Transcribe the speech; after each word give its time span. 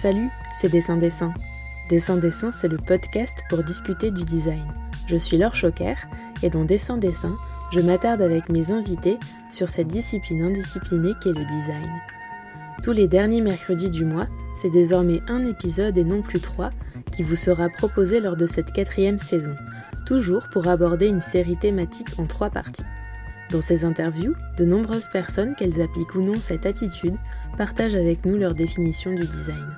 Salut, 0.00 0.30
c'est 0.54 0.72
Dessin 0.72 0.96
Dessin. 0.96 1.34
Dessin 1.90 2.16
Dessin, 2.16 2.52
c'est 2.52 2.68
le 2.68 2.78
podcast 2.78 3.44
pour 3.50 3.62
discuter 3.62 4.10
du 4.10 4.24
design. 4.24 4.64
Je 5.06 5.16
suis 5.18 5.36
Laure 5.36 5.54
Choquer 5.54 5.92
et 6.42 6.48
dans 6.48 6.64
Dessin 6.64 6.96
Dessin, 6.96 7.36
je 7.70 7.80
m'attarde 7.80 8.22
avec 8.22 8.48
mes 8.48 8.70
invités 8.70 9.18
sur 9.50 9.68
cette 9.68 9.88
discipline 9.88 10.42
indisciplinée 10.42 11.12
qu'est 11.20 11.34
le 11.34 11.44
design. 11.44 11.92
Tous 12.82 12.92
les 12.92 13.08
derniers 13.08 13.42
mercredis 13.42 13.90
du 13.90 14.06
mois, 14.06 14.26
c'est 14.62 14.70
désormais 14.70 15.20
un 15.28 15.46
épisode 15.46 15.98
et 15.98 16.04
non 16.04 16.22
plus 16.22 16.40
trois 16.40 16.70
qui 17.12 17.22
vous 17.22 17.36
sera 17.36 17.68
proposé 17.68 18.20
lors 18.20 18.38
de 18.38 18.46
cette 18.46 18.72
quatrième 18.72 19.18
saison, 19.18 19.54
toujours 20.06 20.48
pour 20.48 20.66
aborder 20.68 21.08
une 21.08 21.20
série 21.20 21.58
thématique 21.58 22.18
en 22.18 22.24
trois 22.24 22.48
parties. 22.48 22.86
Dans 23.50 23.60
ces 23.60 23.84
interviews, 23.84 24.32
de 24.56 24.64
nombreuses 24.64 25.08
personnes, 25.08 25.54
qu'elles 25.56 25.82
appliquent 25.82 26.14
ou 26.14 26.22
non 26.22 26.40
cette 26.40 26.64
attitude, 26.64 27.16
partagent 27.58 27.96
avec 27.96 28.24
nous 28.24 28.38
leur 28.38 28.54
définition 28.54 29.12
du 29.12 29.26
design. 29.26 29.76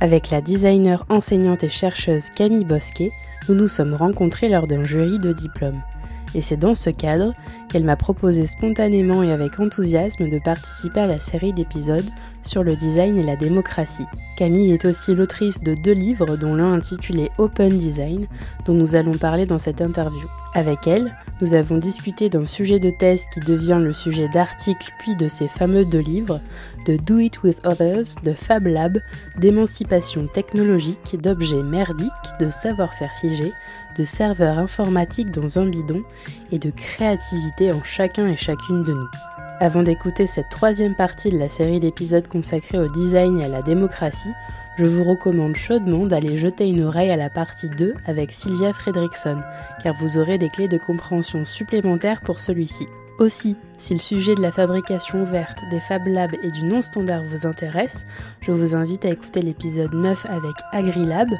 Avec 0.00 0.30
la 0.30 0.42
designer 0.42 1.06
enseignante 1.08 1.64
et 1.64 1.70
chercheuse 1.70 2.28
Camille 2.28 2.66
Bosquet, 2.66 3.12
nous 3.48 3.54
nous 3.54 3.68
sommes 3.68 3.94
rencontrés 3.94 4.48
lors 4.48 4.66
d'un 4.66 4.84
jury 4.84 5.18
de 5.18 5.32
diplôme. 5.32 5.80
Et 6.34 6.42
c'est 6.42 6.58
dans 6.58 6.74
ce 6.74 6.90
cadre 6.90 7.32
qu'elle 7.70 7.84
m'a 7.84 7.96
proposé 7.96 8.46
spontanément 8.46 9.22
et 9.22 9.32
avec 9.32 9.58
enthousiasme 9.58 10.28
de 10.28 10.38
participer 10.38 11.00
à 11.00 11.06
la 11.06 11.18
série 11.18 11.54
d'épisodes 11.54 12.08
sur 12.42 12.62
le 12.62 12.76
design 12.76 13.16
et 13.16 13.22
la 13.22 13.36
démocratie. 13.36 14.04
Camille 14.36 14.72
est 14.72 14.84
aussi 14.84 15.14
l'autrice 15.14 15.62
de 15.62 15.74
deux 15.74 15.94
livres, 15.94 16.36
dont 16.36 16.54
l'un 16.54 16.72
intitulé 16.72 17.30
Open 17.38 17.78
Design, 17.78 18.26
dont 18.66 18.74
nous 18.74 18.96
allons 18.96 19.16
parler 19.16 19.46
dans 19.46 19.58
cette 19.58 19.80
interview. 19.80 20.28
Avec 20.52 20.86
elle, 20.86 21.16
nous 21.40 21.54
avons 21.54 21.76
discuté 21.76 22.28
d'un 22.28 22.46
sujet 22.46 22.78
de 22.78 22.90
thèse 22.90 23.24
qui 23.32 23.40
devient 23.40 23.80
le 23.82 23.92
sujet 23.92 24.28
d'articles 24.28 24.92
puis 24.98 25.14
de 25.16 25.28
ces 25.28 25.48
fameux 25.48 25.84
deux 25.84 26.00
livres, 26.00 26.40
de 26.86 26.96
Do 26.96 27.18
It 27.18 27.42
With 27.42 27.58
Others, 27.66 28.22
de 28.22 28.32
Fab 28.32 28.66
Lab, 28.66 29.00
d'émancipation 29.38 30.26
technologique, 30.26 31.20
d'objets 31.20 31.62
merdiques, 31.62 32.10
de 32.40 32.48
savoir-faire 32.50 33.12
figé, 33.20 33.52
de 33.98 34.04
serveurs 34.04 34.58
informatiques 34.58 35.30
dans 35.30 35.58
un 35.58 35.66
bidon 35.66 36.02
et 36.52 36.58
de 36.58 36.70
créativité 36.70 37.72
en 37.72 37.82
chacun 37.82 38.28
et 38.28 38.36
chacune 38.36 38.84
de 38.84 38.94
nous. 38.94 39.08
Avant 39.60 39.82
d'écouter 39.82 40.26
cette 40.26 40.50
troisième 40.50 40.94
partie 40.94 41.30
de 41.30 41.38
la 41.38 41.48
série 41.48 41.80
d'épisodes 41.80 42.28
consacrés 42.28 42.78
au 42.78 42.88
design 42.88 43.40
et 43.40 43.44
à 43.44 43.48
la 43.48 43.62
démocratie, 43.62 44.32
je 44.76 44.84
vous 44.84 45.04
recommande 45.04 45.56
chaudement 45.56 46.06
d'aller 46.06 46.38
jeter 46.38 46.68
une 46.68 46.82
oreille 46.82 47.10
à 47.10 47.16
la 47.16 47.30
partie 47.30 47.68
2 47.68 47.94
avec 48.06 48.32
Sylvia 48.32 48.72
Fredrickson, 48.72 49.40
car 49.82 49.94
vous 49.94 50.18
aurez 50.18 50.38
des 50.38 50.50
clés 50.50 50.68
de 50.68 50.78
compréhension 50.78 51.44
supplémentaires 51.44 52.20
pour 52.20 52.40
celui-ci. 52.40 52.86
Aussi, 53.18 53.56
si 53.78 53.94
le 53.94 54.00
sujet 54.00 54.34
de 54.34 54.42
la 54.42 54.52
fabrication 54.52 55.22
ouverte, 55.22 55.62
des 55.70 55.80
Fab 55.80 56.06
Labs 56.06 56.36
et 56.42 56.50
du 56.50 56.64
non-standard 56.64 57.22
vous 57.22 57.46
intéresse, 57.46 58.06
je 58.42 58.52
vous 58.52 58.74
invite 58.74 59.06
à 59.06 59.10
écouter 59.10 59.40
l'épisode 59.40 59.94
9 59.94 60.26
avec 60.28 60.54
AgriLab, 60.72 61.30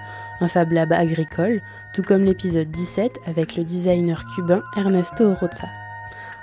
un 0.40 0.48
Fab 0.48 0.72
Lab 0.72 0.92
agricole, 0.92 1.60
tout 1.92 2.02
comme 2.02 2.24
l'épisode 2.24 2.70
17 2.70 3.18
avec 3.26 3.56
le 3.56 3.64
designer 3.64 4.24
cubain 4.34 4.62
Ernesto 4.74 5.24
Oroza. 5.24 5.68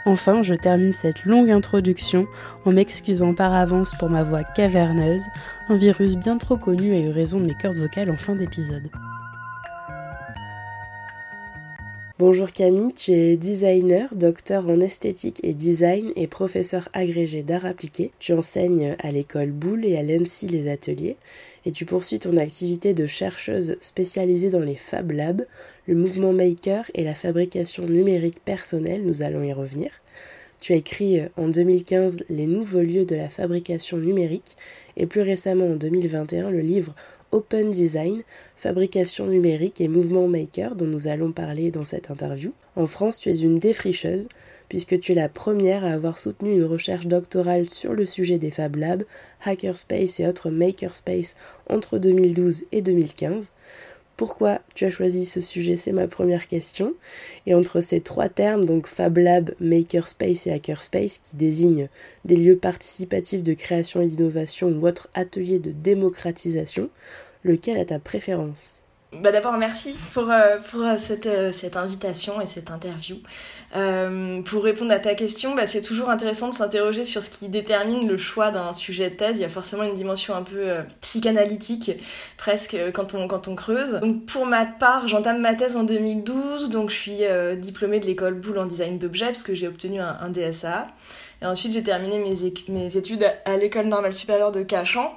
Enfin, 0.05 0.43
je 0.43 0.53
termine 0.53 0.91
cette 0.91 1.23
longue 1.23 1.49
introduction 1.49 2.27
en 2.65 2.73
m'excusant 2.73 3.33
par 3.33 3.53
avance 3.53 3.93
pour 3.97 4.09
ma 4.09 4.23
voix 4.23 4.43
caverneuse, 4.43 5.27
un 5.69 5.77
virus 5.77 6.17
bien 6.17 6.37
trop 6.37 6.57
connu 6.57 6.93
a 6.93 6.99
eu 6.99 7.09
raison 7.09 7.39
de 7.39 7.45
mes 7.45 7.55
cordes 7.55 7.77
vocales 7.77 8.11
en 8.11 8.17
fin 8.17 8.35
d'épisode. 8.35 8.89
Bonjour 12.19 12.51
Camille, 12.51 12.93
tu 12.93 13.11
es 13.11 13.37
designer, 13.37 14.13
docteur 14.13 14.69
en 14.69 14.79
esthétique 14.81 15.39
et 15.41 15.53
design 15.53 16.11
et 16.15 16.27
professeur 16.27 16.87
agrégé 16.93 17.41
d'art 17.41 17.65
appliqué. 17.65 18.11
Tu 18.19 18.33
enseignes 18.33 18.95
à 19.01 19.11
l'école 19.11 19.51
Boulle 19.51 19.85
et 19.85 19.97
à 19.97 20.03
l'ENSI 20.03 20.47
les 20.47 20.69
ateliers 20.69 21.17
et 21.65 21.71
tu 21.71 21.85
poursuis 21.85 22.19
ton 22.19 22.37
activité 22.37 22.93
de 22.93 23.07
chercheuse 23.07 23.77
spécialisée 23.81 24.49
dans 24.49 24.59
les 24.59 24.75
Fab 24.75 25.11
Labs, 25.11 25.45
le 25.87 25.95
mouvement 25.95 26.33
maker 26.33 26.89
et 26.93 27.03
la 27.03 27.13
fabrication 27.13 27.85
numérique 27.85 28.43
personnelle, 28.43 29.03
nous 29.05 29.21
allons 29.21 29.43
y 29.43 29.53
revenir. 29.53 29.91
Tu 30.63 30.71
as 30.71 30.77
écrit 30.77 31.19
euh, 31.19 31.27
en 31.35 31.49
2015 31.49 32.23
Les 32.29 32.47
nouveaux 32.47 32.79
lieux 32.79 33.03
de 33.03 33.17
la 33.17 33.29
fabrication 33.29 33.97
numérique 33.97 34.55
et 34.95 35.05
plus 35.05 35.19
récemment 35.19 35.67
en 35.67 35.75
2021 35.75 36.51
le 36.51 36.61
livre 36.61 36.95
Open 37.33 37.71
Design, 37.71 38.23
fabrication 38.55 39.27
numérique 39.27 39.81
et 39.81 39.89
mouvement 39.89 40.29
maker 40.29 40.77
dont 40.77 40.85
nous 40.85 41.09
allons 41.09 41.33
parler 41.33 41.69
dans 41.69 41.83
cette 41.83 42.09
interview. 42.09 42.53
En 42.77 42.87
France, 42.87 43.19
tu 43.19 43.29
es 43.29 43.39
une 43.39 43.59
défricheuse 43.59 44.29
puisque 44.73 44.99
tu 44.99 45.11
es 45.11 45.15
la 45.15 45.29
première 45.29 45.85
à 45.85 45.91
avoir 45.91 46.17
soutenu 46.17 46.53
une 46.53 46.63
recherche 46.63 47.05
doctorale 47.05 47.69
sur 47.69 47.93
le 47.93 48.07
sujet 48.07 48.39
des 48.39 48.49
Fab 48.49 48.75
Labs, 48.75 49.03
Hackerspace 49.45 50.19
et 50.19 50.25
autres 50.25 50.49
Makerspace 50.49 51.35
entre 51.69 51.99
2012 51.99 52.63
et 52.71 52.81
2015. 52.81 53.51
Pourquoi 54.17 54.61
tu 54.73 54.85
as 54.85 54.89
choisi 54.89 55.27
ce 55.27 55.41
sujet? 55.41 55.75
C'est 55.75 55.91
ma 55.91 56.07
première 56.07 56.47
question. 56.47 56.95
Et 57.45 57.53
entre 57.53 57.81
ces 57.81 58.01
trois 58.01 58.29
termes, 58.29 58.65
donc 58.65 58.87
Fab 58.87 59.19
Lab, 59.19 59.53
Makerspace 59.59 60.47
et 60.47 60.51
Hackerspace, 60.51 61.19
qui 61.19 61.35
désignent 61.35 61.87
des 62.25 62.35
lieux 62.35 62.57
participatifs 62.57 63.43
de 63.43 63.53
création 63.53 64.01
et 64.01 64.07
d'innovation 64.07 64.69
ou 64.69 64.87
autres 64.87 65.07
ateliers 65.13 65.59
de 65.59 65.69
démocratisation, 65.69 66.89
lequel 67.43 67.77
a 67.77 67.85
ta 67.85 67.99
préférence? 67.99 68.82
Bah 69.21 69.31
D'abord, 69.31 69.57
merci 69.57 69.95
pour, 70.13 70.31
euh, 70.31 70.57
pour 70.71 70.81
euh, 70.81 70.97
cette, 70.97 71.25
euh, 71.25 71.51
cette, 71.51 71.77
invitation 71.77 72.41
et 72.41 72.47
cette 72.47 72.71
interview. 72.71 73.17
pour 74.45 74.63
répondre 74.63 74.91
à 74.91 74.99
ta 74.99 75.15
question, 75.15 75.55
bah, 75.55 75.67
c'est 75.67 75.81
toujours 75.81 76.09
intéressant 76.09 76.49
de 76.49 76.53
s'interroger 76.53 77.05
sur 77.05 77.21
ce 77.21 77.29
qui 77.29 77.49
détermine 77.49 78.07
le 78.07 78.17
choix 78.17 78.51
d'un 78.51 78.73
sujet 78.73 79.09
de 79.09 79.15
thèse. 79.15 79.37
Il 79.37 79.41
y 79.41 79.45
a 79.45 79.49
forcément 79.49 79.83
une 79.83 79.95
dimension 79.95 80.35
un 80.35 80.43
peu 80.43 80.77
psychanalytique, 81.01 81.91
presque, 82.37 82.77
quand 82.93 83.13
on, 83.13 83.27
quand 83.27 83.47
on 83.47 83.55
creuse. 83.55 83.93
Donc, 84.01 84.25
pour 84.25 84.45
ma 84.45 84.65
part, 84.65 85.07
j'entame 85.07 85.41
ma 85.41 85.55
thèse 85.55 85.75
en 85.75 85.83
2012. 85.83 86.69
Donc, 86.69 86.89
je 86.89 86.95
suis 86.95 87.19
diplômée 87.57 87.99
de 87.99 88.05
l'école 88.05 88.35
Boulle 88.35 88.59
en 88.59 88.65
design 88.65 88.99
d'objets, 88.99 89.27
parce 89.27 89.43
que 89.43 89.55
j'ai 89.55 89.67
obtenu 89.67 89.99
un, 89.99 90.29
DSA. 90.29 90.87
Et 91.41 91.45
ensuite, 91.45 91.73
j'ai 91.73 91.83
terminé 91.83 92.19
mes, 92.19 92.97
études 92.97 93.25
à 93.45 93.57
l'école 93.57 93.87
normale 93.87 94.13
supérieure 94.13 94.51
de 94.51 94.63
Cachan 94.63 95.13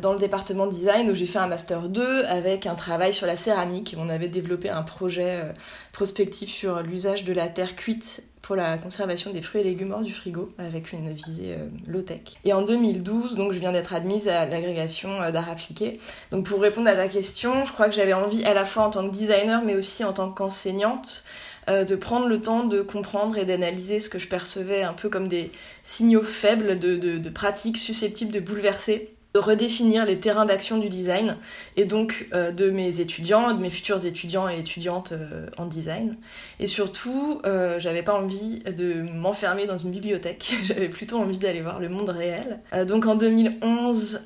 dans 0.00 0.12
le 0.12 0.18
département 0.18 0.66
design 0.66 1.10
où 1.10 1.14
j'ai 1.14 1.26
fait 1.26 1.38
un 1.38 1.46
master 1.46 1.88
2 1.88 2.24
avec 2.24 2.66
un 2.66 2.74
travail 2.74 3.12
sur 3.12 3.26
la 3.26 3.36
céramique. 3.36 3.94
On 3.98 4.08
avait 4.08 4.28
développé 4.28 4.68
un 4.68 4.82
projet 4.82 5.40
euh, 5.42 5.52
prospectif 5.92 6.50
sur 6.50 6.82
l'usage 6.82 7.24
de 7.24 7.32
la 7.32 7.48
terre 7.48 7.76
cuite 7.76 8.24
pour 8.42 8.56
la 8.56 8.78
conservation 8.78 9.32
des 9.32 9.42
fruits 9.42 9.62
et 9.62 9.64
légumes 9.64 9.92
hors 9.92 10.02
du 10.02 10.12
frigo 10.12 10.52
avec 10.58 10.92
une 10.92 11.10
visée 11.12 11.54
euh, 11.54 11.68
low-tech. 11.86 12.20
Et 12.44 12.52
en 12.52 12.62
2012, 12.62 13.36
donc 13.36 13.52
je 13.52 13.58
viens 13.58 13.72
d'être 13.72 13.94
admise 13.94 14.28
à 14.28 14.46
l'agrégation 14.46 15.30
d'art 15.30 15.50
appliqué. 15.50 15.98
Donc 16.30 16.46
pour 16.46 16.60
répondre 16.60 16.88
à 16.88 16.94
ta 16.94 17.08
question, 17.08 17.64
je 17.64 17.72
crois 17.72 17.88
que 17.88 17.94
j'avais 17.94 18.14
envie 18.14 18.44
à 18.44 18.54
la 18.54 18.64
fois 18.64 18.84
en 18.84 18.90
tant 18.90 19.06
que 19.08 19.12
designer 19.12 19.62
mais 19.64 19.74
aussi 19.74 20.04
en 20.04 20.12
tant 20.12 20.30
qu'enseignante 20.30 21.24
de 21.68 21.96
prendre 21.96 22.28
le 22.28 22.40
temps 22.40 22.62
de 22.62 22.80
comprendre 22.80 23.36
et 23.38 23.44
d'analyser 23.44 23.98
ce 23.98 24.08
que 24.08 24.20
je 24.20 24.28
percevais 24.28 24.84
un 24.84 24.92
peu 24.92 25.08
comme 25.08 25.26
des 25.26 25.50
signaux 25.82 26.22
faibles 26.22 26.78
de 26.78 27.28
pratiques 27.28 27.76
susceptibles 27.76 28.30
de 28.30 28.38
bouleverser 28.38 29.15
redéfinir 29.38 30.04
les 30.04 30.18
terrains 30.18 30.44
d'action 30.44 30.78
du 30.78 30.88
design 30.88 31.36
et 31.76 31.84
donc 31.84 32.28
euh, 32.34 32.52
de 32.52 32.70
mes 32.70 33.00
étudiants, 33.00 33.52
de 33.52 33.60
mes 33.60 33.70
futurs 33.70 34.04
étudiants 34.06 34.48
et 34.48 34.58
étudiantes 34.58 35.12
euh, 35.12 35.46
en 35.56 35.66
design. 35.66 36.16
Et 36.60 36.66
surtout, 36.66 37.40
euh, 37.46 37.78
j'avais 37.78 38.02
pas 38.02 38.14
envie 38.14 38.60
de 38.60 39.02
m'enfermer 39.02 39.66
dans 39.66 39.78
une 39.78 39.90
bibliothèque, 39.90 40.54
j'avais 40.64 40.88
plutôt 40.88 41.18
envie 41.18 41.38
d'aller 41.38 41.60
voir 41.60 41.80
le 41.80 41.88
monde 41.88 42.10
réel. 42.10 42.60
donc 42.86 43.06
en 43.06 43.14
2011, 43.14 44.22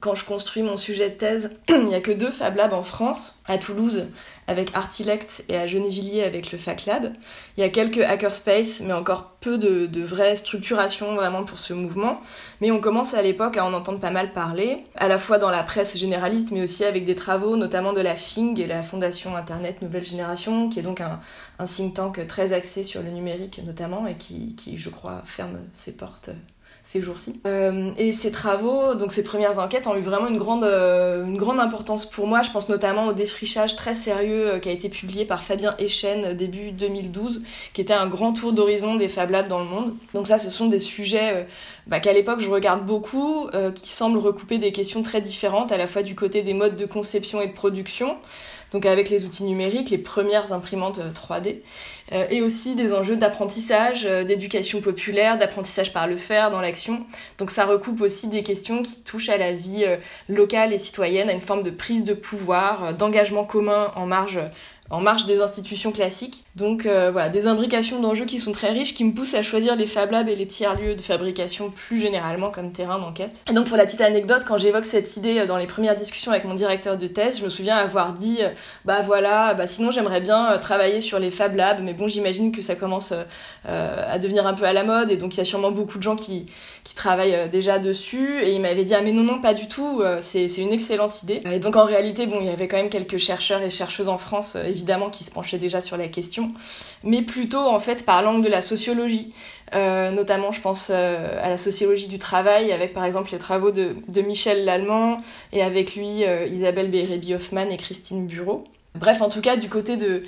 quand 0.00 0.14
je 0.14 0.24
construis 0.24 0.62
mon 0.62 0.76
sujet 0.76 1.10
de 1.10 1.14
thèse, 1.14 1.58
il 1.68 1.86
n'y 1.86 1.94
a 1.94 2.00
que 2.00 2.12
deux 2.12 2.30
Fab 2.30 2.56
Labs 2.56 2.72
en 2.72 2.82
France, 2.82 3.42
à 3.46 3.58
Toulouse 3.58 4.06
avec 4.46 4.70
Artilect 4.74 5.44
et 5.48 5.56
à 5.56 5.66
Gennevilliers 5.66 6.24
avec 6.24 6.52
le 6.52 6.58
FacLab. 6.58 7.12
Il 7.56 7.60
y 7.60 7.64
a 7.64 7.68
quelques 7.68 8.00
hackerspace, 8.00 8.80
mais 8.80 8.92
encore 8.92 9.36
peu 9.40 9.58
de, 9.58 9.86
de 9.86 10.02
vraie 10.02 10.36
structuration 10.36 11.14
vraiment 11.14 11.44
pour 11.44 11.58
ce 11.58 11.72
mouvement. 11.72 12.20
Mais 12.60 12.70
on 12.70 12.80
commence 12.80 13.14
à 13.14 13.22
l'époque 13.22 13.56
à 13.56 13.64
en 13.64 13.72
entendre 13.72 14.00
pas 14.00 14.10
mal 14.10 14.32
parler, 14.32 14.84
à 14.94 15.08
la 15.08 15.18
fois 15.18 15.38
dans 15.38 15.50
la 15.50 15.62
presse 15.62 15.96
généraliste, 15.96 16.50
mais 16.52 16.62
aussi 16.62 16.84
avec 16.84 17.04
des 17.04 17.14
travaux, 17.14 17.56
notamment 17.56 17.92
de 17.92 18.00
la 18.00 18.14
FING, 18.14 18.56
la 18.66 18.82
Fondation 18.82 19.36
Internet 19.36 19.82
Nouvelle 19.82 20.04
Génération, 20.04 20.68
qui 20.68 20.78
est 20.78 20.82
donc 20.82 21.00
un, 21.00 21.20
un 21.58 21.64
think 21.66 21.94
tank 21.94 22.26
très 22.26 22.52
axé 22.52 22.82
sur 22.82 23.02
le 23.02 23.10
numérique 23.10 23.60
notamment, 23.64 24.06
et 24.06 24.16
qui, 24.16 24.54
qui 24.56 24.78
je 24.78 24.90
crois, 24.90 25.22
ferme 25.24 25.58
ses 25.72 25.96
portes 25.96 26.30
ces 26.86 27.02
jours-ci. 27.02 27.40
Euh, 27.46 27.90
et 27.98 28.12
ces 28.12 28.30
travaux, 28.30 28.94
donc 28.94 29.10
ces 29.10 29.24
premières 29.24 29.58
enquêtes, 29.58 29.88
ont 29.88 29.96
eu 29.96 30.02
vraiment 30.02 30.28
une 30.28 30.38
grande, 30.38 30.62
euh, 30.62 31.26
une 31.26 31.36
grande 31.36 31.58
importance 31.58 32.08
pour 32.08 32.28
moi. 32.28 32.42
Je 32.42 32.52
pense 32.52 32.68
notamment 32.68 33.08
au 33.08 33.12
défrichage 33.12 33.74
très 33.74 33.92
sérieux 33.92 34.52
euh, 34.52 34.58
qui 34.60 34.68
a 34.68 34.72
été 34.72 34.88
publié 34.88 35.24
par 35.24 35.42
Fabien 35.42 35.74
Echen 35.80 36.34
début 36.34 36.70
2012, 36.70 37.42
qui 37.72 37.80
était 37.80 37.92
un 37.92 38.06
grand 38.06 38.32
tour 38.32 38.52
d'horizon 38.52 38.94
des 38.94 39.08
Fab 39.08 39.30
Labs 39.30 39.48
dans 39.48 39.58
le 39.58 39.64
monde. 39.64 39.96
Donc 40.14 40.28
ça, 40.28 40.38
ce 40.38 40.48
sont 40.48 40.68
des 40.68 40.78
sujets 40.78 41.48
bah, 41.88 41.98
qu'à 41.98 42.12
l'époque 42.12 42.38
je 42.38 42.48
regarde 42.48 42.86
beaucoup, 42.86 43.48
qui 43.74 43.90
semblent 43.90 44.18
recouper 44.18 44.58
des 44.58 44.70
questions 44.70 45.02
très 45.02 45.20
différentes, 45.20 45.72
à 45.72 45.78
la 45.78 45.88
fois 45.88 46.02
du 46.02 46.14
côté 46.14 46.42
des 46.42 46.54
modes 46.54 46.76
de 46.76 46.86
conception 46.86 47.40
et 47.40 47.48
de 47.48 47.52
production, 47.52 48.16
donc 48.72 48.86
avec 48.86 49.10
les 49.10 49.24
outils 49.24 49.44
numériques, 49.44 49.90
les 49.90 49.98
premières 49.98 50.52
imprimantes 50.52 50.98
3D, 50.98 51.56
et 52.30 52.40
aussi 52.40 52.76
des 52.76 52.92
enjeux 52.92 53.16
d'apprentissage, 53.16 54.04
d'éducation 54.04 54.80
populaire, 54.80 55.38
d'apprentissage 55.38 55.92
par 55.92 56.06
le 56.06 56.16
faire, 56.16 56.50
dans 56.50 56.60
l'action. 56.60 57.04
Donc 57.38 57.50
ça 57.50 57.64
recoupe 57.64 58.00
aussi 58.00 58.28
des 58.28 58.42
questions 58.42 58.82
qui 58.82 59.00
touchent 59.02 59.28
à 59.28 59.38
la 59.38 59.52
vie 59.52 59.84
locale 60.28 60.72
et 60.72 60.78
citoyenne, 60.78 61.28
à 61.28 61.32
une 61.32 61.40
forme 61.40 61.62
de 61.62 61.70
prise 61.70 62.04
de 62.04 62.14
pouvoir, 62.14 62.94
d'engagement 62.94 63.44
commun 63.44 63.92
en 63.96 64.06
marge 64.06 64.40
en 64.90 65.00
marge 65.00 65.26
des 65.26 65.40
institutions 65.40 65.92
classiques. 65.92 66.44
Donc 66.54 66.86
euh, 66.86 67.10
voilà, 67.10 67.28
des 67.28 67.46
imbrications 67.48 68.00
d'enjeux 68.00 68.24
qui 68.24 68.40
sont 68.40 68.52
très 68.52 68.70
riches, 68.70 68.94
qui 68.94 69.04
me 69.04 69.12
poussent 69.12 69.34
à 69.34 69.42
choisir 69.42 69.76
les 69.76 69.86
Fab 69.86 70.10
Labs 70.10 70.28
et 70.28 70.36
les 70.36 70.46
tiers-lieux 70.46 70.94
de 70.94 71.02
fabrication 71.02 71.70
plus 71.70 72.00
généralement 72.00 72.50
comme 72.50 72.72
terrain 72.72 72.98
d'enquête. 72.98 73.42
Et 73.50 73.52
donc 73.52 73.66
pour 73.66 73.76
la 73.76 73.84
petite 73.84 74.00
anecdote, 74.00 74.44
quand 74.46 74.56
j'évoque 74.56 74.86
cette 74.86 75.16
idée 75.16 75.40
euh, 75.40 75.46
dans 75.46 75.58
les 75.58 75.66
premières 75.66 75.96
discussions 75.96 76.30
avec 76.30 76.44
mon 76.44 76.54
directeur 76.54 76.96
de 76.96 77.06
thèse, 77.06 77.38
je 77.40 77.44
me 77.44 77.50
souviens 77.50 77.76
avoir 77.76 78.14
dit, 78.14 78.38
euh, 78.40 78.48
bah 78.84 79.02
voilà, 79.02 79.54
bah 79.54 79.66
sinon 79.66 79.90
j'aimerais 79.90 80.20
bien 80.20 80.56
travailler 80.58 81.00
sur 81.00 81.18
les 81.18 81.30
Fab 81.30 81.54
Labs, 81.54 81.80
mais 81.82 81.92
bon 81.92 82.08
j'imagine 82.08 82.52
que 82.52 82.62
ça 82.62 82.74
commence 82.74 83.12
à 83.64 84.18
devenir 84.18 84.46
un 84.46 84.54
peu 84.54 84.64
à 84.64 84.72
la 84.72 84.84
mode, 84.84 85.10
et 85.10 85.16
donc 85.16 85.34
il 85.34 85.38
y 85.38 85.40
a 85.40 85.44
sûrement 85.44 85.70
beaucoup 85.70 85.98
de 85.98 86.02
gens 86.02 86.16
qui, 86.16 86.46
qui 86.86 86.94
travaillent 86.94 87.50
déjà 87.50 87.80
dessus, 87.80 88.42
et 88.42 88.54
il 88.54 88.60
m'avait 88.60 88.84
dit, 88.84 88.94
ah 88.94 89.02
mais 89.02 89.10
non, 89.10 89.24
non, 89.24 89.40
pas 89.40 89.54
du 89.54 89.66
tout, 89.66 90.02
c'est 90.20 90.46
une 90.58 90.72
excellente 90.72 91.22
idée. 91.24 91.42
Et 91.50 91.58
donc 91.58 91.74
en 91.74 91.84
réalité, 91.84 92.26
bon, 92.26 92.38
il 92.40 92.46
y 92.46 92.50
avait 92.50 92.68
quand 92.68 92.76
même 92.76 92.90
quelques 92.90 93.18
chercheurs 93.18 93.60
et 93.62 93.70
chercheuses 93.70 94.08
en 94.08 94.18
France, 94.18 94.56
évidemment, 94.66 95.10
qui 95.10 95.24
se 95.24 95.32
penchaient 95.32 95.58
déjà 95.58 95.80
sur 95.80 95.96
la 95.96 96.06
question 96.06 96.52
mais 97.06 97.22
plutôt 97.22 97.60
en 97.60 97.80
fait 97.80 98.04
par 98.04 98.22
l'angle 98.22 98.44
de 98.44 98.50
la 98.50 98.60
sociologie. 98.60 99.32
Euh, 99.74 100.10
notamment, 100.10 100.52
je 100.52 100.60
pense 100.60 100.90
euh, 100.92 101.42
à 101.42 101.48
la 101.48 101.58
sociologie 101.58 102.08
du 102.08 102.18
travail, 102.18 102.72
avec 102.72 102.92
par 102.92 103.04
exemple 103.04 103.30
les 103.32 103.38
travaux 103.38 103.70
de, 103.70 103.96
Michel 104.22 104.64
Lallemand 104.64 105.20
et 105.52 105.62
avec 105.62 105.96
lui 105.96 106.24
euh, 106.24 106.46
Isabelle 106.46 106.90
Bérébi-Hoffman 106.90 107.70
et 107.70 107.76
Christine 107.76 108.26
Bureau. 108.26 108.64
Bref, 108.94 109.22
en 109.22 109.28
tout 109.28 109.40
cas, 109.40 109.56
du 109.56 109.68
côté 109.68 109.96
de, 109.96 110.22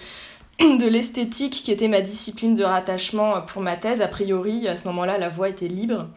de 0.61 0.87
l'esthétique, 0.87 1.63
qui 1.65 1.71
était 1.71 1.89
ma 1.89 2.01
discipline 2.01 2.55
de 2.55 2.65
rattachement 2.65 3.41
pour 3.43 3.63
ma 3.63 3.77
thèse, 3.77 4.03
a 4.03 4.09
priori, 4.09 4.67
à 4.67 4.77
ce 4.77 4.87
moment-là, 4.89 5.19
la 5.19 5.29
voie 5.29 5.49
était 5.49 5.69
libre. 5.69 6.09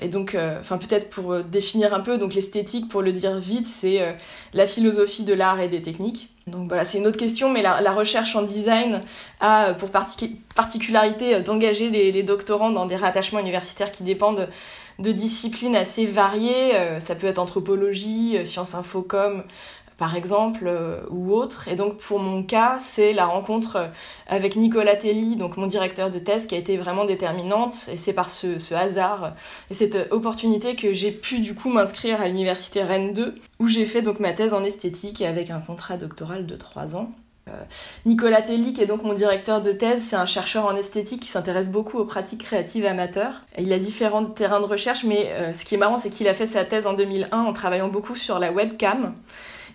Et 0.00 0.08
donc, 0.08 0.36
enfin 0.60 0.78
peut-être 0.78 1.10
pour 1.10 1.42
définir 1.44 1.94
un 1.94 2.00
peu, 2.00 2.18
donc 2.18 2.34
l'esthétique, 2.34 2.88
pour 2.88 3.02
le 3.02 3.12
dire 3.12 3.36
vite, 3.38 3.66
c'est 3.66 4.16
la 4.52 4.66
philosophie 4.66 5.22
de 5.22 5.32
l'art 5.34 5.60
et 5.60 5.68
des 5.68 5.82
techniques. 5.82 6.30
Donc 6.48 6.68
voilà, 6.68 6.84
c'est 6.84 6.98
une 6.98 7.06
autre 7.06 7.18
question, 7.18 7.50
mais 7.50 7.62
la, 7.62 7.92
recherche 7.92 8.34
en 8.36 8.42
design 8.42 9.02
a 9.40 9.74
pour 9.74 9.90
particularité 9.90 11.40
d'engager 11.40 11.90
les, 11.90 12.22
doctorants 12.22 12.70
dans 12.70 12.86
des 12.86 12.96
rattachements 12.96 13.40
universitaires 13.40 13.92
qui 13.92 14.02
dépendent 14.02 14.48
de 14.98 15.12
disciplines 15.12 15.76
assez 15.76 16.06
variées. 16.06 16.74
Euh, 16.74 17.00
ça 17.00 17.14
peut 17.14 17.26
être 17.26 17.38
anthropologie, 17.38 18.36
euh, 18.36 18.44
sciences 18.44 18.74
infocom, 18.74 19.44
par 19.98 20.14
exemple, 20.14 20.64
euh, 20.66 21.00
ou 21.10 21.34
autre. 21.34 21.68
Et 21.68 21.74
donc 21.76 21.98
pour 21.98 22.20
mon 22.20 22.42
cas, 22.44 22.76
c'est 22.80 23.12
la 23.12 23.26
rencontre 23.26 23.76
euh, 23.76 23.86
avec 24.28 24.54
Nicolas 24.56 24.96
Telly, 24.96 25.36
donc 25.36 25.56
mon 25.56 25.66
directeur 25.66 26.10
de 26.10 26.20
thèse, 26.20 26.46
qui 26.46 26.54
a 26.54 26.58
été 26.58 26.76
vraiment 26.76 27.04
déterminante. 27.04 27.90
Et 27.92 27.98
c'est 27.98 28.12
par 28.12 28.30
ce, 28.30 28.72
hasard 28.74 29.34
et 29.70 29.74
cette 29.74 30.12
opportunité 30.12 30.76
que 30.76 30.92
j'ai 30.92 31.10
pu 31.10 31.40
du 31.40 31.54
coup 31.54 31.68
m'inscrire 31.68 32.20
à 32.20 32.28
l'université 32.28 32.82
Rennes 32.82 33.12
2, 33.12 33.34
où 33.58 33.66
j'ai 33.66 33.86
fait 33.86 34.00
donc 34.02 34.20
ma 34.20 34.32
thèse 34.32 34.54
en 34.54 34.62
esthétique 34.62 35.20
avec 35.20 35.50
un 35.50 35.58
contrat 35.58 35.96
doctoral 35.96 36.46
de 36.46 36.54
3 36.54 36.94
ans. 36.94 37.10
Euh, 37.48 37.52
Nicolas 38.06 38.42
Telly, 38.42 38.74
qui 38.74 38.82
est 38.82 38.86
donc 38.86 39.02
mon 39.02 39.14
directeur 39.14 39.60
de 39.60 39.72
thèse, 39.72 40.02
c'est 40.02 40.16
un 40.16 40.26
chercheur 40.26 40.66
en 40.66 40.76
esthétique 40.76 41.22
qui 41.22 41.28
s'intéresse 41.28 41.70
beaucoup 41.70 41.98
aux 41.98 42.04
pratiques 42.04 42.44
créatives 42.44 42.86
amateurs. 42.86 43.42
il 43.58 43.72
a 43.72 43.78
différents 43.78 44.24
terrains 44.26 44.60
de 44.60 44.66
recherche, 44.66 45.02
mais 45.02 45.32
ce 45.54 45.64
qui 45.64 45.74
est 45.74 45.78
marrant, 45.78 45.98
c'est 45.98 46.10
qu'il 46.10 46.28
a 46.28 46.34
fait 46.34 46.46
sa 46.46 46.64
thèse 46.64 46.86
en 46.86 46.92
2001 46.92 47.36
en 47.36 47.52
travaillant 47.52 47.88
beaucoup 47.88 48.14
sur 48.14 48.38
la 48.38 48.52
webcam. 48.52 49.14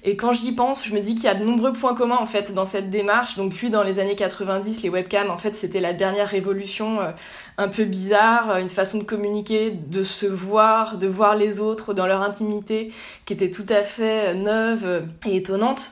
Et 0.05 0.17
quand 0.17 0.33
j'y 0.33 0.51
pense, 0.51 0.85
je 0.85 0.93
me 0.93 0.99
dis 0.99 1.15
qu'il 1.15 1.23
y 1.23 1.27
a 1.29 1.35
de 1.35 1.45
nombreux 1.45 1.71
points 1.71 1.95
communs 1.95 2.17
en 2.17 2.25
fait 2.25 2.53
dans 2.53 2.65
cette 2.65 2.89
démarche. 2.89 3.37
Donc 3.37 3.55
lui, 3.59 3.69
dans 3.69 3.83
les 3.83 3.99
années 3.99 4.17
90, 4.17 4.83
les 4.83 4.89
webcams, 4.89 5.29
en 5.29 5.37
fait, 5.37 5.55
c'était 5.55 5.79
la 5.79 5.93
dernière 5.93 6.27
révolution 6.27 6.99
euh, 6.99 7.11
un 7.57 7.69
peu 7.69 7.85
bizarre, 7.85 8.51
euh, 8.51 8.59
une 8.59 8.69
façon 8.69 8.97
de 8.97 9.03
communiquer, 9.03 9.71
de 9.71 10.03
se 10.03 10.25
voir, 10.25 10.97
de 10.97 11.07
voir 11.07 11.35
les 11.35 11.61
autres 11.61 11.93
dans 11.93 12.05
leur 12.05 12.21
intimité, 12.21 12.91
qui 13.25 13.31
était 13.31 13.49
tout 13.49 13.65
à 13.69 13.83
fait 13.83 14.35
neuve 14.35 15.05
et 15.25 15.37
étonnante. 15.37 15.91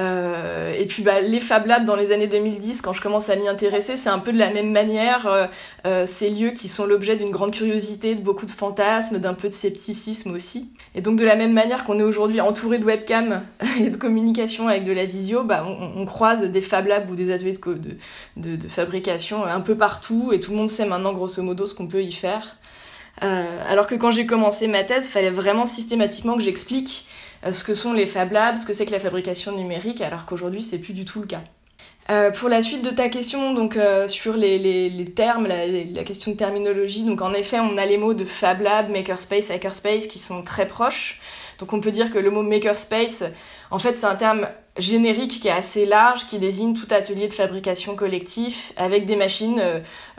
Euh, 0.00 0.72
et 0.72 0.86
puis 0.86 1.02
bah, 1.02 1.20
les 1.20 1.40
Fab 1.40 1.66
Labs 1.66 1.84
dans 1.84 1.96
les 1.96 2.12
années 2.12 2.26
2010, 2.26 2.80
quand 2.80 2.92
je 2.92 3.02
commence 3.02 3.28
à 3.28 3.36
m'y 3.36 3.48
intéresser, 3.48 3.96
c'est 3.96 4.08
un 4.08 4.18
peu 4.18 4.32
de 4.32 4.38
la 4.38 4.50
même 4.50 4.70
manière. 4.70 5.26
Euh, 5.26 5.46
euh, 5.86 6.06
ces 6.06 6.30
lieux 6.30 6.50
qui 6.50 6.68
sont 6.68 6.86
l'objet 6.86 7.16
d'une 7.16 7.30
grande 7.30 7.52
curiosité, 7.52 8.14
de 8.14 8.22
beaucoup 8.22 8.46
de 8.46 8.50
fantasmes, 8.50 9.18
d'un 9.18 9.34
peu 9.34 9.48
de 9.48 9.54
scepticisme 9.54 10.32
aussi. 10.32 10.70
Et 10.94 11.00
donc 11.02 11.18
de 11.18 11.24
la 11.24 11.36
même 11.36 11.52
manière 11.52 11.84
qu'on 11.84 11.98
est 11.98 12.04
aujourd'hui 12.04 12.40
entouré 12.40 12.78
de 12.78 12.84
webcams 12.84 13.42
et 13.80 13.90
de 13.90 13.96
communication 13.96 14.68
avec 14.68 14.84
de 14.84 14.92
la 14.92 15.04
visio, 15.04 15.44
bah, 15.44 15.66
on, 15.66 16.06
croise 16.06 16.50
des 16.50 16.62
Fab 16.62 16.86
Labs 16.86 17.10
ou 17.10 17.16
des 17.16 17.32
ateliers 17.32 17.52
de, 17.52 18.56
de, 18.56 18.68
fabrication 18.68 19.44
un 19.44 19.60
peu 19.60 19.76
partout 19.76 20.30
et 20.32 20.40
tout 20.40 20.50
le 20.50 20.56
monde 20.56 20.68
sait 20.68 20.86
maintenant 20.86 21.12
grosso 21.12 21.42
modo 21.42 21.66
ce 21.66 21.74
qu'on 21.74 21.86
peut 21.86 22.02
y 22.02 22.12
faire. 22.12 22.56
alors 23.20 23.86
que 23.86 23.94
quand 23.94 24.10
j'ai 24.10 24.26
commencé 24.26 24.66
ma 24.66 24.82
thèse, 24.82 25.06
il 25.08 25.10
fallait 25.10 25.30
vraiment 25.30 25.66
systématiquement 25.66 26.36
que 26.36 26.42
j'explique 26.42 27.06
ce 27.44 27.64
que 27.64 27.74
sont 27.74 27.92
les 27.92 28.06
Fab 28.06 28.32
Labs, 28.32 28.58
ce 28.58 28.66
que 28.66 28.72
c'est 28.72 28.86
que 28.86 28.92
la 28.92 29.00
fabrication 29.00 29.56
numérique, 29.56 30.00
alors 30.00 30.26
qu'aujourd'hui 30.26 30.62
c'est 30.62 30.78
plus 30.78 30.92
du 30.92 31.04
tout 31.04 31.20
le 31.20 31.26
cas. 31.26 31.42
Euh, 32.10 32.32
pour 32.32 32.48
la 32.48 32.60
suite 32.60 32.82
de 32.82 32.90
ta 32.90 33.08
question, 33.08 33.54
donc 33.54 33.76
euh, 33.76 34.08
sur 34.08 34.36
les, 34.36 34.58
les, 34.58 34.90
les 34.90 35.04
termes, 35.04 35.46
la, 35.46 35.66
la, 35.66 36.02
question 36.02 36.32
de 36.32 36.36
terminologie, 36.36 37.04
donc 37.04 37.20
en 37.22 37.32
effet, 37.32 37.60
on 37.60 37.78
a 37.78 37.86
les 37.86 37.98
mots 37.98 38.14
de 38.14 38.24
Fab 38.24 38.62
Lab, 38.62 38.90
Makerspace, 38.90 39.52
Hackerspace 39.52 40.08
qui 40.08 40.18
sont 40.18 40.42
très 40.42 40.66
proches. 40.66 41.20
Donc 41.60 41.72
on 41.72 41.80
peut 41.80 41.92
dire 41.92 42.12
que 42.12 42.18
le 42.18 42.30
mot 42.30 42.42
Makerspace, 42.42 43.22
en 43.70 43.78
fait, 43.78 43.96
c'est 43.96 44.06
un 44.06 44.16
terme 44.16 44.48
générique 44.80 45.40
qui 45.40 45.48
est 45.48 45.52
assez 45.52 45.86
large, 45.86 46.26
qui 46.26 46.38
désigne 46.38 46.74
tout 46.74 46.88
atelier 46.90 47.28
de 47.28 47.34
fabrication 47.34 47.94
collectif 47.94 48.72
avec 48.76 49.06
des 49.06 49.16
machines 49.16 49.62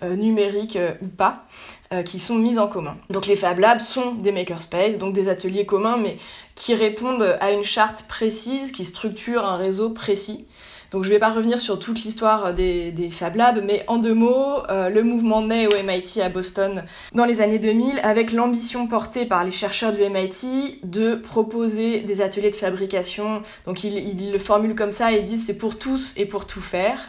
numériques 0.01 0.77
ou 1.01 1.07
pas. 1.07 1.45
Euh, 1.93 2.03
qui 2.03 2.19
sont 2.19 2.35
mises 2.35 2.57
en 2.57 2.69
commun. 2.69 2.95
Donc 3.09 3.27
les 3.27 3.35
Fab 3.35 3.59
Labs 3.59 3.81
sont 3.81 4.13
des 4.13 4.31
makerspaces, 4.31 4.97
donc 4.97 5.13
des 5.13 5.27
ateliers 5.27 5.65
communs, 5.65 5.97
mais 5.97 6.15
qui 6.55 6.73
répondent 6.73 7.37
à 7.41 7.51
une 7.51 7.65
charte 7.65 8.05
précise, 8.07 8.71
qui 8.71 8.85
structure 8.85 9.45
un 9.45 9.57
réseau 9.57 9.89
précis. 9.89 10.47
Donc 10.91 11.05
je 11.05 11.09
vais 11.09 11.19
pas 11.19 11.31
revenir 11.31 11.61
sur 11.61 11.79
toute 11.79 12.03
l'histoire 12.03 12.53
des, 12.53 12.91
des, 12.91 13.09
Fab 13.09 13.37
Labs, 13.37 13.63
mais 13.63 13.85
en 13.87 13.97
deux 13.97 14.13
mots, 14.13 14.57
euh, 14.69 14.89
le 14.89 15.03
mouvement 15.03 15.41
naît 15.41 15.65
au 15.65 15.83
MIT 15.83 16.19
à 16.21 16.27
Boston 16.27 16.83
dans 17.13 17.23
les 17.23 17.39
années 17.39 17.59
2000 17.59 18.01
avec 18.03 18.33
l'ambition 18.33 18.87
portée 18.87 19.25
par 19.25 19.45
les 19.45 19.51
chercheurs 19.51 19.93
du 19.93 20.01
MIT 20.01 20.81
de 20.83 21.15
proposer 21.15 22.01
des 22.01 22.21
ateliers 22.21 22.49
de 22.49 22.55
fabrication. 22.57 23.41
Donc 23.65 23.85
ils, 23.85 24.31
le 24.31 24.39
formulent 24.39 24.75
comme 24.75 24.91
ça 24.91 25.13
et 25.13 25.21
disent 25.21 25.45
c'est 25.45 25.57
pour 25.57 25.79
tous 25.79 26.13
et 26.17 26.25
pour 26.25 26.45
tout 26.45 26.61
faire. 26.61 26.99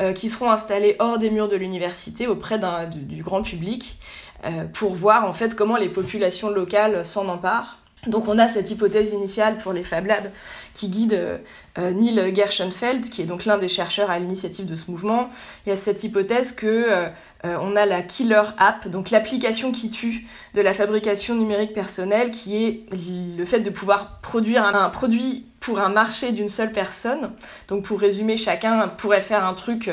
Euh, 0.00 0.12
qui 0.12 0.28
seront 0.28 0.48
installés 0.48 0.94
hors 1.00 1.18
des 1.18 1.28
murs 1.28 1.48
de 1.48 1.56
l'université 1.56 2.28
auprès 2.28 2.60
du, 2.88 3.20
grand 3.24 3.42
public 3.42 3.98
euh, 4.44 4.64
pour 4.72 4.94
voir 4.94 5.24
en 5.24 5.32
fait 5.32 5.56
comment 5.56 5.76
les 5.76 5.88
populations 5.88 6.50
locales 6.50 7.04
s'en 7.04 7.26
emparent. 7.26 7.77
Donc 8.06 8.28
on 8.28 8.38
a 8.38 8.46
cette 8.46 8.70
hypothèse 8.70 9.12
initiale 9.12 9.56
pour 9.58 9.72
les 9.72 9.82
Fab 9.82 10.06
Labs 10.06 10.30
qui 10.72 10.88
guide 10.88 11.40
euh, 11.78 11.90
Neil 11.92 12.34
Gershenfeld, 12.34 13.10
qui 13.10 13.22
est 13.22 13.26
donc 13.26 13.44
l'un 13.44 13.58
des 13.58 13.68
chercheurs 13.68 14.10
à 14.10 14.18
l'initiative 14.18 14.66
de 14.66 14.76
ce 14.76 14.90
mouvement. 14.90 15.28
Il 15.66 15.70
y 15.70 15.72
a 15.72 15.76
cette 15.76 16.04
hypothèse 16.04 16.52
que 16.52 17.08
on 17.44 17.76
a 17.76 17.86
la 17.86 18.02
killer 18.02 18.42
app, 18.58 18.88
donc 18.88 19.10
l'application 19.10 19.70
qui 19.70 19.90
tue 19.90 20.26
de 20.54 20.60
la 20.60 20.74
fabrication 20.74 21.36
numérique 21.36 21.72
personnelle, 21.72 22.32
qui 22.32 22.64
est 22.64 22.84
le 22.92 23.44
fait 23.44 23.60
de 23.60 23.70
pouvoir 23.70 24.18
produire 24.20 24.64
un 24.64 24.90
produit 24.90 25.48
pour 25.60 25.80
un 25.80 25.88
marché 25.88 26.32
d'une 26.32 26.48
seule 26.48 26.72
personne. 26.72 27.30
Donc 27.68 27.84
pour 27.84 28.00
résumer, 28.00 28.36
chacun 28.36 28.88
pourrait 28.88 29.20
faire 29.20 29.44
un 29.44 29.54
truc 29.54 29.90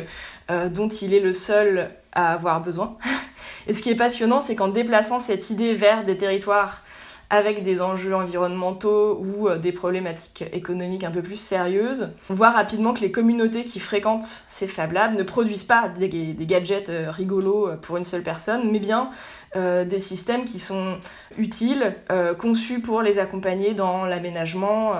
euh, 0.49 0.69
dont 0.69 0.87
il 0.87 1.13
est 1.13 1.19
le 1.19 1.33
seul 1.33 1.91
à 2.13 2.33
avoir 2.33 2.61
besoin. 2.61 2.97
Et 3.67 3.73
ce 3.73 3.81
qui 3.81 3.89
est 3.89 3.95
passionnant, 3.95 4.41
c'est 4.41 4.55
qu'en 4.55 4.67
déplaçant 4.67 5.19
cette 5.19 5.49
idée 5.49 5.73
vers 5.73 6.03
des 6.03 6.17
territoires 6.17 6.81
avec 7.29 7.63
des 7.63 7.81
enjeux 7.81 8.15
environnementaux 8.15 9.19
ou 9.19 9.47
euh, 9.47 9.57
des 9.57 9.71
problématiques 9.71 10.43
économiques 10.53 11.03
un 11.03 11.11
peu 11.11 11.21
plus 11.21 11.39
sérieuses, 11.39 12.09
on 12.29 12.33
voit 12.33 12.51
rapidement 12.51 12.93
que 12.93 13.01
les 13.01 13.11
communautés 13.11 13.63
qui 13.63 13.79
fréquentent 13.79 14.43
ces 14.47 14.67
Fab 14.67 14.91
Labs 14.91 15.15
ne 15.15 15.23
produisent 15.23 15.63
pas 15.63 15.89
des, 15.89 16.09
gadgets 16.41 16.89
euh, 16.89 17.11
rigolos 17.11 17.69
pour 17.81 17.97
une 17.97 18.03
seule 18.03 18.23
personne, 18.23 18.71
mais 18.71 18.79
bien 18.79 19.09
des 19.55 19.99
systèmes 19.99 20.43
qui 20.43 20.59
sont 20.59 20.97
utiles, 21.37 21.95
conçus 22.37 22.81
pour 22.81 23.01
les 23.01 23.19
accompagner 23.19 23.73
dans 23.73 24.03
l'aménagement 24.03 24.95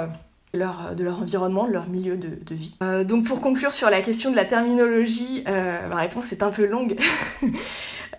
de 0.55 1.03
leur 1.03 1.22
environnement, 1.22 1.67
de 1.67 1.74
leur 1.74 1.88
milieu 1.88 2.17
de, 2.17 2.55
vie. 2.55 2.75
Euh, 2.82 3.03
donc 3.03 3.25
pour 3.25 3.41
conclure 3.41 3.74
sur 3.74 3.89
la 3.89 4.01
question 4.01 4.32
de 4.32 4.36
la 4.36 4.46
terminologie, 4.46 5.44
euh, 5.48 5.88
ma 5.89 5.98
réponse 5.98 6.32
est 6.32 6.44
un 6.44 6.50
peu 6.50 6.65
longue. 6.65 6.96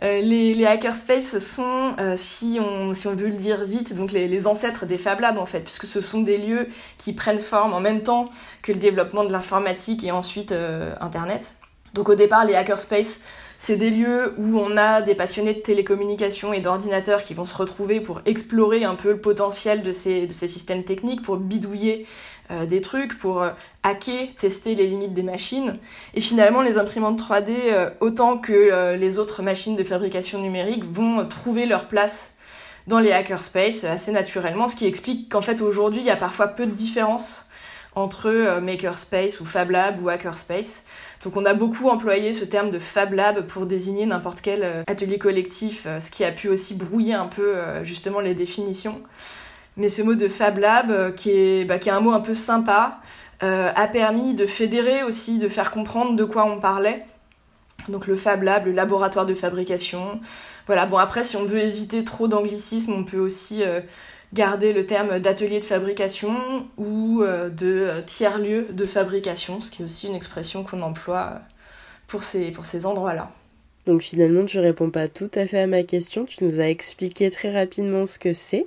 Euh, 0.02 0.20
les, 0.20 0.66
hackerspaces 0.66 1.38
sont, 1.38 1.94
si, 2.16 2.58
on, 2.60 2.94
si 2.94 3.06
on 3.06 3.14
veut 3.14 3.28
le 3.28 3.36
dire 3.36 3.64
vite, 3.64 3.94
donc 3.94 4.12
les, 4.12 4.46
ancêtres 4.46 4.86
des 4.86 4.98
Fab 4.98 5.20
Labs 5.20 5.38
en 5.38 5.46
fait, 5.46 5.60
puisque 5.60 5.86
ce 5.86 6.00
sont 6.00 6.20
des 6.20 6.38
lieux 6.38 6.68
qui 6.98 7.12
prennent 7.12 7.40
forme 7.40 7.72
en 7.74 7.80
même 7.80 8.02
temps 8.02 8.28
que 8.62 8.72
le 8.72 8.78
développement 8.78 9.24
de 9.24 9.32
l'informatique 9.32 10.04
et 10.04 10.12
ensuite 10.12 10.52
Internet. 11.00 11.56
Donc 11.94 12.10
au 12.10 12.14
départ, 12.14 12.44
les 12.44 12.54
hackerspaces 12.54 13.22
C'est 13.58 13.76
des 13.76 13.90
lieux 13.90 14.34
où 14.36 14.58
on 14.58 14.76
a 14.76 15.00
des 15.00 15.14
passionnés 15.14 15.54
de 15.54 15.60
télécommunications 15.60 16.52
et 16.52 16.60
d'ordinateurs 16.60 17.22
qui 17.22 17.32
vont 17.32 17.46
se 17.46 17.56
retrouver 17.56 18.00
pour 18.00 18.20
explorer 18.26 18.84
un 18.84 18.94
peu 18.94 19.12
le 19.12 19.20
potentiel 19.20 19.82
de 19.82 19.92
ces 19.92 20.28
systèmes 20.28 20.84
techniques, 20.84 21.22
pour 21.22 21.38
bidouiller 21.38 22.06
euh, 22.50 22.66
des 22.66 22.80
trucs, 22.80 23.18
pour 23.18 23.42
euh, 23.42 23.50
hacker, 23.82 24.28
tester 24.36 24.74
les 24.74 24.86
limites 24.86 25.14
des 25.14 25.22
machines. 25.22 25.78
Et 26.14 26.20
finalement, 26.20 26.62
les 26.62 26.78
imprimantes 26.78 27.20
3D, 27.20 27.50
euh, 27.50 27.90
autant 28.00 28.38
que 28.38 28.94
les 28.96 29.18
autres 29.18 29.42
machines 29.42 29.76
de 29.76 29.84
fabrication 29.84 30.40
numérique, 30.40 30.84
vont 30.84 31.26
trouver 31.26 31.66
leur 31.66 31.88
place 31.88 32.36
dans 32.86 32.98
les 32.98 33.12
hackerspace 33.12 33.84
assez 33.84 34.12
naturellement, 34.12 34.68
ce 34.68 34.76
qui 34.76 34.86
explique 34.86 35.28
qu'en 35.28 35.42
fait 35.42 35.60
aujourd'hui, 35.60 36.00
il 36.00 36.06
y 36.06 36.10
a 36.10 36.16
parfois 36.16 36.48
peu 36.48 36.66
de 36.66 36.70
différence 36.70 37.48
entre 37.96 38.60
makerspace 38.60 39.40
ou 39.40 39.44
Fab 39.44 39.70
Lab 39.70 40.02
ou 40.02 40.08
hackerspace. 40.08 40.84
Donc 41.26 41.36
on 41.36 41.44
a 41.44 41.54
beaucoup 41.54 41.88
employé 41.88 42.34
ce 42.34 42.44
terme 42.44 42.70
de 42.70 42.78
Fab 42.78 43.12
Lab 43.12 43.46
pour 43.48 43.66
désigner 43.66 44.06
n'importe 44.06 44.40
quel 44.42 44.62
euh, 44.62 44.82
atelier 44.86 45.18
collectif, 45.18 45.82
euh, 45.86 45.98
ce 45.98 46.10
qui 46.12 46.24
a 46.24 46.30
pu 46.30 46.48
aussi 46.48 46.74
brouiller 46.74 47.14
un 47.14 47.26
peu 47.26 47.56
euh, 47.56 47.82
justement 47.84 48.20
les 48.20 48.34
définitions. 48.34 49.00
Mais 49.76 49.88
ce 49.88 50.02
mot 50.02 50.14
de 50.14 50.28
Fab 50.28 50.58
Lab, 50.58 51.14
qui 51.14 51.30
est, 51.30 51.64
bah, 51.64 51.78
qui 51.78 51.88
est 51.88 51.92
un 51.92 52.00
mot 52.00 52.12
un 52.12 52.20
peu 52.20 52.34
sympa, 52.34 53.00
a 53.40 53.88
permis 53.88 54.34
de 54.34 54.46
fédérer 54.46 55.02
aussi, 55.02 55.38
de 55.38 55.48
faire 55.48 55.70
comprendre 55.70 56.16
de 56.16 56.24
quoi 56.24 56.46
on 56.46 56.58
parlait. 56.58 57.04
Donc 57.88 58.06
le 58.06 58.16
Fab 58.16 58.42
Lab, 58.42 58.66
le 58.66 58.72
laboratoire 58.72 59.26
de 59.26 59.34
fabrication. 59.34 60.20
Voilà, 60.66 60.86
bon 60.86 60.96
après 60.96 61.22
si 61.22 61.36
on 61.36 61.44
veut 61.44 61.60
éviter 61.60 62.02
trop 62.04 62.28
d'anglicisme, 62.28 62.94
on 62.94 63.04
peut 63.04 63.18
aussi 63.18 63.62
garder 64.32 64.72
le 64.72 64.86
terme 64.86 65.18
d'atelier 65.18 65.60
de 65.60 65.64
fabrication 65.64 66.66
ou 66.76 67.22
euh, 67.22 67.48
de 67.48 67.66
euh, 67.66 68.02
tiers-lieu 68.02 68.66
de 68.70 68.86
fabrication, 68.86 69.60
ce 69.60 69.70
qui 69.70 69.82
est 69.82 69.84
aussi 69.84 70.08
une 70.08 70.14
expression 70.14 70.64
qu'on 70.64 70.82
emploie 70.82 71.32
euh, 71.32 71.38
pour 72.06 72.22
ces, 72.22 72.50
pour 72.50 72.66
ces 72.66 72.86
endroits-là. 72.86 73.30
Donc 73.86 74.02
finalement, 74.02 74.44
tu 74.44 74.58
réponds 74.58 74.90
pas 74.90 75.06
tout 75.06 75.30
à 75.34 75.46
fait 75.46 75.60
à 75.60 75.66
ma 75.68 75.84
question. 75.84 76.24
Tu 76.24 76.42
nous 76.42 76.60
as 76.60 76.68
expliqué 76.68 77.30
très 77.30 77.52
rapidement 77.52 78.06
ce 78.06 78.18
que 78.18 78.32
c'est. 78.32 78.66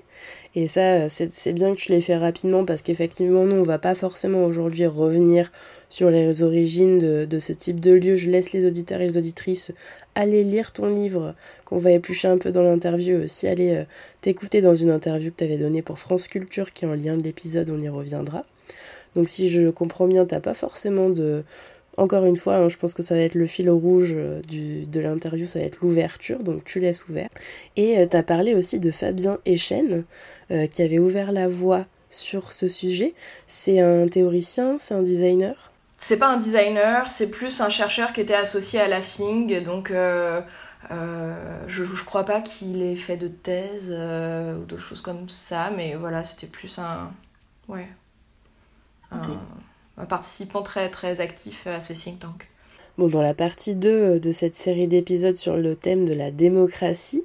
Et 0.56 0.68
ça, 0.68 1.10
c'est 1.10 1.53
bien 1.53 1.75
que 1.75 1.79
tu 1.79 1.91
l'aies 1.91 2.01
fait 2.01 2.15
rapidement 2.15 2.65
parce 2.65 2.82
qu'effectivement, 2.82 3.46
nous, 3.46 3.58
on 3.58 3.63
va 3.63 3.77
pas 3.77 3.94
forcément 3.94 4.44
aujourd'hui 4.46 4.88
revenir 4.88 5.51
sur 5.89 6.10
les 6.10 6.41
origines 6.41 6.98
de, 6.98 7.39
ce 7.39 7.53
type 7.53 7.79
de 7.79 7.91
lieu. 7.91 8.15
Je 8.15 8.29
laisse 8.29 8.51
les 8.51 8.65
auditeurs 8.65 9.00
et 9.01 9.08
les 9.08 9.18
auditrices 9.18 9.72
aller 10.15 10.44
lire 10.44 10.72
ton 10.72 10.89
livre 10.91 11.36
qu'on 11.65 11.77
va 11.77 11.91
éplucher 11.91 12.27
un 12.27 12.39
peu 12.39 12.51
dans 12.51 12.63
l'interview, 12.63 13.24
aussi 13.24 13.48
aller 13.48 13.75
euh, 13.75 13.84
t'écouter 14.22 14.62
dans 14.62 14.74
une 14.74 14.89
interview 14.89 15.29
que 15.29 15.38
tu 15.38 15.44
avais 15.44 15.58
donnée 15.58 15.84
pour 15.84 16.00
France 16.00 16.27
Culture 16.27 16.72
qui 16.72 16.86
est 16.86 16.88
en 16.88 16.96
lien 16.96 17.15
de 17.15 17.24
l'épisode, 17.24 17.70
on 17.70 17.79
y 17.79 17.88
reviendra. 17.88 18.44
Donc 19.15 19.29
si 19.29 19.50
je 19.50 19.70
comprends 19.70 20.08
bien, 20.08 20.25
t'as 20.25 20.39
pas 20.39 20.53
forcément 20.53 21.10
de 21.10 21.44
encore 22.00 22.25
une 22.25 22.38
fois, 22.38 22.56
hein, 22.56 22.70
je 22.70 22.77
pense 22.77 22.94
que 22.94 23.03
ça 23.03 23.13
va 23.15 23.22
être 23.22 23.36
le 23.36 23.46
fil 23.46 23.70
rouge 23.70 24.13
euh, 24.13 24.41
de 24.50 25.00
l'interview, 25.00 25.46
ça 25.46 25.60
va 25.60 25.65
être 25.65 25.79
l'ouverture, 25.82 26.39
donc 26.39 26.63
tu 26.63 26.79
laisses 26.79 27.08
ouvert. 27.10 27.29
Et 27.75 28.00
euh, 28.00 28.08
tu 28.08 28.15
as 28.15 28.24
parlé 28.24 28.56
aussi 28.56 28.79
de 28.79 28.89
Fabien 28.89 29.38
Echen, 29.46 30.06
euh, 30.51 30.68
qui 30.68 30.82
avait 30.82 31.00
ouvert 31.00 31.32
la 31.32 31.48
voie 31.48 31.86
sur 32.10 32.51
ce 32.51 32.68
sujet. 32.68 33.13
C'est 33.48 33.82
un 33.82 34.08
théoricien, 34.08 34.77
c'est 34.79 34.94
un 34.94 35.01
designer? 35.01 35.72
C'est 35.98 36.18
pas 36.18 36.29
un 36.29 36.38
designer, 36.38 37.10
c'est 37.10 37.29
plus 37.29 37.60
un 37.60 37.70
chercheur 37.70 38.13
qui 38.13 38.22
était 38.22 38.34
associé 38.34 38.79
à 38.79 38.88
la 38.88 39.01
FING, 39.01 39.62
donc 39.63 39.91
je, 39.91 40.41
je 41.68 42.03
crois 42.06 42.24
pas 42.24 42.39
qu'il 42.39 42.82
ait 42.82 42.96
fait 42.96 43.18
de 43.18 43.27
thèse 43.27 43.91
ou 43.91 44.65
de 44.65 44.77
choses 44.77 45.01
comme 45.01 45.27
ça, 45.27 45.72
mais 45.75 45.96
voilà, 45.96 46.24
c'était 46.24 46.48
plus 46.48 46.79
un. 46.79 47.12
Ouais. 47.68 47.89
Un, 49.12 49.39
participant 50.06 50.62
très 50.62 50.89
très 50.89 51.22
actif 51.22 51.68
à 51.68 51.82
ce 51.82 51.94
think 51.94 52.20
tank. 52.20 52.50
Bon, 52.98 53.08
dans 53.08 53.22
la 53.22 53.34
partie 53.34 53.75
2 53.75 54.20
de 54.20 54.32
cette 54.32 54.56
série 54.56 54.88
d'épisodes 54.88 55.36
sur 55.36 55.56
le 55.56 55.75
thème 55.75 56.06
de 56.06 56.13
la 56.13 56.32
démocratie, 56.32 57.24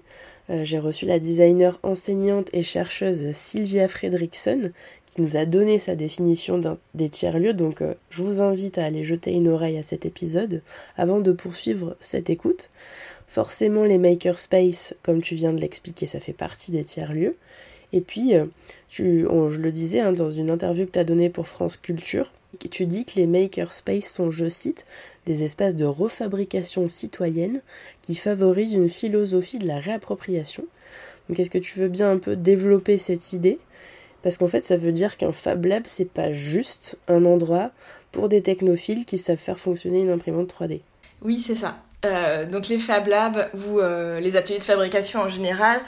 euh, 0.50 0.64
j'ai 0.64 0.78
reçu 0.78 1.06
la 1.06 1.18
designer 1.18 1.78
enseignante 1.82 2.50
et 2.52 2.62
chercheuse 2.62 3.32
Sylvia 3.32 3.88
Fredrickson 3.88 4.70
qui 5.06 5.22
nous 5.22 5.36
a 5.36 5.46
donné 5.46 5.78
sa 5.78 5.96
définition 5.96 6.60
des 6.94 7.08
tiers-lieux. 7.08 7.54
Donc 7.54 7.80
euh, 7.80 7.94
je 8.10 8.22
vous 8.22 8.40
invite 8.40 8.78
à 8.78 8.84
aller 8.84 9.02
jeter 9.02 9.32
une 9.32 9.48
oreille 9.48 9.78
à 9.78 9.82
cet 9.82 10.06
épisode 10.06 10.62
avant 10.96 11.20
de 11.20 11.32
poursuivre 11.32 11.96
cette 12.00 12.30
écoute. 12.30 12.70
Forcément, 13.26 13.84
les 13.84 13.98
makerspace, 13.98 14.94
comme 15.02 15.22
tu 15.22 15.34
viens 15.34 15.52
de 15.52 15.60
l'expliquer, 15.60 16.06
ça 16.06 16.20
fait 16.20 16.32
partie 16.32 16.70
des 16.70 16.84
tiers-lieux. 16.84 17.36
Et 17.92 18.00
puis, 18.00 18.34
euh, 18.34 18.46
je 18.90 19.02
le 19.02 19.70
disais 19.72 20.00
hein, 20.00 20.12
dans 20.12 20.30
une 20.30 20.50
interview 20.50 20.84
que 20.84 20.92
tu 20.92 20.98
as 20.98 21.04
donnée 21.04 21.30
pour 21.30 21.48
France 21.48 21.76
Culture, 21.76 22.32
tu 22.54 22.86
dis 22.86 23.04
que 23.04 23.16
les 23.16 23.26
makerspace 23.26 24.04
sont, 24.04 24.30
je 24.30 24.48
cite, 24.48 24.86
des 25.26 25.42
espaces 25.42 25.76
de 25.76 25.84
refabrication 25.84 26.88
citoyenne 26.88 27.62
qui 28.02 28.14
favorisent 28.14 28.72
une 28.72 28.90
philosophie 28.90 29.58
de 29.58 29.66
la 29.66 29.78
réappropriation. 29.78 30.64
Donc 31.28 31.38
est-ce 31.38 31.50
que 31.50 31.58
tu 31.58 31.78
veux 31.78 31.88
bien 31.88 32.10
un 32.10 32.18
peu 32.18 32.36
développer 32.36 32.98
cette 32.98 33.32
idée? 33.32 33.58
Parce 34.22 34.38
qu'en 34.38 34.48
fait, 34.48 34.64
ça 34.64 34.76
veut 34.76 34.92
dire 34.92 35.16
qu'un 35.16 35.32
Fab 35.32 35.66
Lab, 35.66 35.82
c'est 35.86 36.08
pas 36.08 36.32
juste 36.32 36.96
un 37.08 37.26
endroit 37.26 37.70
pour 38.10 38.30
des 38.30 38.40
technophiles 38.40 39.04
qui 39.04 39.18
savent 39.18 39.38
faire 39.38 39.58
fonctionner 39.58 40.00
une 40.00 40.10
imprimante 40.10 40.52
3D. 40.52 40.80
Oui, 41.22 41.38
c'est 41.38 41.54
ça. 41.54 41.82
Euh, 42.04 42.46
donc 42.46 42.68
les 42.68 42.78
Fab 42.78 43.06
Labs 43.06 43.50
ou 43.54 43.80
euh, 43.80 44.20
les 44.20 44.36
ateliers 44.36 44.58
de 44.58 44.64
fabrication 44.64 45.20
en 45.20 45.28
général, 45.28 45.80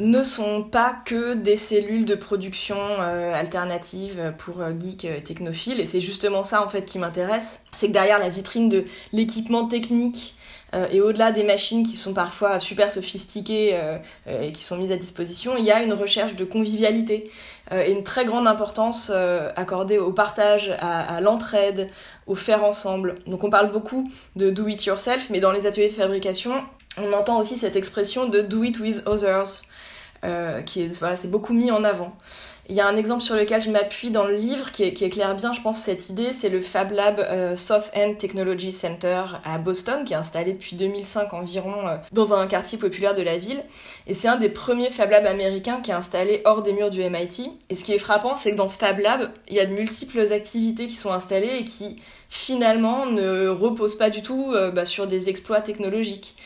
ne 0.00 0.22
sont 0.22 0.62
pas 0.62 0.96
que 1.04 1.34
des 1.34 1.56
cellules 1.56 2.06
de 2.06 2.14
production 2.14 2.78
euh, 2.78 3.32
alternatives 3.32 4.32
pour 4.38 4.60
euh, 4.60 4.72
geeks 4.78 5.04
euh, 5.04 5.20
technophiles. 5.20 5.78
Et 5.78 5.84
c'est 5.84 6.00
justement 6.00 6.42
ça 6.42 6.64
en 6.64 6.68
fait 6.68 6.86
qui 6.86 6.98
m'intéresse. 6.98 7.62
C'est 7.74 7.88
que 7.88 7.92
derrière 7.92 8.18
la 8.18 8.30
vitrine 8.30 8.68
de 8.68 8.84
l'équipement 9.12 9.66
technique 9.66 10.34
et 10.92 11.00
au-delà 11.00 11.32
des 11.32 11.42
machines 11.42 11.84
qui 11.84 11.96
sont 11.96 12.14
parfois 12.14 12.60
super 12.60 12.92
sophistiquées 12.92 13.76
et 14.28 14.52
qui 14.52 14.62
sont 14.62 14.76
mises 14.76 14.92
à 14.92 14.96
disposition, 14.96 15.56
il 15.58 15.64
y 15.64 15.72
a 15.72 15.82
une 15.82 15.92
recherche 15.92 16.36
de 16.36 16.44
convivialité 16.44 17.28
et 17.72 17.90
une 17.90 18.04
très 18.04 18.24
grande 18.24 18.46
importance 18.46 19.10
accordée 19.56 19.98
au 19.98 20.12
partage, 20.12 20.72
à, 20.78 21.16
à 21.16 21.20
l'entraide, 21.20 21.90
au 22.28 22.36
faire 22.36 22.62
ensemble. 22.62 23.16
Donc 23.26 23.42
on 23.42 23.50
parle 23.50 23.72
beaucoup 23.72 24.08
de 24.36 24.50
do 24.50 24.68
it 24.68 24.84
yourself, 24.84 25.28
mais 25.30 25.40
dans 25.40 25.50
les 25.50 25.66
ateliers 25.66 25.88
de 25.88 25.92
fabrication, 25.92 26.52
on 26.96 27.12
entend 27.14 27.40
aussi 27.40 27.56
cette 27.56 27.74
expression 27.74 28.28
de 28.28 28.40
do 28.40 28.62
it 28.62 28.78
with 28.78 29.02
others. 29.06 29.62
Euh, 30.22 30.60
qui 30.60 30.82
est 30.82 30.98
voilà, 30.98 31.16
c'est 31.16 31.30
beaucoup 31.30 31.54
mis 31.54 31.70
en 31.70 31.82
avant. 31.82 32.14
Il 32.68 32.76
y 32.76 32.80
a 32.80 32.86
un 32.86 32.94
exemple 32.94 33.22
sur 33.22 33.34
lequel 33.34 33.62
je 33.62 33.70
m'appuie 33.70 34.10
dans 34.10 34.26
le 34.26 34.36
livre 34.36 34.70
qui, 34.70 34.84
éclaire 34.84 35.34
bien, 35.34 35.52
je 35.52 35.60
pense, 35.60 35.78
cette 35.78 36.08
idée, 36.08 36.32
c'est 36.32 36.50
le 36.50 36.60
Fab 36.60 36.92
Lab 36.92 37.18
euh, 37.18 37.56
South 37.56 37.90
End 37.96 38.14
Technology 38.14 38.70
Center 38.70 39.22
à 39.44 39.58
Boston, 39.58 40.04
qui 40.04 40.12
est 40.12 40.16
installé 40.16 40.52
depuis 40.52 40.76
2005 40.76 41.32
environ 41.32 41.88
euh, 41.88 41.96
dans 42.12 42.34
un 42.34 42.46
quartier 42.46 42.78
populaire 42.78 43.14
de 43.14 43.22
la 43.22 43.38
ville. 43.38 43.64
Et 44.06 44.14
c'est 44.14 44.28
un 44.28 44.36
des 44.36 44.50
premiers 44.50 44.90
Fab 44.90 45.10
Labs 45.10 45.26
américains 45.26 45.80
qui 45.80 45.90
est 45.90 45.94
installé 45.94 46.42
hors 46.44 46.62
des 46.62 46.74
murs 46.74 46.90
du 46.90 47.00
MIT. 47.00 47.50
Et 47.70 47.74
ce 47.74 47.82
qui 47.82 47.92
est 47.92 47.98
frappant, 47.98 48.36
c'est 48.36 48.52
que 48.52 48.56
dans 48.56 48.68
ce 48.68 48.76
Fab 48.76 49.00
Lab, 49.00 49.30
il 49.48 49.54
y 49.54 49.60
a 49.60 49.66
de 49.66 49.72
multiples 49.72 50.20
activités 50.32 50.86
qui 50.86 50.96
sont 50.96 51.12
installées 51.12 51.56
et 51.60 51.64
qui 51.64 52.00
finalement 52.28 53.06
ne 53.06 53.48
reposent 53.48 53.96
pas 53.96 54.10
du 54.10 54.22
tout 54.22 54.54
bah, 54.72 54.84
sur 54.84 55.08
des 55.08 55.28
exploits 55.28 55.60
technologiques. 55.60 56.36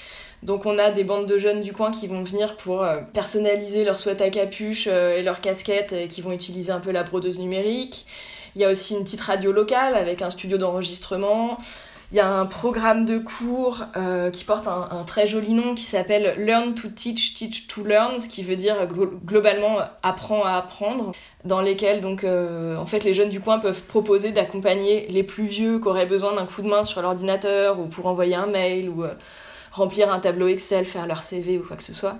Donc 0.45 0.67
on 0.67 0.79
a 0.79 0.91
des 0.91 1.05
bandes 1.05 1.27
de 1.27 1.39
jeunes 1.39 1.63
du 1.63 1.73
coin 1.73 1.91
qui 1.91 2.07
vont 2.07 2.23
venir 2.23 2.57
pour 2.57 2.83
euh, 2.83 2.99
personnaliser 3.15 3.85
leur 3.85 3.99
sweat 3.99 4.21
à 4.21 4.29
capuche 4.29 4.89
euh, 4.91 5.17
et 5.17 5.23
leur 5.23 5.41
casquette 5.41 5.93
et 5.93 6.07
qui 6.07 6.21
vont 6.21 6.33
utiliser 6.33 6.71
un 6.71 6.81
peu 6.81 6.93
la 6.93 7.03
brodeuse 7.03 7.39
numérique. 7.39 8.07
Il 8.55 8.61
y 8.61 8.65
a 8.65 8.71
aussi 8.71 8.95
une 8.95 9.05
petite 9.05 9.23
radio 9.23 9.53
locale 9.53 9.95
avec 9.95 10.21
un 10.21 10.29
studio 10.29 10.59
d'enregistrement. 10.59 11.57
Il 12.11 12.19
y 12.19 12.21
a 12.21 12.31
un 12.31 12.45
programme 12.45 13.07
de 13.07 13.17
cours 13.17 13.85
euh, 13.97 14.31
qui 14.31 14.45
porte 14.45 14.69
un, 14.69 15.03
très 15.05 15.27
joli 15.27 15.55
nom 15.55 15.75
qui 15.75 15.83
s'appelle 15.83 16.35
Learn 16.37 16.75
to 16.75 16.89
Teach, 16.89 17.33
Teach 17.33 17.67
to 17.67 17.83
Learn, 17.83 18.21
ce 18.21 18.29
qui 18.29 18.43
veut 18.43 18.55
dire 18.55 18.77
globalement 19.25 19.79
apprends 20.03 20.45
à 20.45 20.53
apprendre, 20.53 21.13
dans 21.45 21.63
lesquels 21.63 22.03
donc 22.03 22.25
en 22.25 22.87
fait 22.87 23.03
les 23.03 23.15
jeunes 23.15 23.31
du 23.31 23.41
coin 23.41 23.59
peuvent 23.59 23.83
proposer 23.83 24.31
d'accompagner 24.31 25.09
les 25.09 25.25
plus 25.25 25.47
vieux 25.47 25.81
qui 25.81 25.89
auraient 25.89 26.07
besoin 26.07 26.35
d'un 26.35 26.45
coup 26.45 26.63
de 26.63 26.69
main 26.69 26.85
sur 26.85 27.03
l'ordinateur 27.03 27.81
ou 27.81 27.87
pour 27.87 28.07
envoyer 28.07 28.37
un 28.37 28.47
mail 28.47 28.91
ou 28.91 29.05
remplir 29.75 30.13
un 30.13 30.21
tableau 30.21 30.49
Excel, 30.49 30.85
faire 30.85 31.07
leur 31.07 31.23
CV 31.23 31.59
ou 31.59 31.63
quoi 31.63 31.77
que 31.77 31.83
ce 31.83 31.93
soit. 31.93 32.19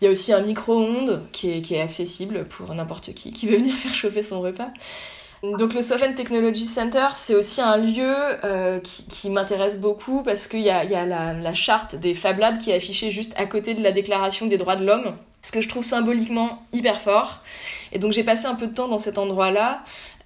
Il 0.00 0.04
y 0.04 0.08
a 0.08 0.10
aussi 0.10 0.32
un 0.32 0.40
micro-ondes 0.40 1.22
qui 1.32 1.50
est, 1.50 1.80
accessible 1.80 2.46
pour 2.46 2.74
n'importe 2.74 3.14
qui 3.14 3.32
qui 3.32 3.46
veut 3.46 3.58
venir 3.58 3.74
faire 3.74 3.94
chauffer 3.94 4.22
son 4.22 4.40
repas. 4.40 4.70
Donc 5.58 5.74
le 5.74 5.82
Sovereign 5.82 6.14
Technology 6.14 6.64
Center, 6.64 7.08
c'est 7.12 7.34
aussi 7.34 7.60
un 7.60 7.76
lieu 7.76 8.14
euh, 8.44 8.80
qui, 8.80 9.28
m'intéresse 9.28 9.78
beaucoup 9.78 10.22
parce 10.22 10.46
qu'il 10.46 10.60
y 10.60 10.70
a, 10.70 10.84
y 10.84 10.94
a 10.94 11.04
la, 11.04 11.34
la, 11.34 11.52
charte 11.52 11.96
des 11.96 12.14
Fab 12.14 12.38
Labs 12.38 12.56
qui 12.56 12.70
est 12.70 12.74
affichée 12.74 13.10
juste 13.10 13.34
à 13.36 13.44
côté 13.44 13.74
de 13.74 13.82
la 13.82 13.92
Déclaration 13.92 14.46
des 14.46 14.56
droits 14.56 14.76
de 14.76 14.86
l'homme, 14.86 15.14
ce 15.42 15.52
que 15.52 15.60
je 15.60 15.68
trouve 15.68 15.82
symboliquement 15.82 16.62
hyper 16.72 17.02
fort. 17.02 17.40
Et 17.92 17.98
donc 17.98 18.12
j'ai 18.12 18.24
passé 18.24 18.46
un 18.46 18.54
peu 18.54 18.68
de 18.68 18.72
temps 18.72 18.88
dans 18.88 18.98
cet 18.98 19.18
endroit-là 19.18 19.82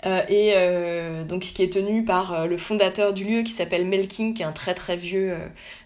euh, 0.07 0.23
et 0.29 0.53
euh, 0.55 1.25
donc 1.25 1.41
qui 1.43 1.63
est 1.63 1.73
tenu 1.73 2.05
par 2.05 2.33
euh, 2.33 2.47
le 2.47 2.57
fondateur 2.57 3.13
du 3.13 3.25
lieu 3.25 3.43
qui 3.43 3.51
s'appelle 3.51 3.85
Melking, 3.85 4.33
qui 4.33 4.43
est 4.43 4.45
un 4.45 4.53
très 4.53 4.75
très 4.75 4.97
vieux 4.97 5.37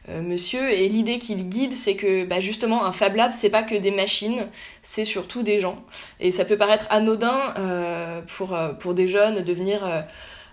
monsieur. 0.09 0.73
Et 0.73 0.89
l'idée 0.89 1.19
qu'il 1.19 1.49
guide, 1.49 1.73
c'est 1.73 1.95
que 1.97 2.25
bah, 2.25 2.41
justement 2.41 2.85
un 2.85 2.93
Fab 2.93 3.15
Lab, 3.17 3.33
c'est 3.33 3.51
pas 3.51 3.63
que 3.63 3.75
des 3.75 3.91
machines, 3.91 4.49
c'est 4.83 5.05
surtout 5.05 5.43
des 5.43 5.61
gens. 5.61 5.83
Et 6.21 6.33
ça 6.33 6.45
peut 6.45 6.57
paraître 6.57 6.87
anodin 6.91 7.55
pour 8.27 8.57
pour 8.81 8.95
des 8.95 9.09
jeunes 9.09 9.43
de 9.43 9.53
venir 9.53 10.05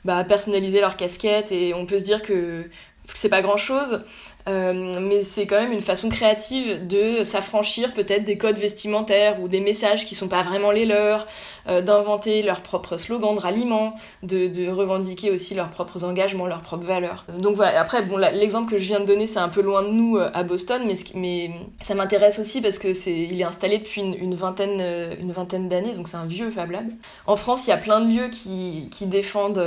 bah, 0.05 0.23
personnaliser 0.23 0.81
leur 0.81 0.97
casquette 0.97 1.51
et 1.51 1.73
on 1.73 1.85
peut 1.85 1.99
se 1.99 2.05
dire 2.05 2.21
que 2.21 2.69
c'est 3.13 3.29
pas 3.29 3.41
grand 3.41 3.57
chose. 3.57 4.03
Euh, 4.49 4.99
mais 4.99 5.23
c'est 5.23 5.45
quand 5.45 5.59
même 5.59 5.71
une 5.71 5.81
façon 5.81 6.09
créative 6.09 6.87
de 6.87 7.23
s'affranchir 7.23 7.93
peut-être 7.93 8.23
des 8.23 8.37
codes 8.37 8.57
vestimentaires 8.57 9.39
ou 9.41 9.47
des 9.47 9.59
messages 9.59 10.05
qui 10.05 10.15
sont 10.15 10.27
pas 10.27 10.41
vraiment 10.41 10.71
les 10.71 10.85
leurs, 10.85 11.27
euh, 11.67 11.81
d'inventer 11.81 12.41
leurs 12.41 12.61
propres 12.61 12.97
slogans 12.97 13.35
de 13.35 13.39
ralliement, 13.39 13.95
de, 14.23 14.69
revendiquer 14.69 15.31
aussi 15.31 15.55
leurs 15.55 15.69
propres 15.69 16.03
engagements, 16.03 16.47
leurs 16.47 16.61
propres 16.61 16.85
valeurs. 16.85 17.25
Donc 17.37 17.55
voilà, 17.55 17.79
après, 17.79 18.03
bon, 18.03 18.17
l'exemple 18.17 18.71
que 18.71 18.77
je 18.77 18.85
viens 18.85 18.99
de 18.99 19.05
donner, 19.05 19.27
c'est 19.27 19.39
un 19.39 19.49
peu 19.49 19.61
loin 19.61 19.83
de 19.83 19.89
nous 19.89 20.17
euh, 20.17 20.29
à 20.33 20.43
Boston, 20.43 20.81
mais, 21.15 21.51
ça 21.81 21.95
m'intéresse 21.95 22.39
aussi 22.39 22.61
parce 22.61 22.79
que 22.79 22.93
c'est, 22.93 23.13
il 23.13 23.39
est 23.39 23.43
installé 23.43 23.77
depuis 23.77 24.01
une, 24.01 24.35
vingtaine, 24.35 24.81
une 25.19 25.31
vingtaine 25.31 25.69
d'années, 25.69 25.93
donc 25.93 26.07
c'est 26.07 26.17
un 26.17 26.25
vieux 26.25 26.49
Fab 26.49 26.71
Lab. 26.71 26.87
En 27.25 27.35
France, 27.35 27.67
il 27.67 27.69
y 27.69 27.73
a 27.73 27.77
plein 27.77 27.99
de 28.01 28.13
lieux 28.13 28.29
qui, 28.29 28.89
qui 28.91 29.05
défendent 29.05 29.63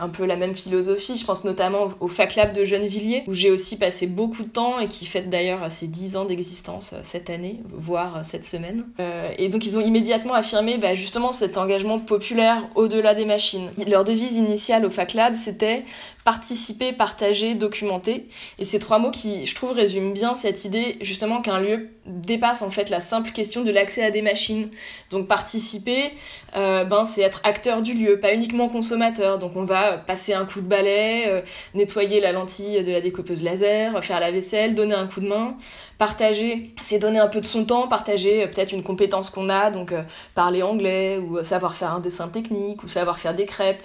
un 0.00 0.08
peu 0.08 0.24
la 0.24 0.36
même 0.36 0.54
philosophie. 0.54 1.16
Je 1.16 1.24
pense 1.24 1.44
notamment 1.44 1.84
au, 2.00 2.06
au 2.06 2.08
Fac 2.08 2.34
Lab 2.36 2.52
de 2.54 2.64
Gennevilliers, 2.64 3.24
où 3.26 3.34
j'ai 3.34 3.50
aussi 3.50 3.76
passé 3.76 3.87
beaucoup 4.06 4.42
de 4.42 4.48
temps 4.48 4.78
et 4.78 4.88
qui 4.88 5.06
fête 5.06 5.30
d'ailleurs 5.30 5.70
ses 5.70 5.86
10 5.86 6.16
ans 6.16 6.24
d'existence 6.24 6.92
euh, 6.92 7.00
cette 7.02 7.30
année, 7.30 7.60
voire 7.72 8.18
euh, 8.18 8.20
cette 8.22 8.44
semaine. 8.44 8.84
Euh, 9.00 9.32
et 9.38 9.48
donc 9.48 9.66
ils 9.66 9.76
ont 9.76 9.80
immédiatement 9.80 10.34
affirmé 10.34 10.78
bah, 10.78 10.94
justement 10.94 11.32
cet 11.32 11.58
engagement 11.58 11.98
populaire 11.98 12.68
au-delà 12.74 13.14
des 13.14 13.24
machines. 13.24 13.70
Leur 13.86 14.04
devise 14.04 14.36
initiale 14.36 14.84
au 14.84 14.90
Fac 14.90 15.14
Lab, 15.14 15.34
c'était 15.34 15.84
participer, 16.28 16.92
partager, 16.92 17.54
documenter. 17.54 18.28
Et 18.58 18.64
ces 18.64 18.78
trois 18.78 18.98
mots 18.98 19.10
qui, 19.10 19.46
je 19.46 19.54
trouve, 19.54 19.72
résument 19.72 20.10
bien 20.10 20.34
cette 20.34 20.66
idée 20.66 20.98
justement 21.00 21.40
qu'un 21.40 21.58
lieu 21.58 21.88
dépasse 22.04 22.60
en 22.60 22.68
fait 22.68 22.90
la 22.90 23.00
simple 23.00 23.30
question 23.30 23.64
de 23.64 23.70
l'accès 23.70 24.04
à 24.04 24.10
des 24.10 24.20
machines. 24.20 24.68
Donc 25.08 25.26
participer, 25.26 26.12
euh, 26.54 26.84
ben 26.84 27.06
c'est 27.06 27.22
être 27.22 27.40
acteur 27.44 27.80
du 27.80 27.94
lieu, 27.94 28.20
pas 28.20 28.34
uniquement 28.34 28.68
consommateur. 28.68 29.38
Donc 29.38 29.52
on 29.56 29.64
va 29.64 29.96
passer 29.96 30.34
un 30.34 30.44
coup 30.44 30.60
de 30.60 30.66
balai, 30.66 31.24
euh, 31.28 31.40
nettoyer 31.72 32.20
la 32.20 32.32
lentille 32.32 32.84
de 32.84 32.92
la 32.92 33.00
découpeuse 33.00 33.42
laser, 33.42 34.04
faire 34.04 34.20
la 34.20 34.30
vaisselle, 34.30 34.74
donner 34.74 34.96
un 34.96 35.06
coup 35.06 35.20
de 35.20 35.28
main. 35.28 35.56
Partager, 35.96 36.74
c'est 36.78 36.98
donner 36.98 37.20
un 37.20 37.28
peu 37.28 37.40
de 37.40 37.46
son 37.46 37.64
temps, 37.64 37.88
partager 37.88 38.42
euh, 38.42 38.48
peut-être 38.48 38.72
une 38.72 38.82
compétence 38.82 39.30
qu'on 39.30 39.48
a, 39.48 39.70
donc 39.70 39.94
parler 40.34 40.62
anglais 40.62 41.16
ou 41.16 41.42
savoir 41.42 41.74
faire 41.74 41.94
un 41.94 42.00
dessin 42.00 42.28
technique 42.28 42.82
ou 42.82 42.86
savoir 42.86 43.18
faire 43.18 43.32
des 43.32 43.46
crêpes 43.46 43.82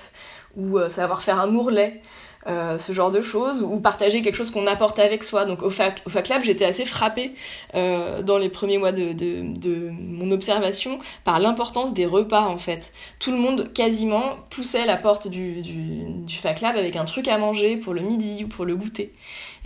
ou 0.57 0.77
savoir 0.89 1.23
faire 1.23 1.39
un 1.39 1.55
ourlet. 1.55 2.01
Euh, 2.45 2.77
ce 2.77 2.91
genre 2.91 3.09
de 3.09 3.21
choses, 3.21 3.63
ou 3.63 3.79
partager 3.79 4.21
quelque 4.21 4.35
chose 4.35 4.51
qu'on 4.51 4.67
apporte 4.67 4.99
avec 4.99 5.23
soi. 5.23 5.45
Donc 5.45 5.63
au 5.63 5.69
Fac, 5.69 6.01
au 6.05 6.09
fac 6.09 6.27
Lab, 6.27 6.43
j'étais 6.43 6.65
assez 6.65 6.83
frappée 6.83 7.33
euh, 7.73 8.21
dans 8.21 8.37
les 8.37 8.49
premiers 8.49 8.77
mois 8.77 8.91
de, 8.91 9.13
de, 9.13 9.57
de 9.57 9.91
mon 9.91 10.29
observation 10.31 10.99
par 11.23 11.39
l'importance 11.39 11.93
des 11.93 12.05
repas 12.05 12.41
en 12.41 12.57
fait. 12.57 12.91
Tout 13.19 13.31
le 13.31 13.37
monde 13.37 13.71
quasiment 13.71 14.35
poussait 14.49 14.85
la 14.85 14.97
porte 14.97 15.29
du, 15.29 15.61
du, 15.61 16.03
du 16.03 16.35
Fac 16.35 16.59
Lab 16.59 16.75
avec 16.75 16.97
un 16.97 17.05
truc 17.05 17.29
à 17.29 17.37
manger 17.37 17.77
pour 17.77 17.93
le 17.93 18.01
midi 18.01 18.43
ou 18.43 18.49
pour 18.49 18.65
le 18.65 18.75
goûter. 18.75 19.13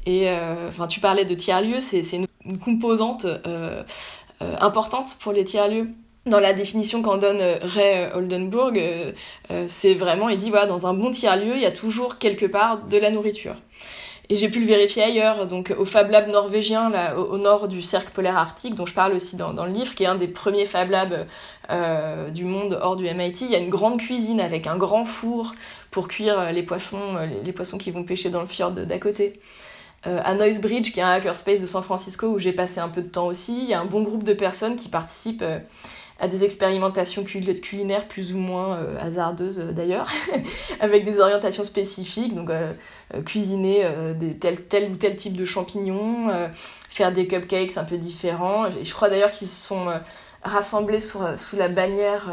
Et 0.06 0.30
euh, 0.30 0.70
enfin, 0.70 0.86
tu 0.86 1.00
parlais 1.00 1.26
de 1.26 1.34
tiers-lieux, 1.34 1.82
c'est 1.82 2.02
une, 2.14 2.28
une, 2.46 2.60
composante 2.60 3.26
euh, 3.26 3.84
importante 4.40 5.18
pour 5.20 5.34
les 5.34 5.46
tiers-lieux 5.46 5.90
dans 6.28 6.40
la 6.40 6.54
définition 6.54 7.02
qu'en 7.02 7.18
donne 7.18 7.42
euh, 7.42 7.58
Ray 7.62 7.98
euh, 7.98 8.18
Oldenburg, 8.18 8.78
euh, 8.78 9.66
c'est 9.68 9.94
vraiment, 9.94 10.30
il 10.30 10.38
dit, 10.38 10.52
dans 10.52 10.88
un 10.88 10.94
bon 10.94 11.12
tiers-lieu, 11.12 11.56
il 11.56 11.62
y 11.62 11.66
a 11.66 11.72
toujours 11.72 12.18
quelque 12.18 12.46
part 12.46 12.80
de 12.84 12.98
la 12.98 13.12
nourriture. 13.12 13.56
Et 14.30 14.36
j'ai 14.36 14.50
pu 14.50 14.60
le 14.60 14.66
vérifier 14.66 15.04
ailleurs, 15.04 15.48
donc 15.48 15.74
au 15.78 15.86
Fab 15.86 16.12
Lab 16.12 16.28
norvégien, 16.28 16.92
au, 17.16 17.38
nord 17.38 17.70
du 17.70 17.82
cercle 17.82 18.12
polaire 18.12 18.38
arctique, 18.38 18.76
dont 18.76 18.86
je 18.86 18.94
parle 18.94 19.14
aussi 19.14 19.38
dans, 19.38 19.54
le 19.54 19.72
livre, 19.72 19.96
qui 19.96 20.04
est 20.04 20.08
un 20.08 20.16
des 20.16 20.28
premiers 20.28 20.66
Fab 20.66 20.90
Labs 20.90 21.26
du 22.34 22.44
monde 22.44 22.78
hors 22.82 22.98
du 22.98 23.06
MIT. 23.06 23.46
Il 23.46 23.52
y 23.52 23.56
a 23.56 23.60
une 23.60 23.70
grande 23.70 24.00
cuisine 24.00 24.42
avec 24.42 24.68
un 24.68 24.76
grand 24.76 25.06
four 25.06 25.54
pour 25.92 26.10
cuire 26.10 26.52
les 26.52 26.62
poissons, 26.62 27.18
poissons 27.56 27.78
qui 27.78 27.90
vont 27.90 28.04
pêcher 28.04 28.30
dans 28.30 28.42
le 28.42 28.48
fjord 28.48 28.72
d'à 28.72 29.00
côté. 29.00 29.40
À 30.04 30.34
Noise 30.34 30.60
Bridge, 30.60 30.92
qui 30.92 31.00
est 31.00 31.04
un 31.04 31.12
hackerspace 31.12 31.62
de 31.62 31.68
San 31.68 31.82
Francisco 31.82 32.28
où 32.28 32.38
j'ai 32.38 32.52
passé 32.52 32.82
un 32.82 32.90
peu 32.90 33.04
de 33.04 33.08
temps 33.08 33.28
aussi, 33.28 33.58
il 33.62 33.70
y 33.70 33.74
a 33.74 33.80
un 33.80 33.86
bon 33.86 34.02
groupe 34.02 34.26
de 34.26 34.34
personnes 34.34 34.76
qui 34.76 34.90
participent 34.90 35.46
à 36.20 36.28
des 36.28 36.44
expérimentations 36.44 37.24
culinaires 37.24 38.08
plus 38.08 38.34
ou 38.34 38.38
moins 38.38 38.78
euh, 38.78 38.98
hasardeuses 39.00 39.60
euh, 39.60 39.72
d'ailleurs, 39.72 40.10
avec 40.80 41.04
des 41.04 41.20
orientations 41.20 41.64
spécifiques, 41.64 42.34
donc 42.34 42.50
euh, 42.50 42.74
cuisiner 43.26 43.86
des, 44.16 44.38
tel, 44.38 44.64
tel 44.64 44.92
ou 44.92 44.96
tel 44.96 45.16
type 45.16 45.36
de 45.36 45.46
champignons, 45.46 46.28
faire 46.90 47.14
des 47.14 47.26
cupcakes 47.26 47.78
un 47.78 47.86
peu 47.86 47.98
différents. 47.98 48.68
Et 48.68 48.84
je 48.84 48.94
crois 48.94 49.10
d'ailleurs 49.10 49.32
qu'ils 49.32 49.48
se 49.48 49.68
sont 49.68 49.86
rassemblés 50.44 51.00
sous, 51.00 51.20
sous 51.38 51.56
la 51.56 51.70
bannière 51.70 52.30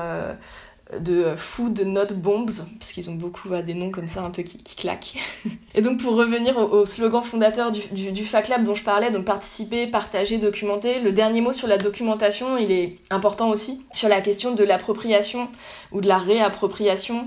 de 1.01 1.35
Food 1.37 1.81
Not 1.81 2.14
Bombs, 2.14 2.66
puisqu'ils 2.79 3.09
ont 3.09 3.14
beaucoup 3.14 3.49
des 3.49 3.75
noms 3.75 3.90
comme 3.90 4.07
ça 4.07 4.23
un 4.23 4.31
peu 4.31 4.42
qui, 4.42 4.59
claquent. 4.77 5.16
Et 5.75 5.81
donc 5.81 6.01
pour 6.01 6.14
revenir 6.14 6.57
au, 6.59 6.85
slogan 6.85 7.23
fondateur 7.23 7.73
du, 7.73 7.81
du, 7.92 8.12
du, 8.12 8.25
Fac 8.25 8.49
Lab 8.49 8.64
dont 8.64 8.75
je 8.75 8.85
parlais, 8.85 9.11
donc 9.11 9.25
participer, 9.25 9.87
partager, 9.87 10.38
documenter, 10.38 11.01
le 11.01 11.12
dernier 11.12 11.40
mot 11.40 11.53
sur 11.53 11.68
la 11.68 11.79
documentation, 11.79 12.59
il 12.59 12.70
est 12.70 12.97
important 13.11 13.49
aussi, 13.49 13.85
sur 13.92 14.09
la 14.09 14.20
question 14.20 14.55
de 14.55 14.62
l'appropriation 14.62 15.49
ou 15.90 16.01
de 16.01 16.09
la 16.09 16.18
réappropriation. 16.18 17.23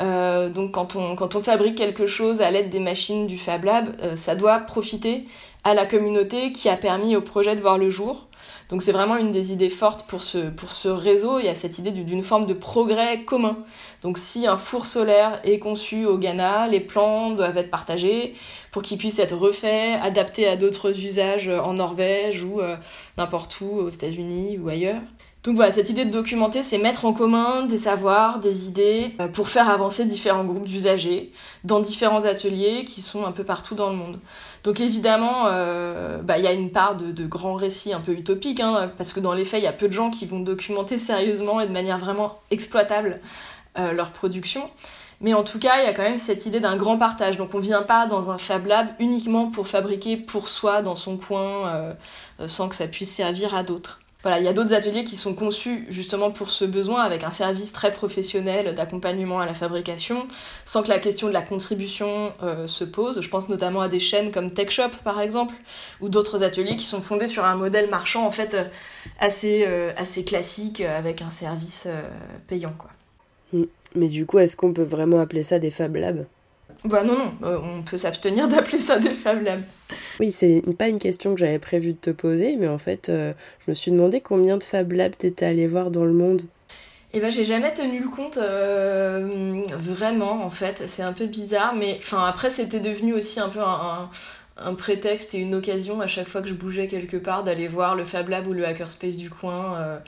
Euh, 0.00 0.48
donc 0.48 0.72
quand 0.72 0.96
on, 0.96 1.16
quand 1.16 1.34
on 1.34 1.42
fabrique 1.42 1.76
quelque 1.76 2.06
chose 2.06 2.40
à 2.40 2.50
l'aide 2.50 2.70
des 2.70 2.80
machines 2.80 3.26
du 3.26 3.38
Fab 3.38 3.64
Lab, 3.64 3.96
euh, 4.02 4.16
ça 4.16 4.34
doit 4.34 4.60
profiter 4.60 5.24
à 5.64 5.74
la 5.74 5.86
communauté 5.86 6.52
qui 6.52 6.68
a 6.68 6.76
permis 6.76 7.16
au 7.16 7.20
projet 7.20 7.54
de 7.56 7.60
voir 7.60 7.78
le 7.78 7.90
jour. 7.90 8.26
Donc 8.68 8.82
c'est 8.82 8.92
vraiment 8.92 9.16
une 9.16 9.32
des 9.32 9.52
idées 9.52 9.68
fortes 9.68 10.06
pour 10.06 10.22
ce, 10.22 10.38
pour 10.38 10.72
ce 10.72 10.88
réseau. 10.88 11.38
Il 11.40 11.46
y 11.46 11.48
a 11.48 11.54
cette 11.54 11.78
idée 11.78 11.90
d'une 11.90 12.22
forme 12.22 12.46
de 12.46 12.54
progrès 12.54 13.24
commun. 13.24 13.58
Donc 14.02 14.16
si 14.16 14.46
un 14.46 14.56
four 14.56 14.86
solaire 14.86 15.40
est 15.44 15.58
conçu 15.58 16.06
au 16.06 16.18
Ghana, 16.18 16.68
les 16.68 16.80
plans 16.80 17.30
doivent 17.30 17.58
être 17.58 17.70
partagés 17.70 18.34
pour 18.70 18.82
qu'ils 18.82 18.98
puissent 18.98 19.18
être 19.18 19.36
refaits, 19.36 20.00
adaptés 20.02 20.46
à 20.46 20.56
d'autres 20.56 21.04
usages 21.04 21.48
en 21.48 21.74
Norvège 21.74 22.44
ou 22.44 22.60
euh, 22.60 22.76
n'importe 23.18 23.60
où, 23.60 23.66
aux 23.66 23.88
États-Unis 23.88 24.58
ou 24.58 24.68
ailleurs. 24.68 25.02
Donc 25.42 25.56
voilà, 25.56 25.72
cette 25.72 25.88
idée 25.88 26.04
de 26.04 26.10
documenter, 26.10 26.62
c'est 26.62 26.76
mettre 26.76 27.06
en 27.06 27.14
commun 27.14 27.64
des 27.64 27.78
savoirs, 27.78 28.40
des 28.40 28.68
idées, 28.68 29.14
euh, 29.20 29.28
pour 29.28 29.48
faire 29.48 29.70
avancer 29.70 30.04
différents 30.04 30.44
groupes 30.44 30.66
d'usagers 30.66 31.30
dans 31.64 31.80
différents 31.80 32.26
ateliers 32.26 32.84
qui 32.84 33.00
sont 33.00 33.24
un 33.24 33.32
peu 33.32 33.44
partout 33.44 33.74
dans 33.74 33.88
le 33.88 33.96
monde. 33.96 34.18
Donc 34.64 34.80
évidemment, 34.80 35.46
euh, 35.46 36.18
bah, 36.22 36.36
il 36.36 36.44
y 36.44 36.46
a 36.46 36.52
une 36.52 36.70
part 36.70 36.96
de, 36.96 37.26
grands 37.26 37.54
récits 37.54 37.92
un 37.92 38.00
peu 38.00 38.12
utopiques, 38.12 38.60
hein, 38.60 38.92
parce 38.98 39.12
que 39.12 39.20
dans 39.20 39.32
les 39.32 39.44
faits, 39.44 39.60
il 39.60 39.64
y 39.64 39.68
a 39.68 39.72
peu 39.72 39.88
de 39.88 39.92
gens 39.92 40.10
qui 40.10 40.26
vont 40.26 40.40
documenter 40.40 40.98
sérieusement 40.98 41.60
et 41.60 41.66
de 41.66 41.72
manière 41.72 41.98
vraiment 41.98 42.40
exploitable 42.50 43.20
euh, 43.78 43.92
leur 43.92 44.10
production. 44.10 44.68
Mais 45.22 45.34
en 45.34 45.44
tout 45.44 45.58
cas, 45.58 45.80
il 45.80 45.84
y 45.84 45.88
a 45.88 45.92
quand 45.92 46.02
même 46.02 46.16
cette 46.16 46.46
idée 46.46 46.60
d'un 46.60 46.76
grand 46.76 46.98
partage. 46.98 47.36
Donc 47.36 47.54
on 47.54 47.58
vient 47.58 47.82
pas 47.82 48.06
dans 48.06 48.30
un 48.30 48.38
Fab 48.38 48.66
Lab 48.66 48.88
uniquement 48.98 49.50
pour 49.50 49.68
fabriquer 49.68 50.16
pour 50.16 50.48
soi 50.48 50.82
dans 50.82 50.96
son 50.96 51.16
coin, 51.16 51.68
euh, 51.68 51.92
sans 52.46 52.68
que 52.68 52.74
ça 52.74 52.86
puisse 52.88 53.14
servir 53.14 53.54
à 53.54 53.62
d'autres. 53.62 53.99
Il 54.26 54.44
y 54.44 54.48
a 54.48 54.52
d'autres 54.52 54.74
ateliers 54.74 55.04
qui 55.04 55.16
sont 55.16 55.34
conçus 55.34 55.86
justement 55.88 56.30
pour 56.30 56.50
ce 56.50 56.66
besoin 56.66 57.02
avec 57.02 57.24
un 57.24 57.30
service 57.30 57.72
très 57.72 57.90
professionnel 57.90 58.74
d'accompagnement 58.74 59.40
à 59.40 59.46
la 59.46 59.54
fabrication, 59.54 60.26
sans 60.66 60.82
que 60.82 60.88
la 60.88 60.98
question 60.98 61.28
de 61.28 61.32
la 61.32 61.40
contribution 61.40 62.32
euh, 62.42 62.66
se 62.66 62.84
pose. 62.84 63.22
Je 63.22 63.28
pense 63.30 63.48
notamment 63.48 63.80
à 63.80 63.88
des 63.88 63.98
chaînes 63.98 64.30
comme 64.30 64.50
TechShop 64.50 64.90
par 65.04 65.22
exemple, 65.22 65.54
ou 66.02 66.10
d'autres 66.10 66.42
ateliers 66.42 66.76
qui 66.76 66.84
sont 66.84 67.00
fondés 67.00 67.28
sur 67.28 67.46
un 67.46 67.56
modèle 67.56 67.88
marchand 67.88 68.26
en 68.26 68.30
fait 68.30 68.52
euh, 68.52 68.64
assez, 69.20 69.64
euh, 69.66 69.92
assez 69.96 70.22
classique 70.22 70.82
avec 70.82 71.22
un 71.22 71.30
service 71.30 71.88
payant 72.46 72.74
quoi. 72.76 72.90
Mm. 73.54 73.64
Mais 73.94 74.08
du 74.08 74.26
coup, 74.26 74.38
est-ce 74.38 74.56
qu'on 74.56 74.72
peut 74.72 74.82
vraiment 74.82 75.18
appeler 75.18 75.42
ça 75.42 75.58
des 75.58 75.70
Fab 75.70 75.96
Labs? 75.96 76.26
Bah 76.84 77.02
non, 77.04 77.16
non, 77.16 77.32
euh, 77.42 77.58
on 77.62 77.82
peut 77.82 77.98
s'abstenir 77.98 78.48
d'appeler 78.48 78.78
ça 78.78 78.98
des 78.98 79.10
Fab 79.10 79.42
Labs. 79.42 79.62
Oui, 80.18 80.32
c'est 80.32 80.62
pas 80.78 80.88
une 80.88 80.98
question 80.98 81.34
que 81.34 81.40
j'avais 81.40 81.58
prévu 81.58 81.92
de 81.92 81.98
te 81.98 82.10
poser, 82.10 82.56
mais 82.56 82.68
en 82.68 82.78
fait, 82.78 83.08
euh, 83.08 83.32
je 83.64 83.70
me 83.70 83.74
suis 83.74 83.90
demandé 83.90 84.20
combien 84.20 84.56
de 84.56 84.62
Fab 84.62 84.92
Labs 84.92 85.16
t'étais 85.16 85.46
allé 85.46 85.66
voir 85.66 85.90
dans 85.90 86.04
le 86.04 86.12
monde. 86.12 86.42
Eh 87.12 87.20
ben, 87.20 87.30
j'ai 87.30 87.44
jamais 87.44 87.74
tenu 87.74 88.00
le 88.00 88.08
compte 88.08 88.38
euh, 88.38 89.64
vraiment, 89.78 90.44
en 90.44 90.50
fait. 90.50 90.84
C'est 90.86 91.02
un 91.02 91.12
peu 91.12 91.26
bizarre, 91.26 91.74
mais 91.74 91.98
enfin 91.98 92.24
après, 92.24 92.50
c'était 92.50 92.80
devenu 92.80 93.14
aussi 93.14 93.40
un 93.40 93.48
peu 93.48 93.60
un, 93.60 93.64
un, 93.64 94.10
un, 94.64 94.74
prétexte 94.74 95.34
et 95.34 95.38
une 95.38 95.56
occasion 95.56 96.00
à 96.00 96.06
chaque 96.06 96.28
fois 96.28 96.40
que 96.40 96.48
je 96.48 96.54
bougeais 96.54 96.86
quelque 96.86 97.16
part 97.16 97.42
d'aller 97.42 97.66
voir 97.66 97.96
le 97.96 98.04
Fab 98.04 98.28
Lab 98.28 98.46
ou 98.46 98.52
le 98.52 98.64
Hackerspace 98.64 99.16
du 99.16 99.28
coin. 99.28 99.76
Euh, 99.78 99.98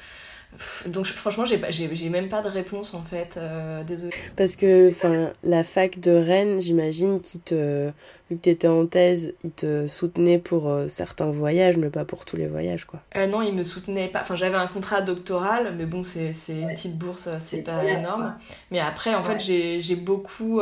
donc 0.87 1.07
franchement, 1.07 1.45
j'ai, 1.45 1.61
j'ai, 1.71 2.09
même 2.09 2.29
pas 2.29 2.43
de 2.43 2.49
réponse 2.49 2.95
en 2.95 3.03
fait, 3.03 3.37
euh, 3.37 3.83
désolée. 3.85 4.13
Parce 4.37 4.57
que 4.57 4.91
enfin, 4.91 5.31
la 5.43 5.65
fac 5.65 5.99
de 6.01 6.13
Rennes, 6.13 6.61
j'imagine 6.61 7.21
qu'ils 7.21 7.41
te, 7.41 7.87
vu 8.31 8.37
que 8.37 8.41
t'étais 8.41 8.69
en 8.69 8.87
thèse, 8.87 9.35
ils 9.45 9.51
te 9.51 9.87
soutenaient 9.87 10.39
pour 10.39 10.69
euh, 10.69 10.89
certains 10.89 11.31
voyages, 11.31 11.77
mais 11.77 11.89
pas 11.89 12.05
pour 12.05 12.25
tous 12.25 12.37
les 12.37 12.47
voyages 12.47 12.85
quoi. 12.85 13.01
Euh, 13.17 13.27
non, 13.27 13.43
ils 13.43 13.55
me 13.55 13.65
soutenaient 13.65 14.09
pas. 14.09 14.21
Enfin, 14.23 14.37
j'avais 14.37 14.57
un 14.57 14.67
contrat 14.67 15.01
doctoral, 15.01 15.75
mais 15.77 15.87
bon, 15.87 16.03
c'est, 16.05 16.33
c'est 16.33 16.61
une 16.61 16.69
petite 16.69 16.99
bourse, 16.99 17.29
c'est 17.41 17.63
pas 17.63 17.85
énorme. 17.85 18.35
Mais 18.71 18.81
après, 18.81 19.15
en 19.15 19.23
fait, 19.23 19.41
j'ai, 19.41 19.81
j'ai 19.81 19.97
beaucoup 19.97 20.61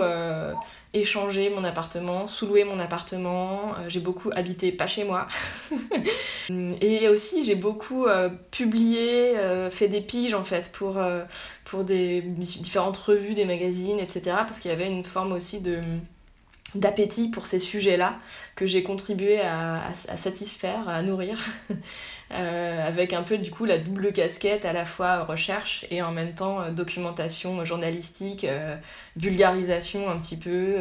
échangé 0.92 1.50
mon 1.50 1.64
appartement, 1.64 2.26
sous-loué 2.26 2.64
mon 2.64 2.78
appartement, 2.78 3.74
euh, 3.78 3.88
j'ai 3.88 4.00
beaucoup 4.00 4.30
habité 4.34 4.72
pas 4.72 4.86
chez 4.86 5.04
moi. 5.04 5.28
et 6.50 7.08
aussi 7.08 7.44
j'ai 7.44 7.54
beaucoup 7.54 8.06
euh, 8.06 8.28
publié, 8.50 9.36
euh, 9.38 9.70
fait 9.70 9.88
des 9.88 10.00
piges 10.00 10.34
en 10.34 10.44
fait 10.44 10.72
pour, 10.72 11.00
pour 11.64 11.84
des 11.84 12.22
différentes 12.22 12.96
revues, 12.96 13.34
des 13.34 13.44
magazines, 13.44 14.00
etc. 14.00 14.22
Parce 14.46 14.60
qu'il 14.60 14.70
y 14.70 14.74
avait 14.74 14.88
une 14.88 15.04
forme 15.04 15.32
aussi 15.32 15.60
de 15.60 15.78
d'appétit 16.76 17.30
pour 17.30 17.48
ces 17.48 17.58
sujets-là 17.58 18.16
que 18.54 18.64
j'ai 18.64 18.84
contribué 18.84 19.40
à, 19.40 19.92
satisfaire, 19.94 20.88
à 20.88 21.02
nourrir, 21.02 21.36
euh, 22.32 22.86
avec 22.86 23.12
un 23.12 23.22
peu 23.22 23.38
du 23.38 23.50
coup 23.50 23.64
la 23.64 23.78
double 23.78 24.12
casquette 24.12 24.64
à 24.64 24.72
la 24.72 24.84
fois 24.84 25.24
recherche 25.24 25.84
et 25.90 26.02
en 26.02 26.12
même 26.12 26.34
temps 26.34 26.62
euh, 26.62 26.70
documentation 26.70 27.64
journalistique, 27.64 28.44
euh, 28.44 28.76
vulgarisation 29.16 30.08
un 30.08 30.18
petit 30.18 30.36
peu, 30.36 30.76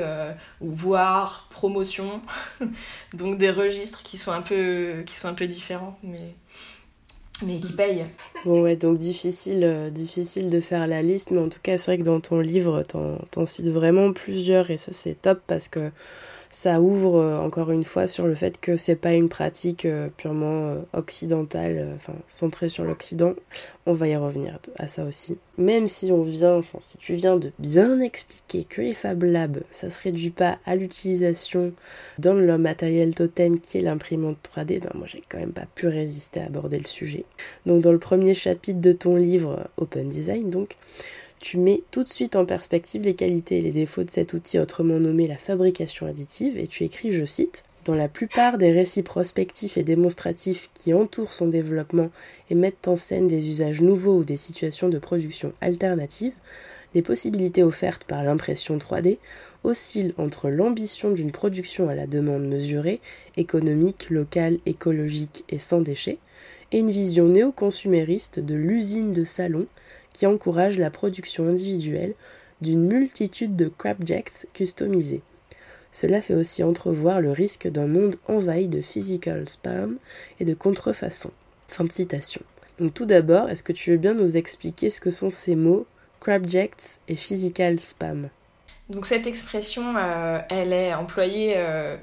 ou 0.61 0.71
voire 0.71 1.47
promotion, 1.49 2.21
donc 3.13 3.37
des 3.37 3.51
registres 3.51 4.03
qui 4.03 4.17
sont 4.17 4.31
un 4.31 4.41
peu, 4.41 5.03
qui 5.05 5.15
sont 5.15 5.27
un 5.27 5.33
peu 5.33 5.47
différents, 5.47 5.97
mais 6.03 6.35
mais 7.45 7.59
qui 7.59 7.73
paye. 7.73 8.05
Bon 8.45 8.61
ouais, 8.61 8.75
donc 8.75 8.97
difficile, 8.97 9.63
euh, 9.63 9.89
difficile 9.89 10.49
de 10.49 10.59
faire 10.59 10.87
la 10.87 11.01
liste, 11.01 11.31
mais 11.31 11.39
en 11.39 11.49
tout 11.49 11.59
cas 11.61 11.77
c'est 11.77 11.91
vrai 11.91 11.97
que 11.97 12.03
dans 12.03 12.19
ton 12.19 12.39
livre, 12.39 12.83
t'en 13.31 13.45
cites 13.45 13.69
vraiment 13.69 14.13
plusieurs 14.13 14.69
et 14.71 14.77
ça 14.77 14.91
c'est 14.93 15.21
top 15.21 15.41
parce 15.47 15.67
que 15.67 15.91
ça 16.49 16.81
ouvre 16.81 17.17
euh, 17.17 17.39
encore 17.39 17.71
une 17.71 17.83
fois 17.83 18.07
sur 18.07 18.25
le 18.25 18.33
fait 18.33 18.59
que 18.59 18.75
c'est 18.75 18.95
pas 18.95 19.13
une 19.13 19.29
pratique 19.29 19.85
euh, 19.85 20.09
purement 20.17 20.69
euh, 20.69 20.79
occidentale, 20.93 21.89
enfin 21.95 22.15
centrée 22.27 22.69
sur 22.69 22.83
l'Occident. 22.83 23.33
On 23.85 23.93
va 23.93 24.07
y 24.07 24.15
revenir 24.15 24.57
à 24.77 24.87
ça 24.87 25.03
aussi. 25.05 25.37
Même 25.57 25.87
si 25.87 26.11
on 26.11 26.23
vient, 26.23 26.55
enfin 26.55 26.79
si 26.81 26.97
tu 26.97 27.13
viens 27.13 27.37
de 27.37 27.51
bien 27.59 27.99
expliquer 27.99 28.63
que 28.63 28.81
les 28.81 28.95
Fab 28.95 29.23
Labs, 29.23 29.61
ça 29.69 29.89
se 29.89 29.99
réduit 30.01 30.31
pas 30.31 30.57
à 30.65 30.75
l'utilisation 30.75 31.73
d'un 32.17 32.33
le 32.33 32.57
matériel 32.57 33.13
totem 33.13 33.59
qui 33.59 33.77
est 33.77 33.81
l'imprimante 33.81 34.37
3D, 34.43 34.79
ben 34.79 34.91
moi 34.95 35.05
j'ai 35.05 35.21
quand 35.29 35.37
même 35.37 35.51
pas 35.51 35.67
pu 35.75 35.87
résister 35.87 36.39
à 36.39 36.45
aborder 36.45 36.79
le 36.79 36.87
sujet. 36.87 37.25
Donc 37.65 37.81
dans 37.81 37.91
le 37.91 37.99
premier 37.99 38.33
chapitre 38.33 38.81
de 38.81 38.91
ton 38.91 39.17
livre 39.17 39.67
Open 39.77 40.09
Design, 40.09 40.49
donc 40.49 40.77
tu 41.39 41.57
mets 41.57 41.83
tout 41.91 42.03
de 42.03 42.09
suite 42.09 42.35
en 42.35 42.45
perspective 42.45 43.01
les 43.01 43.15
qualités 43.15 43.57
et 43.57 43.61
les 43.61 43.71
défauts 43.71 44.03
de 44.03 44.09
cet 44.09 44.33
outil 44.33 44.59
autrement 44.59 44.99
nommé 44.99 45.27
la 45.27 45.37
fabrication 45.37 46.05
additive 46.05 46.57
et 46.57 46.67
tu 46.67 46.83
écris, 46.83 47.11
je 47.11 47.25
cite, 47.25 47.63
dans 47.85 47.95
la 47.95 48.09
plupart 48.09 48.57
des 48.57 48.71
récits 48.71 49.03
prospectifs 49.03 49.77
et 49.77 49.83
démonstratifs 49.83 50.69
qui 50.73 50.93
entourent 50.93 51.33
son 51.33 51.47
développement 51.47 52.09
et 52.49 52.55
mettent 52.55 52.87
en 52.87 52.97
scène 52.97 53.27
des 53.27 53.49
usages 53.49 53.81
nouveaux 53.81 54.17
ou 54.17 54.23
des 54.23 54.37
situations 54.37 54.89
de 54.89 54.99
production 54.99 55.53
alternatives, 55.61 56.33
les 56.93 57.01
possibilités 57.01 57.63
offertes 57.63 58.03
par 58.03 58.23
l'impression 58.23 58.77
3D 58.77 59.17
oscillent 59.63 60.13
entre 60.17 60.49
l'ambition 60.49 61.11
d'une 61.11 61.31
production 61.31 61.87
à 61.87 61.95
la 61.95 62.07
demande 62.07 62.47
mesurée, 62.47 62.99
économique, 63.37 64.09
locale, 64.09 64.57
écologique 64.65 65.43
et 65.49 65.59
sans 65.59 65.81
déchets, 65.81 66.17
et 66.71 66.79
une 66.79 66.91
vision 66.91 67.27
néo-consumériste 67.27 68.39
de 68.39 68.55
l'usine 68.55 69.13
de 69.13 69.23
salon 69.23 69.67
qui 70.13 70.25
encourage 70.25 70.77
la 70.77 70.89
production 70.89 71.47
individuelle 71.47 72.13
d'une 72.61 72.85
multitude 72.85 73.55
de 73.55 73.67
crapjacks 73.67 74.47
customisés. 74.53 75.21
Cela 75.91 76.21
fait 76.21 76.35
aussi 76.35 76.63
entrevoir 76.63 77.21
le 77.21 77.31
risque 77.31 77.67
d'un 77.67 77.87
monde 77.87 78.15
envahi 78.27 78.67
de 78.67 78.81
physical 78.81 79.47
spam 79.49 79.97
et 80.39 80.45
de 80.45 80.53
contrefaçon. 80.53 81.31
Fin 81.67 81.83
de 81.83 81.91
citation. 81.91 82.41
Donc 82.77 82.93
tout 82.93 83.05
d'abord, 83.05 83.49
est-ce 83.49 83.63
que 83.63 83.73
tu 83.73 83.91
veux 83.91 83.97
bien 83.97 84.13
nous 84.13 84.37
expliquer 84.37 84.89
ce 84.89 85.01
que 85.01 85.11
sont 85.11 85.31
ces 85.31 85.55
mots 85.55 85.85
crapjacks 86.19 86.99
et 87.07 87.15
physical 87.15 87.79
spam? 87.79 88.29
Donc 88.89 89.05
cette 89.05 89.27
expression, 89.27 89.93
euh, 89.95 90.39
elle 90.49 90.73
est 90.73 90.95
employée, 90.95 91.53
euh, 91.57 91.95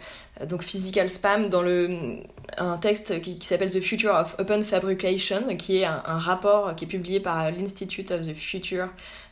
donc 0.46 0.62
physical 0.62 1.10
spam, 1.10 1.48
dans 1.48 1.62
le, 1.62 2.18
un 2.58 2.78
texte 2.78 3.20
qui, 3.20 3.38
s'appelle 3.44 3.72
The 3.72 3.80
Future 3.80 4.14
of 4.14 4.36
Open 4.38 4.62
Fabrication, 4.62 5.56
qui 5.56 5.78
est 5.78 5.84
un, 5.84 6.00
rapport 6.18 6.76
qui 6.76 6.84
est 6.84 6.88
publié 6.88 7.18
par 7.18 7.50
l'Institute 7.50 8.12
of 8.12 8.20
the 8.20 8.34
Future 8.34 8.88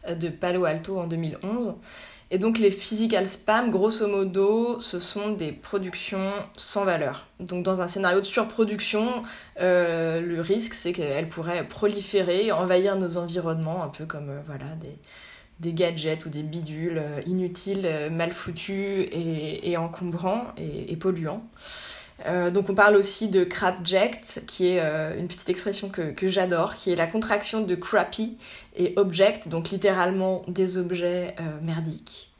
euh, 0.08 0.16
de 0.16 0.28
Palo 0.30 0.64
Alto 0.64 0.98
en 0.98 1.06
2011. 1.06 1.74
Et 2.32 2.38
donc 2.38 2.58
les 2.58 2.72
physical 2.72 3.28
spam, 3.28 3.70
grosso 3.70 4.08
modo, 4.08 4.80
ce 4.80 4.98
sont 4.98 5.30
des 5.30 5.52
productions 5.52 6.32
sans 6.56 6.84
valeur. 6.84 7.28
Donc 7.38 7.62
dans 7.62 7.82
un 7.82 7.86
scénario 7.86 8.18
de 8.18 8.24
surproduction, 8.24 9.22
le 9.60 10.40
risque 10.40 10.74
c'est 10.74 10.92
qu'elles 10.92 11.28
pourraient 11.28 11.62
proliférer, 11.68 12.50
envahir 12.50 12.96
nos 12.96 13.18
environnements, 13.18 13.84
un 13.84 13.88
peu 13.88 14.06
comme 14.06 14.40
voilà 14.46 14.66
des 14.80 14.98
des 15.60 15.72
gadgets 15.72 16.26
ou 16.26 16.28
des 16.28 16.42
bidules 16.42 16.98
euh, 16.98 17.20
inutiles, 17.26 17.86
euh, 17.86 18.10
mal 18.10 18.32
foutus 18.32 19.08
et, 19.10 19.76
encombrants 19.76 20.46
et, 20.56 20.96
polluants. 20.96 21.44
Euh, 22.26 22.50
donc 22.50 22.70
on 22.70 22.74
parle 22.74 22.96
aussi 22.96 23.28
de 23.28 23.44
crapject, 23.44 24.42
qui 24.46 24.68
est 24.68 24.80
une 25.18 25.26
petite 25.26 25.48
expression 25.48 25.88
que, 25.88 26.28
j'adore, 26.28 26.76
qui 26.76 26.92
est 26.92 26.96
la 26.96 27.06
contraction 27.06 27.60
de 27.62 27.74
crappy 27.74 28.36
et 28.76 28.94
object, 28.96 29.48
donc 29.48 29.70
littéralement 29.70 30.42
des 30.46 30.78
objets 30.78 31.34
merdiques. 31.62 32.32